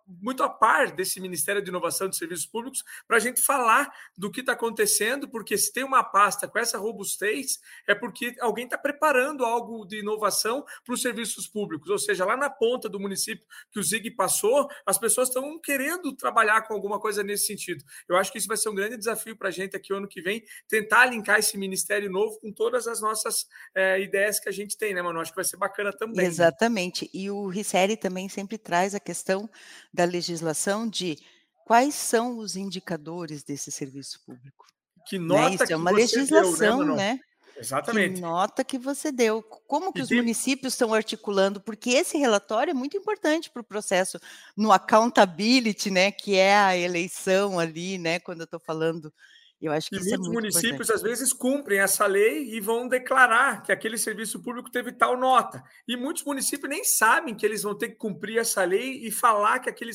muito 0.08 0.44
a 0.44 0.50
par 0.50 0.92
desse 0.92 1.20
Ministério 1.20 1.62
de 1.62 1.70
Inovação 1.70 2.08
de 2.08 2.18
Serviços 2.18 2.46
Públicos 2.46 2.84
para 3.08 3.18
a 3.18 3.20
gente 3.20 3.42
falar 3.42 3.92
do 4.18 4.32
que 4.32 4.42
está 4.42 4.54
acontecendo, 4.54 5.30
porque 5.30 5.58
se 5.58 5.72
tem 5.72 5.84
uma 5.84 6.04
pasta 6.04 6.48
com 6.48 6.60
essa 6.60 6.78
robustez, 6.78 7.60
é 7.88 7.96
porque 7.96 8.36
alguém 8.40 8.66
está 8.66 8.78
preparando 8.78 9.46
algo 9.46 9.86
de 9.86 10.00
inovação 10.00 10.66
para 10.86 10.94
os 10.94 11.02
serviços 11.02 11.48
públicos, 11.48 11.90
ou 11.90 12.00
seja, 12.00 12.26
lá 12.26 12.36
na 12.36 12.50
ponta 12.50 12.90
do 12.90 13.00
município 13.00 13.46
que 13.72 13.80
o 13.80 13.84
ZIG 13.84 14.12
passou, 14.12 14.68
as 14.86 14.98
pessoas 14.98 15.30
estão 15.30 15.60
querendo 15.60 16.14
trabalhar 16.16 16.62
com 16.64 16.74
alguma 16.74 17.00
coisa 17.00 17.24
nesse 17.24 17.48
sentido. 17.48 17.84
Eu 18.08 18.18
acho 18.18 18.32
que 18.32 18.38
isso 18.38 18.48
vai 18.48 18.58
ser 18.58 18.70
um 18.70 18.76
grande 18.76 18.98
desafio 18.98 19.36
para 19.36 19.50
a 19.50 19.52
gente 19.52 19.76
aqui 19.76 19.94
ano 19.94 20.08
que 20.08 20.22
vem, 20.22 20.44
tentar 20.68 21.06
linkar 21.06 21.40
esse 21.40 21.58
Ministério 21.58 22.10
novo 22.10 22.40
com 22.40 22.52
todas 22.52 22.88
as 22.88 23.02
nossas 23.02 23.48
é, 23.76 24.02
ideias 24.02 24.40
que 24.40 24.50
a 24.50 24.52
gente 24.52 24.78
tem, 24.78 24.94
né, 24.94 25.02
mano? 25.02 25.20
Acho 25.20 25.32
que 25.32 25.36
vai 25.36 25.46
ser 25.46 25.58
bacana 25.58 25.92
também. 25.94 26.26
Exatamente. 26.26 27.06
Né? 27.06 27.12
E 27.14 27.32
o 27.32 27.48
Risseri 27.48 27.98
também 27.98 28.28
sempre 28.30 28.58
traz 28.58 28.96
a 28.96 29.00
questão 29.00 29.50
da 29.94 30.06
legislação 30.06 30.88
de 30.88 31.18
quais 31.66 31.96
são 31.96 32.38
os 32.38 32.56
indicadores 32.56 33.44
desse 33.44 33.72
serviço 33.72 34.20
público. 34.26 34.66
Que 35.08 35.18
né, 35.18 35.26
nota 35.26 35.42
né? 35.42 35.56
Isso 35.56 35.66
que 35.66 35.74
é 35.74 35.78
uma 35.78 35.92
legislação, 35.92 36.86
deu, 36.86 36.96
né? 36.96 37.20
Exatamente. 37.58 38.16
Que 38.16 38.22
nota 38.22 38.64
que 38.64 38.78
você 38.78 39.12
deu. 39.12 39.42
Como 39.44 39.94
que 39.94 40.00
e 40.00 40.02
os 40.02 40.10
tem... 40.10 40.18
municípios 40.18 40.74
estão 40.74 40.94
articulando? 40.94 41.62
Porque 41.62 41.92
esse 41.92 42.18
relatório 42.18 42.72
é 42.72 42.74
muito 42.74 42.98
importante 42.98 43.50
para 43.50 43.62
o 43.62 43.66
processo 43.66 44.20
no 44.58 44.72
accountability, 44.72 45.92
né? 45.92 46.12
Que 46.12 46.36
é 46.36 46.56
a 46.56 46.76
eleição 46.76 47.60
ali, 47.60 47.98
né? 47.98 48.20
Quando 48.20 48.42
eu 48.42 48.46
estou 48.46 48.60
falando 48.60 49.14
eu 49.62 49.72
acho 49.72 49.90
que 49.90 49.96
e 49.96 50.00
isso 50.00 50.08
é 50.08 50.18
muitos 50.18 50.28
é 50.28 50.32
muito 50.32 50.42
municípios, 50.42 50.90
importante. 50.90 50.96
às 50.96 51.02
vezes, 51.02 51.34
cumprem 51.34 51.80
essa 51.80 52.06
lei 52.08 52.56
e 52.56 52.60
vão 52.60 52.88
declarar 52.88 53.62
que 53.62 53.72
aquele 53.72 53.98
serviço 53.98 54.42
público 54.42 54.72
teve 54.72 54.92
tal 54.92 55.16
nota. 55.16 55.64
E 55.88 55.96
muitos 55.96 56.24
municípios 56.24 56.68
nem 56.68 56.84
sabem 56.84 57.36
que 57.36 57.46
eles 57.46 57.62
vão 57.62 57.78
ter 57.78 57.90
que 57.90 57.96
cumprir 57.96 58.40
essa 58.40 58.64
lei 58.64 59.06
e 59.06 59.12
falar 59.12 59.60
que 59.60 59.70
aquele, 59.70 59.92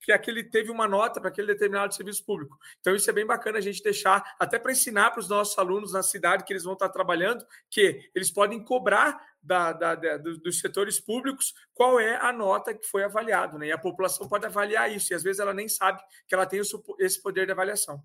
que 0.00 0.10
aquele 0.10 0.42
teve 0.42 0.70
uma 0.70 0.88
nota 0.88 1.20
para 1.20 1.30
aquele 1.30 1.46
determinado 1.46 1.94
serviço 1.94 2.24
público. 2.24 2.58
Então, 2.80 2.94
isso 2.94 3.08
é 3.08 3.12
bem 3.12 3.24
bacana 3.24 3.58
a 3.58 3.60
gente 3.60 3.82
deixar, 3.84 4.34
até 4.38 4.58
para 4.58 4.72
ensinar 4.72 5.10
para 5.10 5.20
os 5.20 5.28
nossos 5.28 5.56
alunos 5.56 5.92
na 5.92 6.02
cidade 6.02 6.42
que 6.44 6.52
eles 6.52 6.64
vão 6.64 6.72
estar 6.72 6.88
trabalhando, 6.88 7.46
que 7.70 8.10
eles 8.14 8.32
podem 8.32 8.64
cobrar 8.64 9.20
da, 9.42 9.72
da, 9.72 9.94
da, 9.94 10.16
dos 10.18 10.60
setores 10.60 11.00
públicos 11.00 11.52
qual 11.74 11.98
é 11.98 12.16
a 12.16 12.32
nota 12.32 12.74
que 12.74 12.86
foi 12.86 13.02
avaliado. 13.04 13.58
Né? 13.58 13.68
E 13.68 13.72
a 13.72 13.78
população 13.78 14.28
pode 14.28 14.46
avaliar 14.46 14.90
isso, 14.90 15.12
e 15.12 15.14
às 15.14 15.22
vezes 15.22 15.40
ela 15.40 15.54
nem 15.54 15.68
sabe 15.68 16.00
que 16.26 16.34
ela 16.34 16.46
tem 16.46 16.60
esse 16.98 17.22
poder 17.22 17.46
de 17.46 17.52
avaliação. 17.52 18.02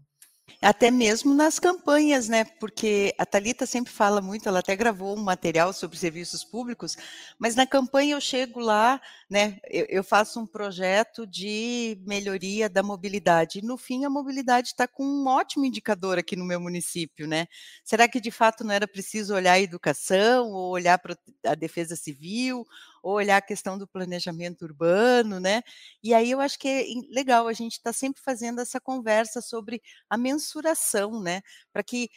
Até 0.62 0.90
mesmo 0.90 1.36
nas 1.36 1.60
campanhas, 1.60 2.28
né? 2.28 2.44
Porque 2.44 3.14
a 3.18 3.26
Talita 3.26 3.66
sempre 3.66 3.94
fala 3.94 4.22
muito, 4.22 4.50
ela 4.50 4.60
até 4.60 4.76
gravou 4.76 5.16
um 5.16 5.22
material 5.22 5.72
sobre 5.72 5.98
serviços 5.98 6.44
públicos, 6.44 6.98
mas 7.38 7.56
na 7.56 7.68
campanha 7.68 8.16
eu 8.16 8.22
chego 8.22 8.60
lá, 8.60 9.00
né? 9.30 9.60
Eu, 9.70 9.86
eu 9.90 10.04
faço 10.04 10.40
um 10.40 10.48
projeto 10.48 11.28
de 11.28 12.02
melhoria 12.08 12.68
da 12.68 12.82
mobilidade. 12.82 13.60
E 13.60 13.62
no 13.62 13.78
fim, 13.78 14.04
a 14.04 14.10
mobilidade 14.10 14.70
está 14.70 14.88
com 14.88 15.06
um 15.06 15.28
ótimo 15.28 15.64
indicador 15.64 16.18
aqui 16.18 16.36
no 16.36 16.46
meu 16.46 16.60
município, 16.60 17.28
né? 17.28 17.48
Será 17.84 18.08
que 18.08 18.20
de 18.20 18.32
fato 18.32 18.64
não 18.64 18.74
era 18.74 18.88
preciso 18.88 19.36
olhar 19.36 19.54
a 19.54 19.60
educação, 19.60 20.52
ou 20.52 20.72
olhar 20.72 20.98
para 20.98 21.16
a 21.46 21.54
defesa 21.56 21.96
civil, 21.96 22.66
ou 23.08 23.14
olhar 23.14 23.38
a 23.38 23.42
questão 23.42 23.78
do 23.78 23.88
planejamento 23.88 24.64
urbano, 24.64 25.40
né? 25.40 25.64
E 26.04 26.14
aí 26.14 26.30
eu 26.30 26.42
acho 26.42 26.60
que 26.60 26.68
é 26.68 26.84
legal 27.10 27.48
a 27.48 27.54
gente 27.54 27.74
está 27.78 27.94
sempre 27.94 28.22
fazendo 28.22 28.60
essa 28.60 28.82
conversa 28.82 29.42
sobre 29.42 29.82
a 30.10 30.18
mensuração, 30.18 31.22
né? 31.22 31.42
Para 31.72 31.84
que 31.84 32.10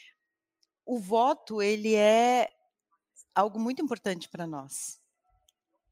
o 0.85 0.99
voto 0.99 1.63
ele 1.63 1.95
é 1.95 2.49
algo 3.33 3.61
muito 3.61 3.81
importante 3.81 4.29
para 4.29 4.49
nós. 4.49 4.99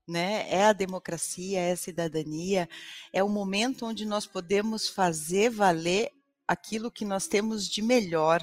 Né? 0.05 0.51
É 0.53 0.65
a 0.65 0.73
democracia, 0.73 1.61
é 1.61 1.73
a 1.73 1.77
cidadania, 1.77 2.69
é 3.13 3.23
o 3.23 3.29
momento 3.29 3.87
onde 3.87 4.05
nós 4.05 4.27
podemos 4.27 4.89
fazer 4.89 5.49
valer 5.49 6.11
aquilo 6.49 6.91
que 6.91 7.05
nós 7.05 7.29
temos 7.29 7.69
de 7.69 7.83
melhor 7.83 8.43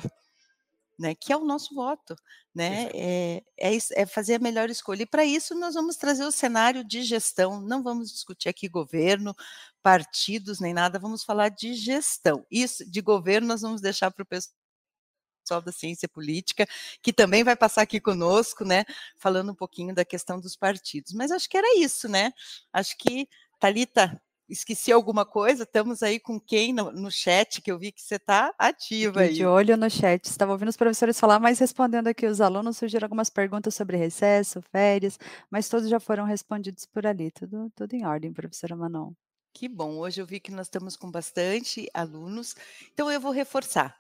né, 0.98 1.14
que 1.16 1.34
é 1.34 1.38
o 1.38 1.46
nosso 1.46 1.74
voto, 1.76 2.16
né, 2.54 2.90
é, 2.94 3.44
é, 3.58 3.78
é, 3.94 4.06
fazer 4.06 4.36
a 4.36 4.40
melhor 4.40 4.70
escolha. 4.70 5.04
E 5.04 5.06
para 5.06 5.26
isso 5.26 5.54
nós 5.56 5.74
vamos 5.76 5.98
trazer 5.98 6.24
o 6.24 6.32
cenário 6.32 6.84
de 6.84 7.04
gestão, 7.04 7.62
não 7.62 7.84
vamos 7.84 8.12
discutir 8.12 8.50
aqui 8.50 8.68
governo, 8.70 9.36
partidos, 9.84 10.60
nem 10.60 10.74
nada, 10.74 10.98
vamos 10.98 11.24
falar 11.24 11.50
de 11.50 11.74
gestão. 11.74 12.46
Isso, 12.50 12.90
de 12.90 13.02
governo, 13.02 13.48
nós 13.48 13.62
vamos 13.62 13.82
deixar 13.82 14.12
para 14.12 14.24
o 14.24 14.26
pessoal 14.26 15.62
da 15.62 15.72
ciência 15.72 16.10
política, 16.10 16.66
que 17.02 17.14
também 17.14 17.44
vai 17.44 17.56
passar 17.56 17.82
aqui 17.84 18.00
conosco, 18.00 18.64
né, 18.66 18.84
falando 19.18 19.52
um 19.52 19.56
pouquinho 19.56 19.94
da 19.94 20.06
questão 20.06 20.40
dos 20.40 20.56
partidos. 20.56 21.14
Mas 21.14 21.32
acho 21.32 21.50
que 21.50 21.58
era 21.58 21.78
isso, 21.80 22.10
né? 22.10 22.32
Acho 22.74 22.98
que, 22.98 23.28
Talita, 23.60 24.20
esqueci 24.48 24.92
alguma 24.92 25.26
coisa? 25.26 25.64
Estamos 25.64 26.04
aí 26.04 26.20
com 26.20 26.40
quem 26.40 26.74
no, 26.74 26.92
no 26.92 27.12
chat, 27.12 27.62
que 27.62 27.72
eu 27.72 27.78
vi 27.80 27.92
que 27.92 28.02
você 28.02 28.16
está 28.16 28.54
ativa 28.58 29.22
aí. 29.22 29.34
De 29.34 29.46
olho 29.46 29.76
no 29.78 29.90
chat. 29.90 30.26
Estava 30.26 30.52
ouvindo 30.52 30.70
os 30.70 30.78
professores 30.78 31.20
falar, 31.20 31.40
mas 31.40 31.60
respondendo 31.60 32.08
aqui 32.08 32.26
os 32.26 32.42
alunos, 32.42 32.78
surgiram 32.78 33.06
algumas 33.06 33.30
perguntas 33.30 33.76
sobre 33.76 33.98
recesso, 33.98 34.62
férias, 34.62 35.20
mas 35.50 35.70
todos 35.70 35.90
já 35.90 36.00
foram 36.00 36.26
respondidos 36.26 36.86
por 36.86 37.06
ali. 37.06 37.32
Tudo, 37.32 37.72
tudo 37.76 37.94
em 37.94 38.06
ordem, 38.06 38.32
professora 38.34 38.76
Manon. 38.76 39.12
Que 39.54 39.70
bom. 39.70 39.98
Hoje 40.00 40.22
eu 40.22 40.26
vi 40.26 40.40
que 40.40 40.52
nós 40.52 40.68
estamos 40.68 40.98
com 40.98 41.10
bastante 41.10 41.90
alunos, 41.94 42.56
então 42.94 43.10
eu 43.10 43.22
vou 43.22 43.32
reforçar. 43.32 43.98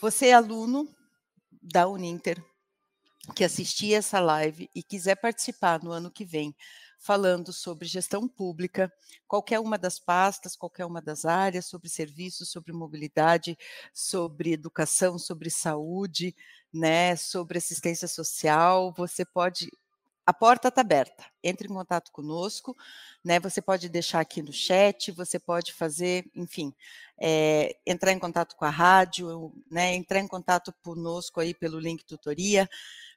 Você 0.00 0.28
é 0.28 0.32
aluno 0.32 0.88
da 1.62 1.86
Uninter, 1.86 2.42
que 3.34 3.44
assistir 3.44 3.92
essa 3.92 4.18
live 4.20 4.70
e 4.74 4.82
quiser 4.82 5.16
participar 5.16 5.82
no 5.82 5.90
ano 5.90 6.10
que 6.10 6.24
vem, 6.24 6.54
falando 7.00 7.50
sobre 7.50 7.88
gestão 7.88 8.28
pública, 8.28 8.92
qualquer 9.26 9.58
uma 9.58 9.78
das 9.78 9.98
pastas, 9.98 10.54
qualquer 10.54 10.84
uma 10.84 11.00
das 11.00 11.24
áreas, 11.24 11.64
sobre 11.64 11.88
serviços, 11.88 12.50
sobre 12.50 12.72
mobilidade, 12.72 13.58
sobre 13.92 14.52
educação, 14.52 15.18
sobre 15.18 15.48
saúde, 15.50 16.36
né, 16.72 17.16
sobre 17.16 17.58
assistência 17.58 18.06
social, 18.06 18.92
você 18.96 19.24
pode 19.24 19.70
a 20.26 20.32
porta 20.32 20.68
está 20.68 20.82
aberta. 20.82 21.24
Entre 21.42 21.66
em 21.66 21.74
contato 21.74 22.12
conosco, 22.12 22.76
né? 23.24 23.40
Você 23.40 23.60
pode 23.60 23.88
deixar 23.88 24.20
aqui 24.20 24.40
no 24.40 24.52
chat, 24.52 25.10
você 25.10 25.40
pode 25.40 25.72
fazer, 25.72 26.24
enfim, 26.36 26.72
é, 27.18 27.76
entrar 27.84 28.12
em 28.12 28.18
contato 28.18 28.54
com 28.54 28.64
a 28.64 28.70
rádio, 28.70 29.52
né? 29.68 29.92
Entrar 29.94 30.20
em 30.20 30.28
contato 30.28 30.72
conosco 30.84 31.40
aí 31.40 31.52
pelo 31.52 31.80
link 31.80 32.04
tutoria 32.04 32.68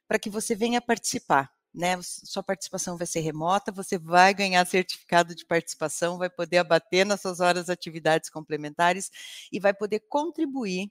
para 0.08 0.18
que 0.18 0.28
você 0.28 0.56
venha 0.56 0.80
participar. 0.80 1.52
Né, 1.74 2.00
sua 2.02 2.42
participação 2.42 2.96
vai 2.96 3.06
ser 3.06 3.18
remota, 3.18 3.72
você 3.72 3.98
vai 3.98 4.32
ganhar 4.32 4.64
certificado 4.64 5.34
de 5.34 5.44
participação, 5.44 6.18
vai 6.18 6.30
poder 6.30 6.58
abater 6.58 7.04
nas 7.04 7.20
suas 7.20 7.40
horas 7.40 7.68
atividades 7.68 8.30
complementares 8.30 9.10
e 9.50 9.58
vai 9.58 9.74
poder 9.74 10.04
contribuir 10.08 10.88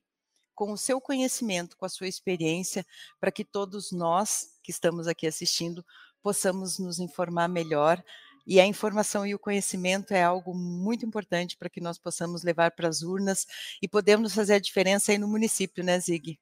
com 0.54 0.72
o 0.72 0.78
seu 0.78 1.00
conhecimento, 1.00 1.78
com 1.78 1.86
a 1.86 1.90
sua 1.90 2.08
experiência, 2.08 2.86
para 3.20 3.32
que 3.32 3.46
todos 3.46 3.92
nós 3.92 4.58
que 4.62 4.72
estamos 4.72 5.08
aqui 5.08 5.26
assistindo 5.26 5.86
possamos 6.22 6.80
nos 6.80 7.00
informar 7.00 7.48
melhor. 7.48 8.04
E 8.46 8.60
a 8.60 8.66
informação 8.66 9.26
e 9.26 9.34
o 9.34 9.40
conhecimento 9.40 10.14
é 10.14 10.22
algo 10.22 10.54
muito 10.54 11.06
importante 11.06 11.58
para 11.58 11.70
que 11.70 11.80
nós 11.80 11.98
possamos 11.98 12.44
levar 12.44 12.72
para 12.72 12.90
as 12.90 13.02
urnas 13.02 13.48
e 13.82 13.88
podemos 13.88 14.34
fazer 14.34 14.56
a 14.56 14.60
diferença 14.60 15.12
aí 15.12 15.18
no 15.18 15.28
município, 15.28 15.84
né, 15.84 15.98
Zig? 16.00 16.38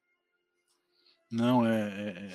Não, 1.30 1.64
é, 1.64 1.88
é, 1.88 2.32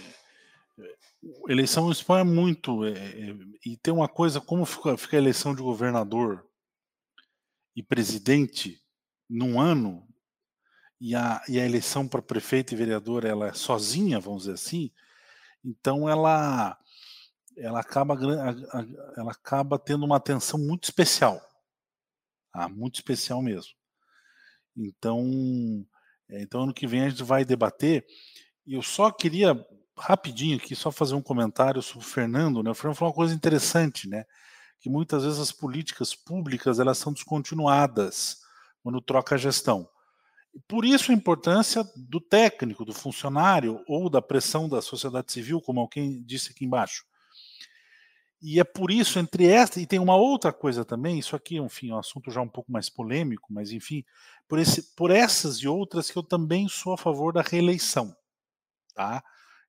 eleição 1.47 1.89
é 1.91 2.23
muito. 2.23 2.86
É, 2.86 2.91
é, 2.91 3.36
e 3.65 3.78
tem 3.78 3.93
uma 3.93 4.07
coisa, 4.07 4.39
como 4.39 4.65
fica, 4.65 4.97
fica, 4.97 5.17
a 5.17 5.19
eleição 5.19 5.53
de 5.55 5.61
governador 5.61 6.45
e 7.75 7.84
presidente 7.84 8.82
num 9.30 9.59
ano, 9.59 10.07
e 10.99 11.15
a, 11.15 11.41
e 11.47 11.59
a 11.59 11.65
eleição 11.65 12.07
para 12.07 12.21
prefeito 12.21 12.73
e 12.73 12.78
vereador 12.78 13.25
ela 13.25 13.47
é 13.49 13.53
sozinha, 13.53 14.19
vamos 14.19 14.43
dizer 14.43 14.53
assim, 14.53 14.91
então 15.63 16.09
ela, 16.09 16.78
ela, 17.57 17.80
acaba, 17.80 18.15
ela 19.17 19.32
acaba 19.32 19.78
tendo 19.78 20.05
uma 20.05 20.15
atenção 20.15 20.59
muito 20.59 20.86
especial. 20.86 21.41
Tá? 22.51 22.69
Muito 22.69 22.95
especial 22.95 23.41
mesmo. 23.41 23.73
Então, 24.75 25.86
é, 26.30 26.41
então, 26.41 26.63
ano 26.63 26.73
que 26.73 26.88
vem 26.88 27.01
a 27.01 27.09
gente 27.09 27.23
vai 27.23 27.43
debater. 27.43 28.05
E 28.65 28.73
eu 28.73 28.82
só 28.82 29.11
queria 29.11 29.53
rapidinho 29.98 30.58
aqui, 30.58 30.76
só 30.76 30.91
fazer 30.91 31.16
um 31.16 31.22
comentário 31.22 31.82
sobre 31.82 32.06
o 32.06 32.10
Fernando, 32.10 32.62
né? 32.62 32.70
O 32.72 32.74
Fernando 32.74 32.95
falou 32.95 33.12
uma 33.12 33.16
coisa 33.16 33.34
interessante, 33.34 34.08
né? 34.08 34.26
Que 34.80 34.89
muitas 34.89 35.24
vezes 35.24 35.39
as 35.39 35.52
políticas 35.52 36.14
públicas 36.14 36.80
elas 36.80 36.98
são 36.98 37.12
descontinuadas 37.12 38.38
quando 38.84 39.02
troca 39.02 39.36
a 39.36 39.38
gestão. 39.38 39.89
Por 40.68 40.86
isso 40.86 41.12
a 41.12 41.16
importância 41.16 41.84
do 41.95 42.20
técnico, 42.20 42.86
do 42.86 42.93
funcionário 42.93 43.84
ou 43.88 44.10
da 44.10 44.22
pressão 44.22 44.70
da 44.70 44.82
sociedade 44.82 45.32
civil, 45.32 45.62
como 45.62 45.80
alguém 45.80 46.24
disse 46.24 46.52
aqui 46.52 46.66
embaixo. 46.66 47.04
E 48.41 48.60
é 48.60 48.64
por 48.64 48.91
isso, 48.91 49.18
entre 49.18 49.48
esta, 49.48 49.80
e 49.80 49.88
tem 49.88 50.00
uma 50.00 50.16
outra 50.16 50.54
coisa 50.54 50.86
também, 50.86 51.18
isso 51.18 51.36
aqui, 51.36 51.58
enfim, 51.58 51.89
é 51.89 51.95
um 51.95 52.00
assunto 52.00 52.30
já 52.30 52.39
um 52.39 52.48
pouco 52.48 52.72
mais 52.72 52.88
polêmico, 52.88 53.52
mas 53.52 53.72
enfim, 53.72 54.06
por, 54.48 54.60
esse, 54.60 54.95
por 54.95 55.10
essas 55.10 55.58
e 55.58 55.68
outras 55.68 56.12
que 56.12 56.18
eu 56.18 56.24
também 56.24 56.68
sou 56.68 56.93
a 56.93 56.98
favor 56.98 57.34
da 57.34 57.41
reeleição. 57.41 58.16
Tá? 58.93 59.24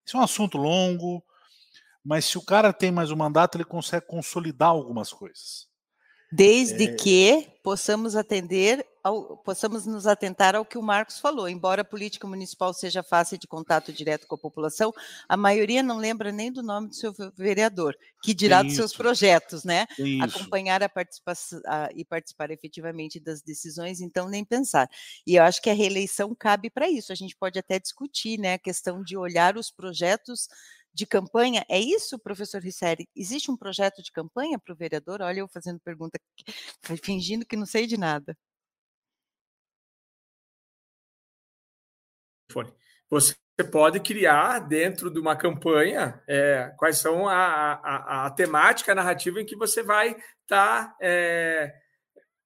Isso 0.08 0.16
é 0.16 0.20
um 0.20 0.22
assunto 0.22 0.56
longo, 0.56 1.22
mas 2.02 2.24
se 2.24 2.38
o 2.38 2.42
cara 2.42 2.72
tem 2.72 2.90
mais 2.90 3.10
um 3.10 3.16
mandato, 3.16 3.58
ele 3.58 3.64
consegue 3.64 4.06
consolidar 4.06 4.70
algumas 4.70 5.12
coisas. 5.12 5.68
Desde 6.32 6.84
é... 6.84 6.94
que 6.94 7.57
possamos 7.68 8.16
atender, 8.16 8.82
ao, 9.04 9.36
possamos 9.36 9.84
nos 9.84 10.06
atentar 10.06 10.56
ao 10.56 10.64
que 10.64 10.78
o 10.78 10.82
Marcos 10.82 11.18
falou. 11.18 11.46
Embora 11.46 11.82
a 11.82 11.84
política 11.84 12.26
municipal 12.26 12.72
seja 12.72 13.02
fácil 13.02 13.36
de 13.36 13.46
contato 13.46 13.92
direto 13.92 14.26
com 14.26 14.36
a 14.36 14.38
população, 14.38 14.90
a 15.28 15.36
maioria 15.36 15.82
não 15.82 15.98
lembra 15.98 16.32
nem 16.32 16.50
do 16.50 16.62
nome 16.62 16.88
do 16.88 16.94
seu 16.94 17.12
vereador, 17.36 17.94
que 18.22 18.32
dirá 18.32 18.62
dos 18.62 18.74
seus 18.74 18.94
projetos, 18.94 19.64
né? 19.64 19.86
Acompanhar 20.22 20.82
a 20.82 20.88
participação 20.88 21.60
e 21.94 22.06
participar 22.06 22.50
efetivamente 22.50 23.20
das 23.20 23.42
decisões, 23.42 24.00
então 24.00 24.30
nem 24.30 24.46
pensar. 24.46 24.88
E 25.26 25.34
eu 25.34 25.42
acho 25.42 25.60
que 25.60 25.68
a 25.68 25.74
reeleição 25.74 26.34
cabe 26.34 26.70
para 26.70 26.88
isso. 26.88 27.12
A 27.12 27.14
gente 27.14 27.36
pode 27.36 27.58
até 27.58 27.78
discutir, 27.78 28.38
né, 28.38 28.54
a 28.54 28.58
questão 28.58 29.02
de 29.02 29.14
olhar 29.14 29.58
os 29.58 29.70
projetos 29.70 30.48
de 30.98 31.06
campanha. 31.06 31.64
É 31.68 31.78
isso, 31.78 32.18
professor 32.18 32.60
Risseri? 32.60 33.08
Existe 33.14 33.50
um 33.50 33.56
projeto 33.56 34.02
de 34.02 34.10
campanha 34.10 34.58
para 34.58 34.72
o 34.72 34.76
vereador? 34.76 35.22
Olha, 35.22 35.40
eu 35.40 35.48
fazendo 35.48 35.78
pergunta, 35.80 36.18
fingindo 37.04 37.46
que 37.46 37.56
não 37.56 37.66
sei 37.66 37.86
de 37.86 37.96
nada. 37.96 38.36
Você 43.08 43.36
pode 43.70 44.00
criar 44.00 44.58
dentro 44.58 45.08
de 45.10 45.20
uma 45.20 45.36
campanha 45.36 46.20
é, 46.26 46.74
quais 46.76 46.98
são 46.98 47.28
a, 47.28 47.74
a, 47.74 48.26
a, 48.26 48.30
temática, 48.30 48.90
a 48.90 48.94
narrativa 48.94 49.40
em 49.40 49.46
que 49.46 49.56
você 49.56 49.82
vai 49.82 50.10
estar 50.10 50.88
tá, 50.88 50.96
é, 51.00 51.74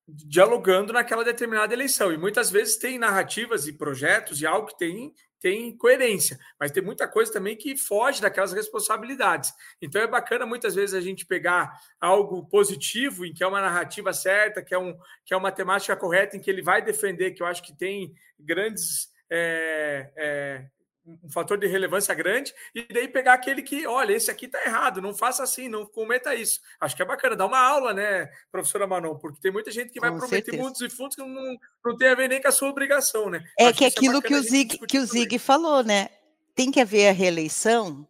dialogando 0.07 0.93
naquela 0.93 1.25
determinada 1.25 1.73
eleição. 1.73 2.13
E 2.13 2.19
muitas 2.19 2.51
vezes 2.51 2.77
tem 2.77 2.99
narrativas 2.99 3.67
e 3.67 3.73
projetos 3.73 4.43
e 4.43 4.47
algo 4.47 4.69
que 4.69 4.77
tem 4.77 5.15
tem 5.43 5.77
coerência, 5.77 6.39
mas 6.59 6.71
tem 6.71 6.83
muita 6.83 7.09
coisa 7.09 7.33
também 7.33 7.57
que 7.57 7.77
foge 7.77 8.23
daquelas 8.23 8.53
responsabilidades. 8.53 9.53
Então 9.83 10.01
é 10.01 10.07
bacana 10.07 10.47
muitas 10.47 10.77
vezes 10.77 10.95
a 10.95 11.01
gente 11.01 11.27
pegar 11.27 11.77
algo 12.01 12.47
positivo, 12.47 13.27
em 13.27 13.35
que 13.35 13.43
é 13.43 13.47
uma 13.47 13.61
narrativa 13.61 14.13
certa, 14.13 14.63
que 14.63 14.73
é, 14.73 14.79
um, 14.79 14.97
que 15.25 15.35
é 15.35 15.37
uma 15.37 15.51
temática 15.51 15.97
correta, 15.97 16.37
em 16.37 16.41
que 16.41 16.49
ele 16.49 16.63
vai 16.63 16.81
defender, 16.81 17.33
que 17.33 17.43
eu 17.43 17.47
acho 17.47 17.63
que 17.63 17.77
tem 17.77 18.15
grandes 18.39 19.11
é, 19.29 20.13
é, 20.17 20.67
um 21.05 21.31
fator 21.31 21.59
de 21.59 21.67
relevância 21.67 22.15
grande, 22.15 22.55
e 22.75 22.87
daí 22.93 23.09
pegar 23.09 23.35
aquele 23.35 23.63
que, 23.63 23.87
olha, 23.87 24.13
esse 24.13 24.31
aqui 24.31 24.47
tá 24.47 24.63
errado, 24.65 25.03
não 25.03 25.15
faça 25.15 25.43
assim, 25.43 25.69
não 25.69 25.85
cometa 25.85 26.35
isso. 26.35 26.61
Acho 26.81 26.95
que 26.95 27.03
é 27.03 27.05
bacana, 27.05 27.37
dar 27.37 27.47
uma 27.47 27.59
aula, 27.59 27.93
né, 27.93 28.31
professora 28.51 28.87
Manon, 28.87 29.17
porque 29.17 29.41
tem 29.41 29.53
muita 29.53 29.71
gente 29.71 29.91
que 29.91 30.01
vai 30.01 30.11
com 30.11 30.19
prometer 30.19 30.45
certeza. 30.45 30.63
mundos 30.63 30.81
e 30.81 30.89
fundos 30.89 31.17
que 31.17 31.23
não, 31.23 31.57
não 31.85 31.97
tem 31.97 32.09
a 32.09 32.15
ver 32.15 32.29
nem 32.29 32.41
com 32.41 32.49
a 32.49 32.53
sua 32.53 32.69
obrigação, 32.69 33.29
né? 33.29 33.45
É 33.59 33.67
Acho 33.67 33.73
que, 33.73 33.79
que 33.79 33.85
é 33.85 33.89
aquilo 33.89 34.19
é 34.19 34.23
que, 34.23 34.35
o 34.35 34.43
Zig, 34.43 34.79
que 34.87 34.99
o 34.99 35.07
Zig 35.07 35.39
falou, 35.39 35.83
né? 35.83 36.09
Tem 36.55 36.71
que 36.71 36.81
haver 36.81 37.09
a 37.09 37.13
reeleição, 37.13 38.07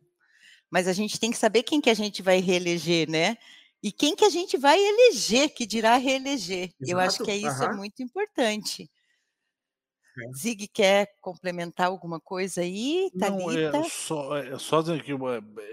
mas 0.70 0.86
a 0.86 0.92
gente 0.92 1.18
tem 1.18 1.30
que 1.30 1.38
saber 1.38 1.62
quem 1.62 1.80
que 1.80 1.90
a 1.90 1.94
gente 1.94 2.22
vai 2.22 2.40
reeleger, 2.40 3.08
né? 3.08 3.38
E 3.82 3.90
quem 3.90 4.14
que 4.14 4.24
a 4.24 4.30
gente 4.30 4.56
vai 4.56 4.78
eleger, 4.78 5.48
que 5.50 5.66
dirá 5.66 5.96
reeleger. 5.96 6.70
Exato. 6.80 6.90
Eu 6.90 7.00
acho 7.00 7.24
que 7.24 7.30
é 7.30 7.36
isso 7.36 7.62
uhum. 7.62 7.70
é 7.70 7.72
muito 7.74 8.02
importante. 8.02 8.88
É. 10.18 10.32
Zig 10.36 10.68
quer 10.68 11.14
complementar 11.20 11.86
alguma 11.86 12.20
coisa 12.20 12.60
aí, 12.60 13.10
Não, 13.14 13.50
é 13.50 13.82
só, 13.88 14.36
é 14.36 14.58
só 14.58 14.82
dizer 14.82 15.02
que 15.02 15.12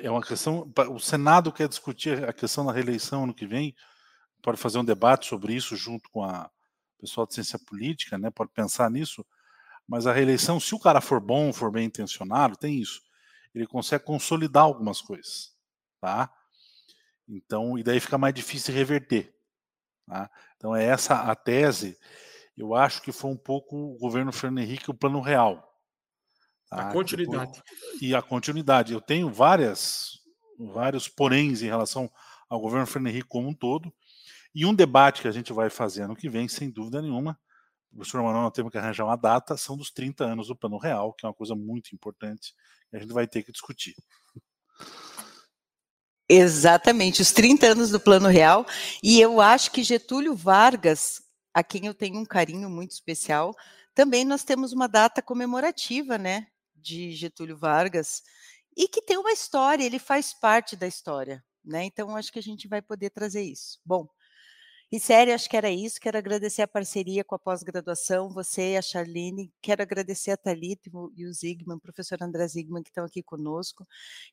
é 0.01 0.09
uma 0.09 0.21
questão. 0.21 0.71
O 0.91 0.99
Senado 0.99 1.51
quer 1.51 1.67
discutir 1.67 2.23
a 2.23 2.31
questão 2.31 2.65
da 2.65 2.71
reeleição 2.71 3.23
ano 3.23 3.33
que 3.33 3.45
vem, 3.45 3.75
pode 4.41 4.57
fazer 4.57 4.77
um 4.77 4.85
debate 4.85 5.27
sobre 5.27 5.53
isso 5.53 5.75
junto 5.75 6.09
com 6.09 6.23
a 6.23 6.49
pessoal 6.99 7.27
de 7.27 7.33
ciência 7.33 7.59
política, 7.59 8.17
né? 8.17 8.29
Pode 8.29 8.51
pensar 8.51 8.89
nisso. 8.89 9.25
Mas 9.87 10.07
a 10.07 10.13
reeleição, 10.13 10.59
se 10.59 10.73
o 10.73 10.79
cara 10.79 11.01
for 11.01 11.19
bom, 11.19 11.51
for 11.51 11.71
bem 11.71 11.85
intencionado, 11.85 12.55
tem 12.55 12.79
isso. 12.79 13.01
Ele 13.53 13.65
consegue 13.65 14.03
consolidar 14.03 14.63
algumas 14.63 15.01
coisas, 15.01 15.51
tá? 15.99 16.31
Então, 17.27 17.77
e 17.77 17.83
daí 17.83 17.99
fica 17.99 18.17
mais 18.17 18.33
difícil 18.33 18.73
reverter. 18.73 19.33
Tá? 20.07 20.29
Então 20.55 20.75
é 20.75 20.85
essa 20.85 21.15
a 21.15 21.35
tese 21.35 21.97
eu 22.59 22.75
acho 22.75 23.01
que 23.01 23.13
foi 23.13 23.31
um 23.31 23.37
pouco 23.37 23.75
o 23.77 23.97
governo 23.97 24.33
Fernando 24.33 24.65
Henrique 24.65 24.91
o 24.91 24.93
plano 24.93 25.21
real. 25.21 25.65
Tá? 26.69 26.89
A 26.89 26.93
continuidade. 26.93 27.63
e 28.01 28.13
a 28.13 28.21
continuidade. 28.21 28.91
Eu 28.91 28.99
tenho 28.99 29.31
várias, 29.31 30.19
vários 30.59 31.07
poréns 31.07 31.61
em 31.61 31.67
relação 31.67 32.11
ao 32.49 32.59
governo 32.59 32.85
Fernando 32.85 33.13
Henrique 33.13 33.29
como 33.29 33.47
um 33.47 33.53
todo. 33.53 33.91
E 34.53 34.65
um 34.65 34.73
debate 34.73 35.21
que 35.21 35.27
a 35.29 35.31
gente 35.31 35.53
vai 35.53 35.69
fazer 35.69 36.03
ano 36.03 36.17
que 36.17 36.27
vem, 36.27 36.49
sem 36.49 36.69
dúvida 36.69 37.01
nenhuma, 37.01 37.39
o 37.93 37.95
professor 37.95 38.21
Manuel, 38.21 38.43
nós 38.43 38.51
temos 38.51 38.71
que 38.71 38.77
arranjar 38.77 39.05
uma 39.05 39.15
data, 39.15 39.55
são 39.55 39.77
dos 39.77 39.89
30 39.89 40.25
anos 40.25 40.47
do 40.47 40.55
Plano 40.55 40.77
Real, 40.77 41.13
que 41.13 41.25
é 41.25 41.29
uma 41.29 41.33
coisa 41.33 41.55
muito 41.55 41.95
importante, 41.95 42.53
que 42.89 42.97
a 42.97 42.99
gente 42.99 43.13
vai 43.13 43.25
ter 43.25 43.41
que 43.41 43.53
discutir. 43.53 43.95
Exatamente, 46.27 47.21
os 47.21 47.31
30 47.31 47.67
anos 47.67 47.89
do 47.89 47.99
Plano 47.99 48.27
Real. 48.27 48.65
E 49.01 49.19
eu 49.21 49.39
acho 49.39 49.71
que 49.71 49.81
Getúlio 49.81 50.35
Vargas 50.35 51.28
a 51.53 51.63
quem 51.63 51.85
eu 51.85 51.93
tenho 51.93 52.19
um 52.19 52.25
carinho 52.25 52.69
muito 52.69 52.91
especial. 52.91 53.55
Também 53.95 54.25
nós 54.25 54.43
temos 54.43 54.73
uma 54.73 54.87
data 54.87 55.21
comemorativa, 55.21 56.17
né, 56.17 56.47
de 56.75 57.11
Getúlio 57.11 57.57
Vargas, 57.57 58.23
e 58.77 58.87
que 58.87 59.01
tem 59.01 59.17
uma 59.17 59.31
história, 59.31 59.83
ele 59.83 59.99
faz 59.99 60.33
parte 60.33 60.75
da 60.75 60.87
história, 60.87 61.43
né? 61.63 61.83
Então 61.85 62.15
acho 62.15 62.31
que 62.31 62.39
a 62.39 62.43
gente 62.43 62.67
vai 62.67 62.81
poder 62.81 63.09
trazer 63.09 63.43
isso. 63.43 63.79
Bom, 63.85 64.07
E 64.91 64.99
sério, 64.99 65.35
acho 65.35 65.47
que 65.47 65.55
era 65.55 65.69
isso. 65.69 65.99
Quero 66.01 66.17
agradecer 66.17 66.63
a 66.63 66.67
parceria 66.67 67.23
com 67.23 67.35
a 67.35 67.39
pós-graduação, 67.39 68.27
você 68.33 68.73
e 68.73 68.77
a 68.77 68.81
Charlene. 68.81 69.53
Quero 69.61 69.83
agradecer 69.83 70.31
a 70.31 70.37
Thalita 70.37 70.89
e 71.15 71.25
o 71.27 71.33
Zigman, 71.33 71.77
o 71.77 71.79
professor 71.79 72.17
André 72.23 72.47
Zigman, 72.47 72.81
que 72.81 72.89
estão 72.89 73.05
aqui 73.05 73.21
conosco. 73.21 73.85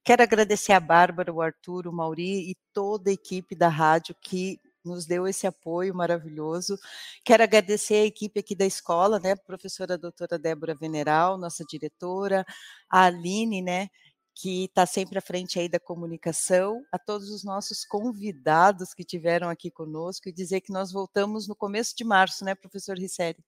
Quero 0.03 0.23
agradecer 0.23 0.73
a 0.73 0.81
Bárbara, 0.81 1.33
o 1.33 1.43
Arthur, 1.43 1.87
o 1.87 1.93
Mauri 1.93 2.51
e 2.51 2.57
toda 2.73 3.11
a 3.11 3.13
equipe 3.13 3.55
da 3.55 3.69
rádio 3.69 4.15
que 4.19 4.59
nos 4.87 5.07
deu 5.07 5.27
esse 5.27 5.47
apoio 5.47 5.95
maravilhoso. 5.95 6.79
Quero 7.25 7.43
agradecer 7.43 7.95
a 7.95 8.07
equipe 8.07 8.41
aqui 8.41 8.55
da 8.55 8.65
escola, 8.65 9.19
né, 9.19 9.37
professora 9.37 9.99
doutora 9.99 10.39
Débora 10.39 10.75
Veneral, 10.75 11.37
nossa 11.37 11.65
diretora, 11.65 12.45
a 12.91 13.05
Aline, 13.05 13.63
né, 13.63 13.89
que 14.35 14.65
está 14.65 14.85
sempre 14.87 15.19
à 15.19 15.23
frente 15.23 15.59
aí 15.59 15.69
da 15.69 15.81
comunicação, 15.81 16.85
a 16.93 16.99
todos 16.99 17.31
os 17.31 17.43
nossos 17.43 17.85
convidados 17.85 18.93
que 18.93 19.03
tiveram 19.03 19.49
aqui 19.49 19.71
conosco 19.71 20.29
e 20.29 20.33
dizer 20.33 20.61
que 20.61 20.73
nós 20.73 20.93
voltamos 20.93 21.49
no 21.49 21.57
começo 21.57 21.97
de 21.97 22.05
março, 22.05 22.45
né, 22.45 22.55
professor 22.55 22.99
Risseri? 22.99 23.43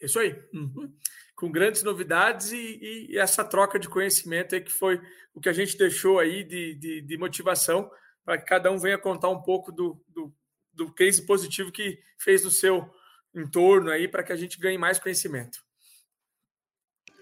Isso 0.00 0.18
aí, 0.18 0.34
uhum. 0.54 0.90
com 1.36 1.52
grandes 1.52 1.82
novidades 1.82 2.52
e, 2.52 3.10
e, 3.10 3.18
essa 3.18 3.44
troca 3.44 3.78
de 3.78 3.86
conhecimento 3.86 4.54
aí 4.54 4.62
que 4.62 4.72
foi 4.72 4.98
o 5.34 5.40
que 5.40 5.48
a 5.48 5.52
gente 5.52 5.76
deixou 5.76 6.18
aí 6.18 6.42
de, 6.42 6.74
de, 6.74 7.02
de 7.02 7.18
motivação 7.18 7.90
para 8.24 8.38
que 8.38 8.46
cada 8.46 8.70
um 8.70 8.78
venha 8.78 8.96
contar 8.96 9.28
um 9.28 9.42
pouco 9.42 9.70
do, 9.70 10.02
do, 10.08 10.32
do 10.72 10.92
case 10.92 11.24
positivo 11.26 11.72
que 11.72 11.98
fez 12.18 12.44
no 12.44 12.50
seu 12.50 12.88
entorno 13.34 13.90
aí 13.90 14.08
para 14.08 14.22
que 14.22 14.32
a 14.32 14.36
gente 14.36 14.58
ganhe 14.58 14.78
mais 14.78 14.98
conhecimento. 14.98 15.58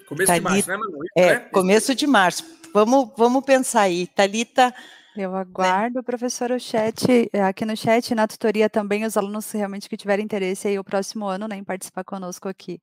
Começo 0.06 0.26
Thalita, 0.26 0.50
de 0.50 0.54
março, 0.54 0.68
né, 0.68 0.76
Manu? 0.76 0.98
É, 1.16 1.34
né? 1.34 1.38
começo 1.50 1.94
de 1.94 2.06
março. 2.06 2.44
Vamos, 2.72 3.10
vamos 3.16 3.44
pensar 3.44 3.82
aí. 3.82 4.06
Talita. 4.06 4.74
Eu 5.16 5.32
né? 5.32 5.38
aguardo, 5.38 6.02
professor, 6.02 6.50
o 6.50 6.60
chat, 6.60 7.28
eh, 7.32 7.42
aqui 7.42 7.64
no 7.64 7.76
chat, 7.76 8.14
na 8.14 8.26
tutoria 8.26 8.70
também, 8.70 9.04
os 9.04 9.16
alunos 9.16 9.50
realmente 9.50 9.88
que 9.88 9.96
tiverem 9.96 10.24
interesse 10.24 10.68
aí 10.68 10.78
o 10.78 10.84
próximo 10.84 11.26
ano, 11.26 11.48
né, 11.48 11.56
em 11.56 11.64
participar 11.64 12.04
conosco 12.04 12.48
aqui 12.48 12.80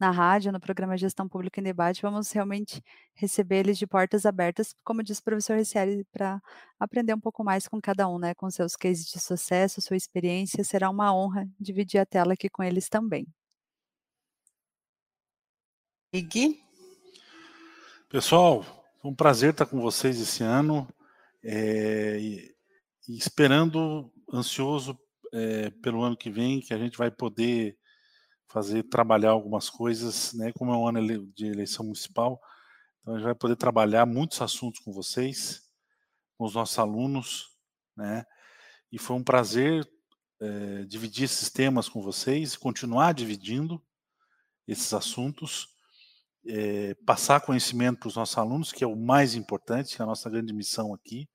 na 0.00 0.10
rádio, 0.10 0.50
no 0.50 0.58
programa 0.58 0.96
Gestão 0.96 1.28
Pública 1.28 1.60
em 1.60 1.62
Debate, 1.62 2.00
vamos 2.00 2.32
realmente 2.32 2.82
receber 3.14 3.56
eles 3.58 3.76
de 3.76 3.86
portas 3.86 4.24
abertas, 4.24 4.74
como 4.82 5.02
disse 5.02 5.20
o 5.20 5.24
professor 5.24 5.58
Ricieri, 5.58 6.04
para 6.10 6.40
aprender 6.78 7.12
um 7.12 7.20
pouco 7.20 7.44
mais 7.44 7.68
com 7.68 7.78
cada 7.80 8.08
um, 8.08 8.18
né, 8.18 8.34
com 8.34 8.50
seus 8.50 8.74
cases 8.74 9.04
de 9.04 9.20
sucesso, 9.20 9.80
sua 9.82 9.96
experiência, 9.96 10.64
será 10.64 10.88
uma 10.88 11.14
honra 11.14 11.46
dividir 11.60 11.98
a 11.98 12.06
tela 12.06 12.32
aqui 12.32 12.48
com 12.48 12.62
eles 12.62 12.88
também. 12.88 13.26
Iggy? 16.12 16.58
Pessoal, 18.08 18.62
foi 19.00 19.10
um 19.10 19.14
prazer 19.14 19.50
estar 19.50 19.66
com 19.66 19.80
vocês 19.80 20.18
esse 20.18 20.42
ano 20.42 20.88
é, 21.44 22.18
e, 22.18 22.54
e, 23.06 23.18
esperando, 23.18 24.10
ansioso 24.32 24.98
é, 25.32 25.70
pelo 25.82 26.02
ano 26.02 26.16
que 26.16 26.30
vem, 26.30 26.60
que 26.60 26.72
a 26.72 26.78
gente 26.78 26.96
vai 26.96 27.10
poder 27.10 27.76
fazer, 28.50 28.82
trabalhar 28.84 29.30
algumas 29.30 29.70
coisas, 29.70 30.32
né? 30.34 30.52
Como 30.52 30.72
é 30.72 30.76
um 30.76 30.86
ano 30.86 31.26
de 31.34 31.46
eleição 31.46 31.84
municipal, 31.84 32.40
então 33.00 33.14
a 33.14 33.16
gente 33.16 33.24
vai 33.24 33.34
poder 33.34 33.56
trabalhar 33.56 34.04
muitos 34.06 34.42
assuntos 34.42 34.80
com 34.80 34.92
vocês, 34.92 35.62
com 36.36 36.44
os 36.44 36.54
nossos 36.54 36.78
alunos, 36.78 37.56
né? 37.96 38.24
E 38.92 38.98
foi 38.98 39.16
um 39.16 39.24
prazer 39.24 39.88
é, 40.40 40.84
dividir 40.84 41.24
esses 41.24 41.50
temas 41.50 41.88
com 41.88 42.02
vocês, 42.02 42.56
continuar 42.56 43.12
dividindo 43.12 43.82
esses 44.66 44.92
assuntos 44.92 45.68
é, 46.46 46.94
passar 47.06 47.40
conhecimento 47.40 48.00
para 48.00 48.08
os 48.08 48.16
nossos 48.16 48.36
alunos, 48.38 48.72
que 48.72 48.84
é 48.84 48.86
o 48.86 48.96
mais 48.96 49.34
importante, 49.34 49.94
que 49.94 50.02
é 50.02 50.04
a 50.04 50.08
nossa 50.08 50.30
grande 50.30 50.52
missão 50.52 50.94
aqui, 50.94 51.28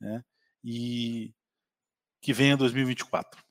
né? 0.00 0.24
e 0.62 1.34
que 2.20 2.32
venha 2.32 2.56
2024. 2.56 3.42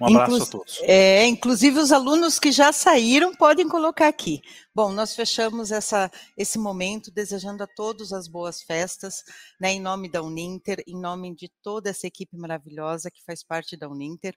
Um 0.00 0.06
abraço 0.06 0.34
Inclu 0.34 0.42
a 0.42 0.46
todos. 0.46 0.80
É, 0.82 1.26
inclusive 1.26 1.78
os 1.78 1.92
alunos 1.92 2.38
que 2.38 2.52
já 2.52 2.72
saíram 2.72 3.34
podem 3.34 3.68
colocar 3.68 4.08
aqui. 4.08 4.40
Bom, 4.74 4.92
nós 4.92 5.14
fechamos 5.14 5.70
essa, 5.70 6.10
esse 6.36 6.58
momento 6.58 7.10
desejando 7.10 7.62
a 7.62 7.66
todos 7.66 8.12
as 8.12 8.26
boas 8.26 8.62
festas, 8.62 9.22
né, 9.60 9.72
em 9.72 9.80
nome 9.80 10.08
da 10.08 10.22
Uninter, 10.22 10.82
em 10.86 11.00
nome 11.00 11.34
de 11.34 11.50
toda 11.62 11.90
essa 11.90 12.06
equipe 12.06 12.36
maravilhosa 12.36 13.10
que 13.10 13.22
faz 13.24 13.42
parte 13.44 13.76
da 13.76 13.88
Uninter 13.88 14.36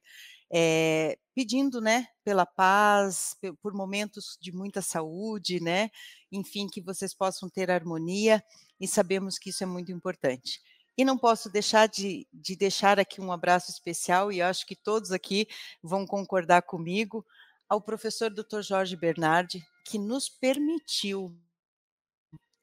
é, 0.52 1.18
pedindo, 1.36 1.82
né, 1.82 2.08
pela 2.24 2.46
paz, 2.46 3.36
por 3.62 3.74
momentos 3.74 4.38
de 4.42 4.52
muita 4.52 4.82
saúde, 4.82 5.60
né, 5.60 5.90
enfim, 6.32 6.68
que 6.68 6.82
vocês 6.82 7.14
possam 7.14 7.50
ter 7.50 7.70
harmonia 7.70 8.44
e 8.80 8.88
sabemos 8.88 9.38
que 9.38 9.50
isso 9.50 9.64
é 9.64 9.68
muito 9.68 9.92
importante. 9.92 10.62
E 10.98 11.06
não 11.06 11.18
posso 11.18 11.50
deixar 11.50 11.88
de, 11.88 12.28
de 12.34 12.56
deixar 12.56 13.00
aqui 13.00 13.22
um 13.22 13.32
abraço 13.32 13.72
especial, 13.72 14.32
e 14.32 14.42
acho 14.42 14.66
que 14.66 14.76
todos 14.76 15.12
aqui 15.12 15.48
vão 15.82 16.08
concordar 16.08 16.64
comigo, 16.64 17.26
ao 17.70 17.82
professor 17.82 18.30
Dr. 18.30 18.62
Jorge 18.62 18.96
Bernardi, 18.96 19.66
que 19.84 20.00
nos 20.00 20.30
permitiu 20.30 21.38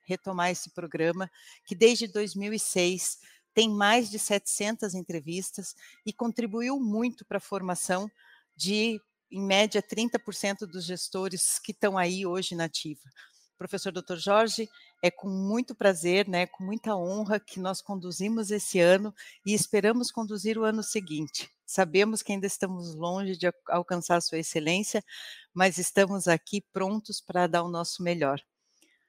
retomar 0.07 0.51
esse 0.51 0.71
programa, 0.71 1.31
que 1.67 1.75
desde 1.75 2.07
2006 2.07 3.19
tem 3.55 3.71
mais 3.71 4.11
de 4.11 4.19
700 4.19 4.95
entrevistas 4.95 5.75
e 6.05 6.13
contribuiu 6.13 6.79
muito 6.81 7.25
para 7.25 7.39
a 7.39 7.41
formação 7.41 8.11
de, 8.57 9.01
em 9.31 9.41
média, 9.41 9.83
30% 9.83 10.67
dos 10.67 10.85
gestores 10.85 11.59
que 11.59 11.73
estão 11.73 11.97
aí 11.97 12.27
hoje 12.27 12.55
na 12.55 12.65
ativa. 12.65 13.09
Professor 13.57 13.93
Dr. 13.93 14.17
Jorge, 14.17 14.69
é 15.05 15.11
com 15.11 15.29
muito 15.29 15.75
prazer, 15.75 16.27
né, 16.27 16.47
com 16.47 16.65
muita 16.65 16.97
honra 16.97 17.39
que 17.39 17.61
nós 17.61 17.83
conduzimos 17.83 18.51
esse 18.51 18.81
ano 18.81 19.15
e 19.45 19.53
esperamos 19.53 20.11
conduzir 20.11 20.57
o 20.57 20.65
ano 20.65 20.83
seguinte. 20.83 21.51
Sabemos 21.67 22.23
que 22.23 22.33
ainda 22.33 22.47
estamos 22.47 22.95
longe 22.95 23.37
de 23.37 23.53
alcançar 23.69 24.17
a 24.17 24.21
sua 24.23 24.39
excelência, 24.39 25.05
mas 25.53 25.77
estamos 25.77 26.27
aqui 26.27 26.65
prontos 26.73 27.21
para 27.21 27.47
dar 27.47 27.65
o 27.65 27.69
nosso 27.69 28.03
melhor. 28.03 28.41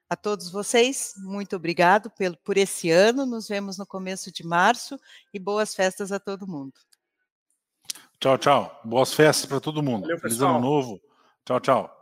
A 0.06 0.14
todos 0.14 0.50
vocês, 0.50 1.14
muito 1.16 1.56
obrigado 1.56 2.10
pelo, 2.10 2.36
por 2.44 2.58
esse 2.58 2.90
ano. 2.90 3.24
Nos 3.24 3.48
vemos 3.48 3.78
no 3.78 3.86
começo 3.86 4.30
de 4.30 4.46
março 4.46 5.00
e 5.32 5.38
boas 5.38 5.74
festas 5.74 6.12
a 6.12 6.20
todo 6.20 6.46
mundo. 6.46 6.74
Tchau, 8.20 8.36
tchau. 8.36 8.80
Boas 8.84 9.14
festas 9.14 9.46
para 9.46 9.60
todo 9.60 9.82
mundo. 9.82 10.02
Valeu, 10.02 10.20
Feliz 10.20 10.42
ano 10.42 10.60
novo. 10.60 11.00
Tchau, 11.46 11.58
tchau. 11.58 11.96